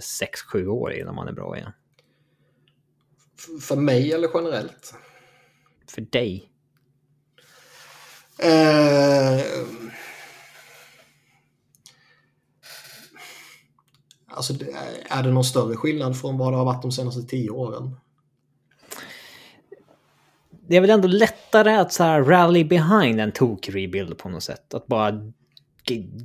[0.54, 1.72] 6-7 år innan man är bra igen.
[3.62, 4.94] För mig eller generellt?
[5.92, 6.52] För dig?
[8.40, 9.42] Eh,
[14.30, 14.54] alltså,
[15.10, 17.96] är det någon större skillnad från vad det har varit de senaste tio åren?
[20.68, 24.44] Det är väl ändå lättare att så här rally behind en tok rebuild på något
[24.44, 24.74] sätt.
[24.74, 25.12] Att bara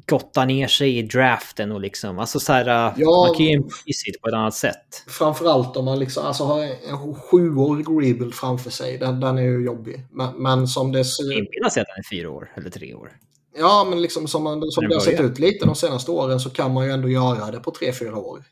[0.07, 3.27] gotta ner sig i draften och liksom, alltså så här, Ja.
[3.27, 5.05] man kan ju embrace på ett annat sätt.
[5.07, 8.99] Framförallt om man liksom, alltså har en sjuårig rebuild framför sig.
[8.99, 10.07] Den, den är ju jobbig.
[10.11, 13.13] Men, men som det ser Inbillar sig att den är fyra år eller tre år.
[13.57, 16.51] Ja, men liksom som, man, som det har sett ut lite de senaste åren så
[16.51, 18.45] kan man ju ändå göra det på tre fyra år.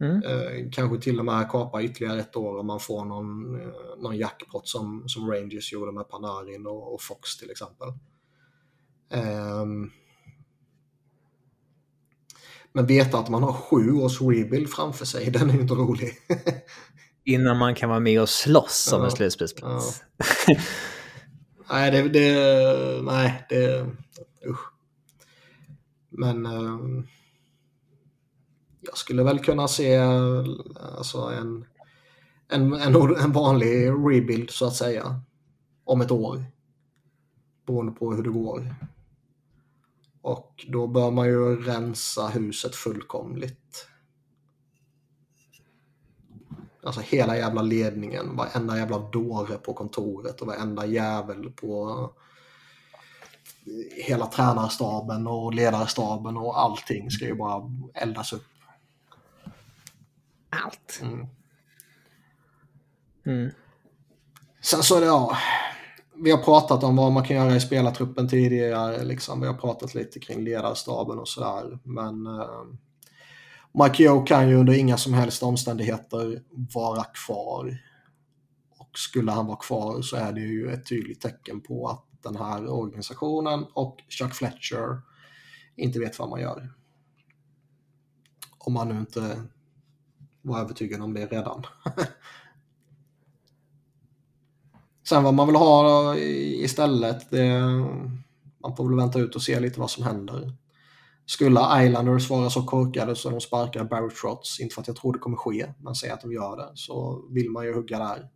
[0.00, 0.22] Mm.
[0.22, 3.68] Eh, kanske till och med kapa ytterligare ett år om man får någon, eh,
[3.98, 7.88] någon jackpot som, som Rangers gjorde med Panarin och, och Fox till exempel.
[9.10, 9.90] Ehm,
[12.72, 16.12] men veta att man har sju års rebuild framför sig, den är ju inte rolig.
[17.24, 19.04] Innan man kan vara med och slåss om Ja.
[19.04, 20.02] en slutspelsplats.
[21.70, 23.86] nej, det, det, nej, det,
[24.46, 24.72] usch.
[26.08, 27.04] Men eh,
[28.80, 29.96] jag skulle väl kunna se
[30.96, 31.64] alltså en,
[32.48, 35.20] en, en, en vanlig rebuild så att säga.
[35.84, 36.44] Om ett år.
[37.66, 38.74] Beroende på hur det går.
[40.22, 43.87] Och då bör man ju rensa huset fullkomligt.
[46.82, 52.10] Alltså hela jävla ledningen, varenda jävla dåre på kontoret och varenda jävel på
[53.96, 57.62] hela tränarstaben och ledarstaben och allting ska ju bara
[57.94, 58.46] eldas upp.
[60.50, 61.00] Allt.
[61.02, 61.26] Mm.
[63.26, 63.50] Mm.
[64.60, 65.36] Sen så är det, ja,
[66.14, 69.04] vi har pratat om vad man kan göra i spelartruppen tidigare.
[69.04, 69.40] Liksom.
[69.40, 71.78] Vi har pratat lite kring ledarstaben och sådär.
[71.82, 72.64] Men eh,
[73.72, 76.42] Mike Joe kan ju under inga som helst omständigheter
[76.74, 77.78] vara kvar.
[78.78, 82.36] Och skulle han vara kvar så är det ju ett tydligt tecken på att den
[82.36, 85.02] här organisationen och Chuck Fletcher
[85.76, 86.72] inte vet vad man gör.
[88.58, 89.42] Om man nu inte
[90.42, 91.64] var övertygad om det redan.
[95.08, 97.60] Sen vad man vill ha istället, det,
[98.62, 100.52] man får väl vänta ut och se lite vad som händer.
[101.28, 105.12] Skulle Islanders vara så korkade så de sparkar Barry Trotz, inte för att jag tror
[105.12, 108.28] det kommer ske, men säg att de gör det, så vill man ju hugga där.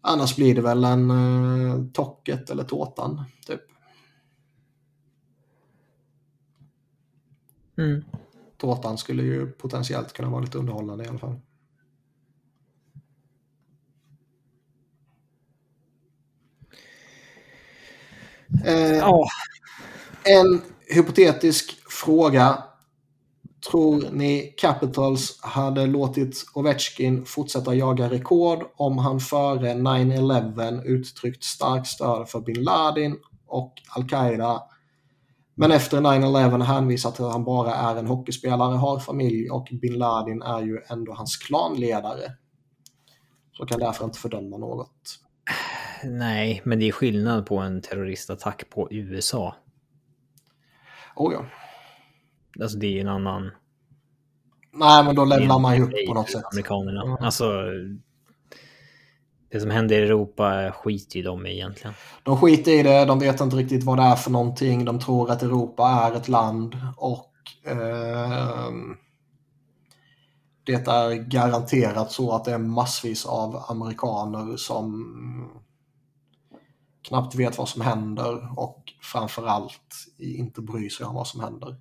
[0.00, 3.60] Annars blir det väl en uh, Tocket eller Tårtan, typ.
[7.78, 8.04] Mm.
[8.58, 11.40] Tårtan skulle ju potentiellt kunna vara lite underhållande i alla fall.
[18.64, 19.28] Eh, Ja,
[20.24, 20.62] En
[20.94, 22.64] hypotetisk fråga.
[23.70, 31.86] Tror ni Capitals hade låtit Ovechkin fortsätta jaga rekord om han före 9-11 uttryckt starkt
[31.86, 34.62] stöd för bin Laden och Al-Qaida
[35.60, 39.98] men efter 9-11 hänvisat till att han bara är en hockeyspelare, har familj och bin
[39.98, 42.32] Laden är ju ändå hans klanledare.
[43.52, 45.18] Så kan därför inte fördöma något.
[46.04, 49.56] nej, men det är skillnad på en terroristattack på USA.
[51.20, 51.44] Oh ja.
[52.62, 53.50] Alltså det är ju en annan...
[54.72, 56.44] Nej, men då levlar man ju upp på något sätt.
[56.52, 57.02] Amerikanerna.
[57.04, 57.18] Ja.
[57.20, 57.44] Alltså...
[59.50, 61.94] Det som händer i Europa skiter ju de i egentligen.
[62.22, 64.84] De skiter i det, de vet inte riktigt vad det är för någonting.
[64.84, 67.32] De tror att Europa är ett land och
[67.66, 68.96] ehm,
[70.64, 75.60] det är garanterat så att det är massvis av amerikaner som
[77.02, 81.76] knappt vet vad som händer och framförallt inte bryr sig om vad som händer.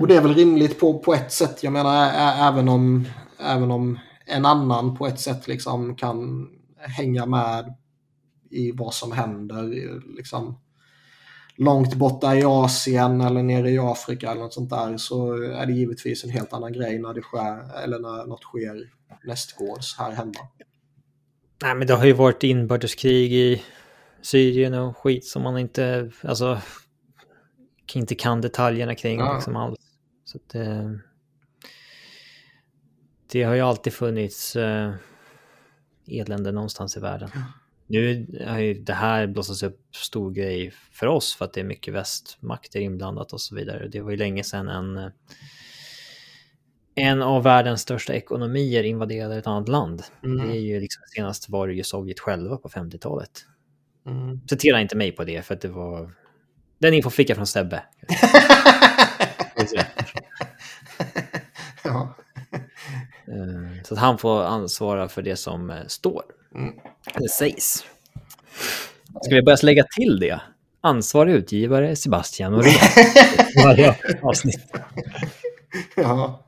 [0.00, 1.62] Och det är väl rimligt på, på ett sätt.
[1.62, 2.10] Jag menar
[2.48, 3.08] även om,
[3.40, 7.74] även om en annan på ett sätt liksom kan hänga med
[8.50, 9.72] i vad som händer.
[10.16, 10.58] Liksom,
[11.56, 15.72] långt borta i Asien eller nere i Afrika eller något sånt där så är det
[15.72, 18.90] givetvis en helt annan grej när det sker, eller när något sker
[19.24, 20.48] nästgårds här hemma.
[21.62, 23.62] Nej, men det har ju varit inbördeskrig i
[24.22, 26.60] Syrien och skit som man inte, alltså,
[27.94, 29.34] inte kan detaljerna kring Ja.
[29.34, 29.78] liksom alls.
[30.24, 30.90] Så att, eh,
[33.32, 34.94] det har ju alltid funnits eh,
[36.06, 37.30] elände någonstans i världen.
[37.86, 41.64] Nu har ju det här blossats upp stor grej för oss för att det är
[41.64, 43.88] mycket västmakter inblandat och så vidare.
[43.88, 45.10] Det var ju länge sedan en, eh,
[46.98, 50.02] en av världens största ekonomier invaderade ett annat land.
[50.24, 50.48] Mm.
[50.48, 53.30] Det är ju liksom senast var det ju Sovjet själva på 50-talet.
[54.06, 54.40] Mm.
[54.48, 56.10] Citera inte mig på det för att det var...
[56.78, 57.82] Den info fick jag från Sebbe.
[61.84, 62.14] ja.
[63.28, 66.22] Eh, Så att han får ansvara för det som eh, står.
[66.54, 66.74] Mm.
[67.14, 67.84] Eller sägs.
[69.22, 70.40] Ska vi börja lägga till det?
[70.80, 72.74] Ansvarig utgivare Sebastian Norén.
[73.64, 74.72] Varje avsnitt.
[75.96, 76.47] ja.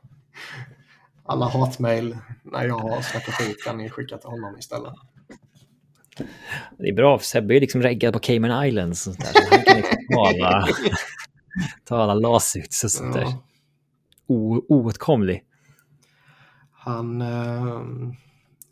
[1.31, 4.95] Alla hatmejl när jag har snackat skit kan ni skicka till honom istället.
[6.79, 9.03] Det är bra, för Sebbe är liksom reggad på Cayman Islands.
[9.03, 9.11] Så
[9.51, 10.69] han kan liksom ta alla,
[11.85, 13.27] ta alla lawsuits och sånt där.
[14.27, 15.45] O, oåtkomlig.
[16.73, 17.83] Han eh,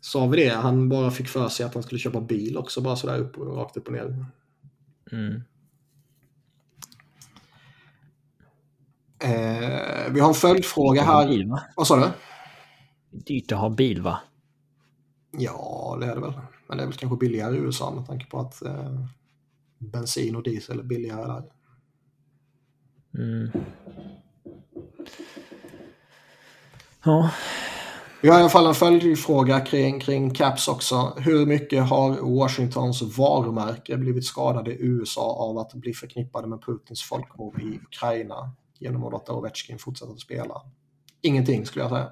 [0.01, 2.95] sa vi det, han bara fick för sig att han skulle köpa bil också, bara
[2.95, 4.25] sådär upp, rakt upp och ner.
[5.11, 5.43] Mm.
[9.19, 11.45] Eh, vi har en följdfråga här.
[11.75, 12.09] Vad sa du?
[13.11, 14.19] Dyrt att ha bil, va?
[15.31, 16.33] Ja, det är det väl.
[16.67, 19.05] Men det är väl kanske billigare i USA med tanke på att eh,
[19.77, 21.43] bensin och diesel är billigare där.
[23.17, 23.51] Mm.
[27.03, 27.31] Ja,
[28.21, 31.13] Vi har i alla fall en följdfråga kring, kring Caps också.
[31.17, 37.03] Hur mycket har Washingtons varumärke blivit skadade i USA av att bli förknippade med Putins
[37.03, 40.61] folkmord i Ukraina genom att låta Ovechkin fortsätta att spela?
[41.21, 42.11] Ingenting skulle jag säga.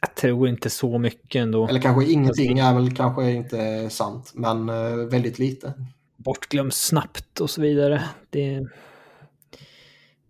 [0.00, 1.68] Jag tror inte så mycket ändå.
[1.68, 5.72] Eller kanske ingenting är väl kanske inte sant, men eh, väldigt lite.
[6.16, 8.02] Bortglöms snabbt och så vidare.
[8.30, 8.58] Det,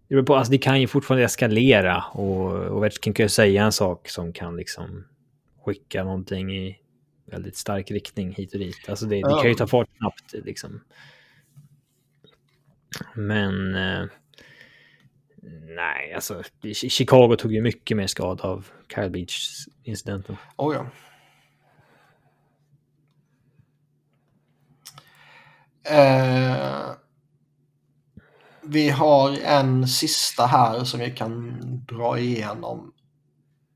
[0.08, 3.72] det, beror på, alltså det kan ju fortfarande eskalera och Ovechkin kan ju säga en
[3.72, 5.04] sak som kan liksom
[5.64, 6.76] skicka någonting i
[7.26, 8.88] väldigt stark riktning hit och dit.
[8.88, 10.80] Alltså det, det kan ju ta fart snabbt liksom.
[13.14, 14.06] Men eh,
[15.76, 16.42] nej, alltså
[16.72, 20.36] Chicago tog ju mycket mer skada av Kyle Beach-incidenten.
[20.56, 20.86] Oh, ja.
[25.86, 26.90] Eh,
[28.62, 32.92] vi har en sista här som vi kan dra igenom.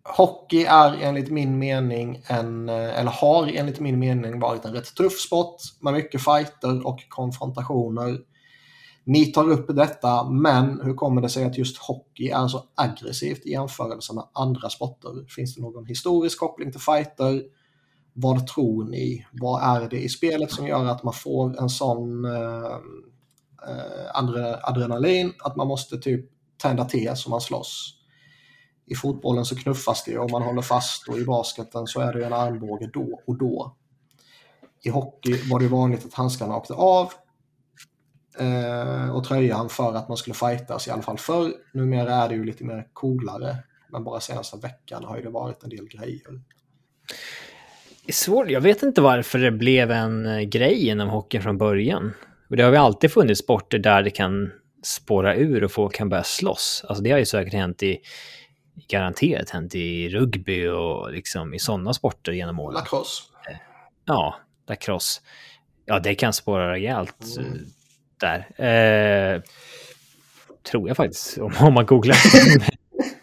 [0.05, 4.95] Hockey är enligt min mening en, eh, eller har enligt min mening varit en rätt
[4.95, 8.19] tuff sport med mycket fighter och konfrontationer.
[9.09, 13.47] Ni tar upp detta, men hur kommer det sig att just hockey är så aggressivt
[13.47, 15.26] i jämförelse med andra sporter?
[15.28, 17.43] Finns det någon historisk koppling till fighter?
[18.12, 19.26] Vad tror ni?
[19.32, 22.76] Vad är det i spelet som gör att man får en sån eh,
[23.68, 26.30] eh, adrenalin att man måste typ
[26.62, 27.94] tända till så man slåss?
[28.86, 32.26] I fotbollen så knuffas det och man håller fast och i basketen så är det
[32.26, 33.76] en armbåge då och då.
[34.82, 37.12] I hockey var det vanligt att handskarna åkte av
[38.38, 41.52] eh, och tröjan för att man skulle fightas i alla fall förr.
[41.72, 43.56] Numera är det ju lite mer coolare.
[43.88, 46.40] Men bara senaste veckan har ju det varit en del grejer.
[48.12, 48.50] Svårt.
[48.50, 52.12] Jag vet inte varför det blev en eh, grej inom hockeyn från början.
[52.50, 54.50] Och det har ju alltid funnits sporter där det kan
[54.82, 56.84] spåra ur och folk kan börja slåss.
[56.88, 57.98] Alltså det har ju säkert hänt i,
[58.88, 62.74] garanterat hänt i rugby och liksom i sådana sporter genom åren.
[62.74, 63.22] Lacrosse.
[64.05, 64.36] Ja,
[64.68, 65.20] lacrosse.
[65.84, 67.59] Ja, det kan spåra rejält Mm.
[68.20, 68.39] Där.
[68.65, 69.43] Eh,
[70.70, 72.16] tror jag faktiskt, om, om man googlar.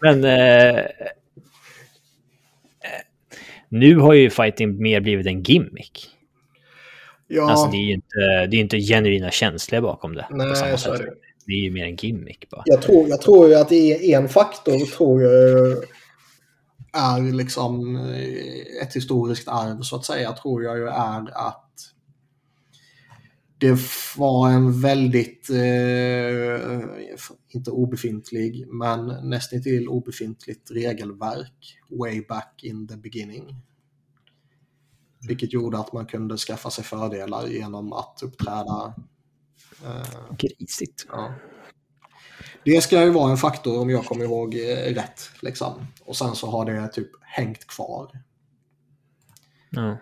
[0.00, 0.84] Men eh, eh,
[3.68, 6.08] nu har ju fighting mer blivit en gimmick.
[7.28, 10.26] Ja, Alltså det är ju inte, det är inte genuina känslor bakom det.
[10.30, 10.98] Nej, på samma sätt.
[10.98, 11.12] det.
[11.46, 12.62] Det är ju mer en gimmick bara.
[12.64, 15.84] jag, tror, jag tror ju att en faktor tror jag
[16.92, 20.32] är liksom eh, ett historiskt arv så att säga.
[20.32, 21.70] Tror jag ju är att
[23.58, 23.78] det
[24.16, 26.80] var en väldigt, eh,
[27.48, 33.56] inte obefintlig, men nästintill obefintligt regelverk way back in the beginning.
[35.28, 38.94] Vilket gjorde att man kunde skaffa sig fördelar genom att uppträda
[39.84, 41.06] eh, Grisigt.
[41.10, 41.34] Ja.
[42.64, 45.30] Det ska ju vara en faktor om jag kommer ihåg eh, rätt.
[45.42, 45.86] Liksom.
[46.04, 48.22] Och sen så har det typ hängt kvar.
[49.70, 49.96] Ja.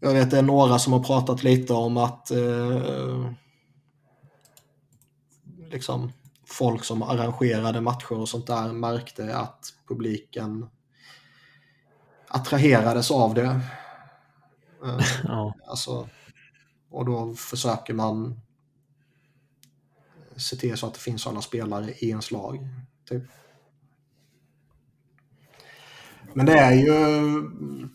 [0.00, 3.32] Jag vet det är några som har pratat lite om att eh,
[5.70, 6.12] liksom
[6.46, 10.68] folk som arrangerade matcher och sånt där märkte att publiken
[12.28, 13.60] attraherades av det.
[14.84, 15.54] Eh, ja.
[15.66, 16.08] Alltså,
[16.90, 18.40] och då försöker man
[20.36, 22.68] se till så att det finns sådana spelare i ens lag.
[23.08, 23.22] Typ.
[26.32, 27.90] Men det är ju...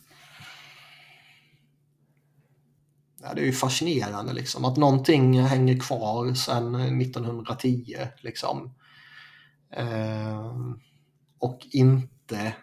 [3.28, 8.74] Ja, det är ju fascinerande liksom att någonting hänger kvar sedan 1910 liksom.
[9.70, 10.56] Eh,
[11.38, 12.54] och inte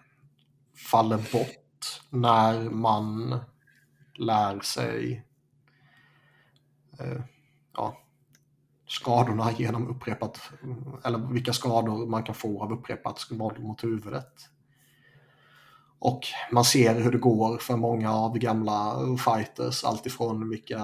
[0.91, 3.39] faller bort när man
[4.19, 5.25] lär sig
[6.99, 7.21] eh,
[7.73, 7.97] ja,
[8.87, 10.51] skadorna genom upprepat,
[11.05, 14.49] eller vilka skador man kan få av upprepat våld mot huvudet.
[16.03, 20.79] Och man ser hur det går för många av gamla fighters, alltifrån vilka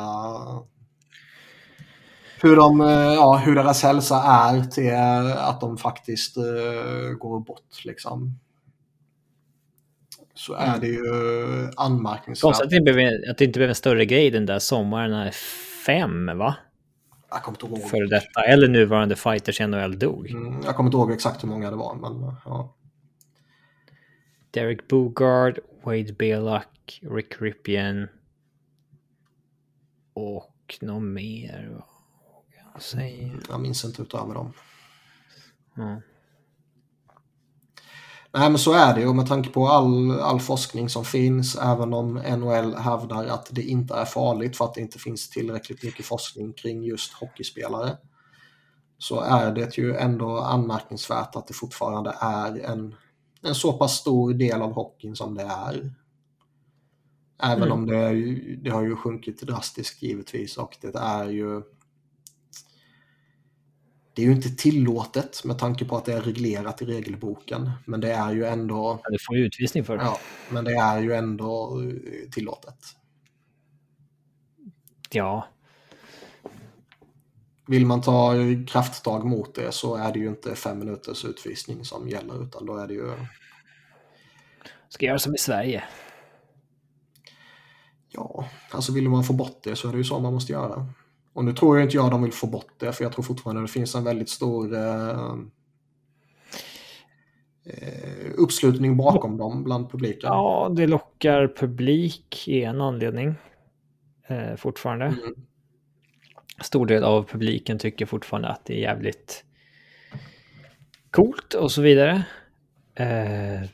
[2.42, 4.94] hur, de, eh, ja, hur deras hälsa är till
[5.38, 7.86] att de faktiskt uh, går bort.
[7.86, 8.40] Liksom.
[10.34, 11.04] så är det ju
[11.78, 12.42] anmärkningsvärt.
[12.42, 15.32] Konstigt att det, blev, att det inte blev en större grej den där sommaren när
[15.86, 16.56] fem, va?
[17.32, 17.90] Jag kommer inte ihåg.
[17.90, 20.30] Före detta, eller nuvarande fighters i NHL dog.
[20.30, 22.76] Mm, jag kommer inte ihåg exakt hur många det var, men ja.
[24.52, 28.08] Derek Bogard, Wade Belak, Rick Ripien.
[30.14, 31.70] Och någon mer.
[31.72, 33.32] Vad jag säga?
[33.50, 34.54] Jag minns inte utöver dem.
[35.76, 36.02] Ja.
[38.32, 39.14] Nej, men så är det ju.
[39.14, 43.94] Med tanke på all, all forskning som finns, även om NHL hävdar att det inte
[43.94, 47.98] är farligt för att det inte finns tillräckligt mycket forskning kring just hockeyspelare,
[48.98, 52.96] så är det ju ändå anmärkningsvärt att det fortfarande är en,
[53.42, 55.94] en så pass stor del av hockeyn som det är.
[57.44, 57.72] Även Mm.
[57.72, 58.10] om det,
[58.64, 61.62] det har ju sjunkit drastiskt givetvis och det är ju
[64.14, 67.72] det är ju inte tillåtet med tanke på att det är reglerat i regelboken.
[67.86, 70.04] Men det är ju ändå, Du får ju utvisning för det.
[70.04, 70.20] ja,
[70.52, 72.76] men det är ju ändå eh, tillåtet.
[75.12, 75.48] ja.
[77.70, 78.34] Vill man ta
[78.68, 82.78] krafttag mot det så är det ju inte fem minuters utvisning som gäller utan då
[82.78, 83.12] är det ju,
[84.90, 85.84] Ska göra som i Sverige.
[88.10, 90.86] ja, alltså vill man få bort det så är det ju så man måste göra.
[91.34, 93.62] Och nu tror jag inte jag de vill få bort det för jag tror fortfarande
[93.62, 95.34] det finns en väldigt stor eh,
[97.66, 100.30] eh, uppslutning bakom dem bland publiken.
[100.30, 103.36] Ja, det lockar publik i en anledning.
[104.28, 105.06] Eh, fortfarande.
[105.06, 105.49] Mm.
[106.62, 109.44] Stor del av publiken tycker fortfarande att det är jävligt
[111.12, 112.24] coolt och så vidare.
[112.96, 113.70] Eh,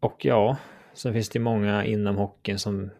[0.00, 0.56] och ja,
[0.94, 2.90] sen finns det många inom hockeyn som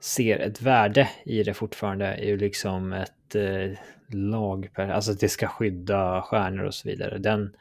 [0.00, 2.06] ser ett värde i det fortfarande.
[2.06, 3.78] är ju liksom ett eh,
[4.14, 7.18] lag, alltså att det ska skydda stjärnor och så vidare.
[7.18, 7.56] Den,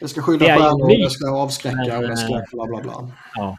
[0.00, 3.12] Det ska skydda Det stjärnor, det ska avskräcka och det ska men, bla bla bla.
[3.34, 3.58] Ja.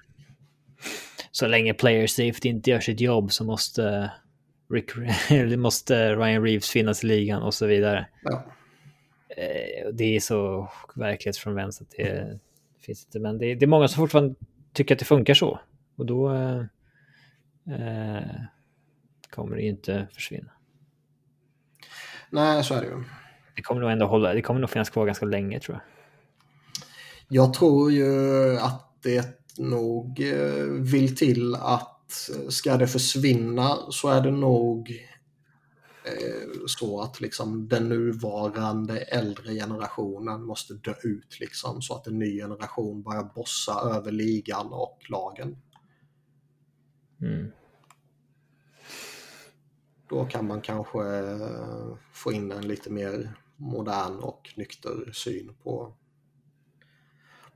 [1.32, 4.12] Så länge player safety inte gör sitt jobb så måste,
[4.72, 4.92] Rick,
[5.58, 8.08] måste Ryan Reeves finnas i ligan och så vidare.
[8.24, 8.44] Ja.
[9.38, 12.40] Eh, Det är så verklighetsfrånvänt att det
[12.82, 13.20] finns inte.
[13.20, 14.36] Men det är, det är många som fortfarande
[14.74, 15.60] tycker att det funkar så.
[15.96, 16.60] Och då eh,
[17.70, 18.24] eh,
[19.30, 20.52] kommer det ju inte försvinna.
[22.30, 23.04] Nej, så är det ju.
[23.56, 25.84] Det kommer nog ändå hålla, det kommer nog finnas kvar ganska länge tror jag.
[27.28, 31.91] Jag tror ju att det nog eh, vill till att
[32.50, 34.92] ska det försvinna så är det nog
[36.06, 42.20] eh, så att liksom den nuvarande äldre generationen måste dö ut liksom så att en
[42.20, 45.58] ny generation börjar bossa över ligan och lagen.
[47.22, 47.52] Mm.
[50.10, 55.94] Då kan man kanske eh, få in en lite mer modern och nykter syn på,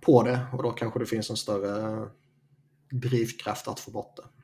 [0.02, 2.10] på det och då kanske det finns en större
[2.92, 4.35] drivkraft att få bort det.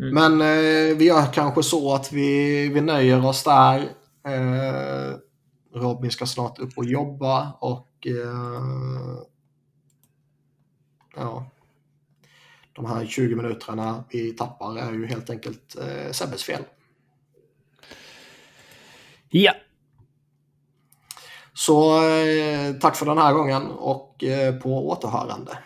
[0.00, 0.14] Mm.
[0.14, 3.80] Men eh, vi gör kanske så att vi, vi nöjer oss där.
[4.26, 5.16] Eh,
[5.74, 9.22] Robin ska snart upp och jobba och eh,
[11.16, 11.46] ja,
[12.72, 16.62] de här 20 minuterna vi tappar är ju helt enkelt eh, Sebbes fel.
[19.28, 19.52] Ja,
[21.54, 25.58] Så eh, tack för den här gången och eh, på återhörande.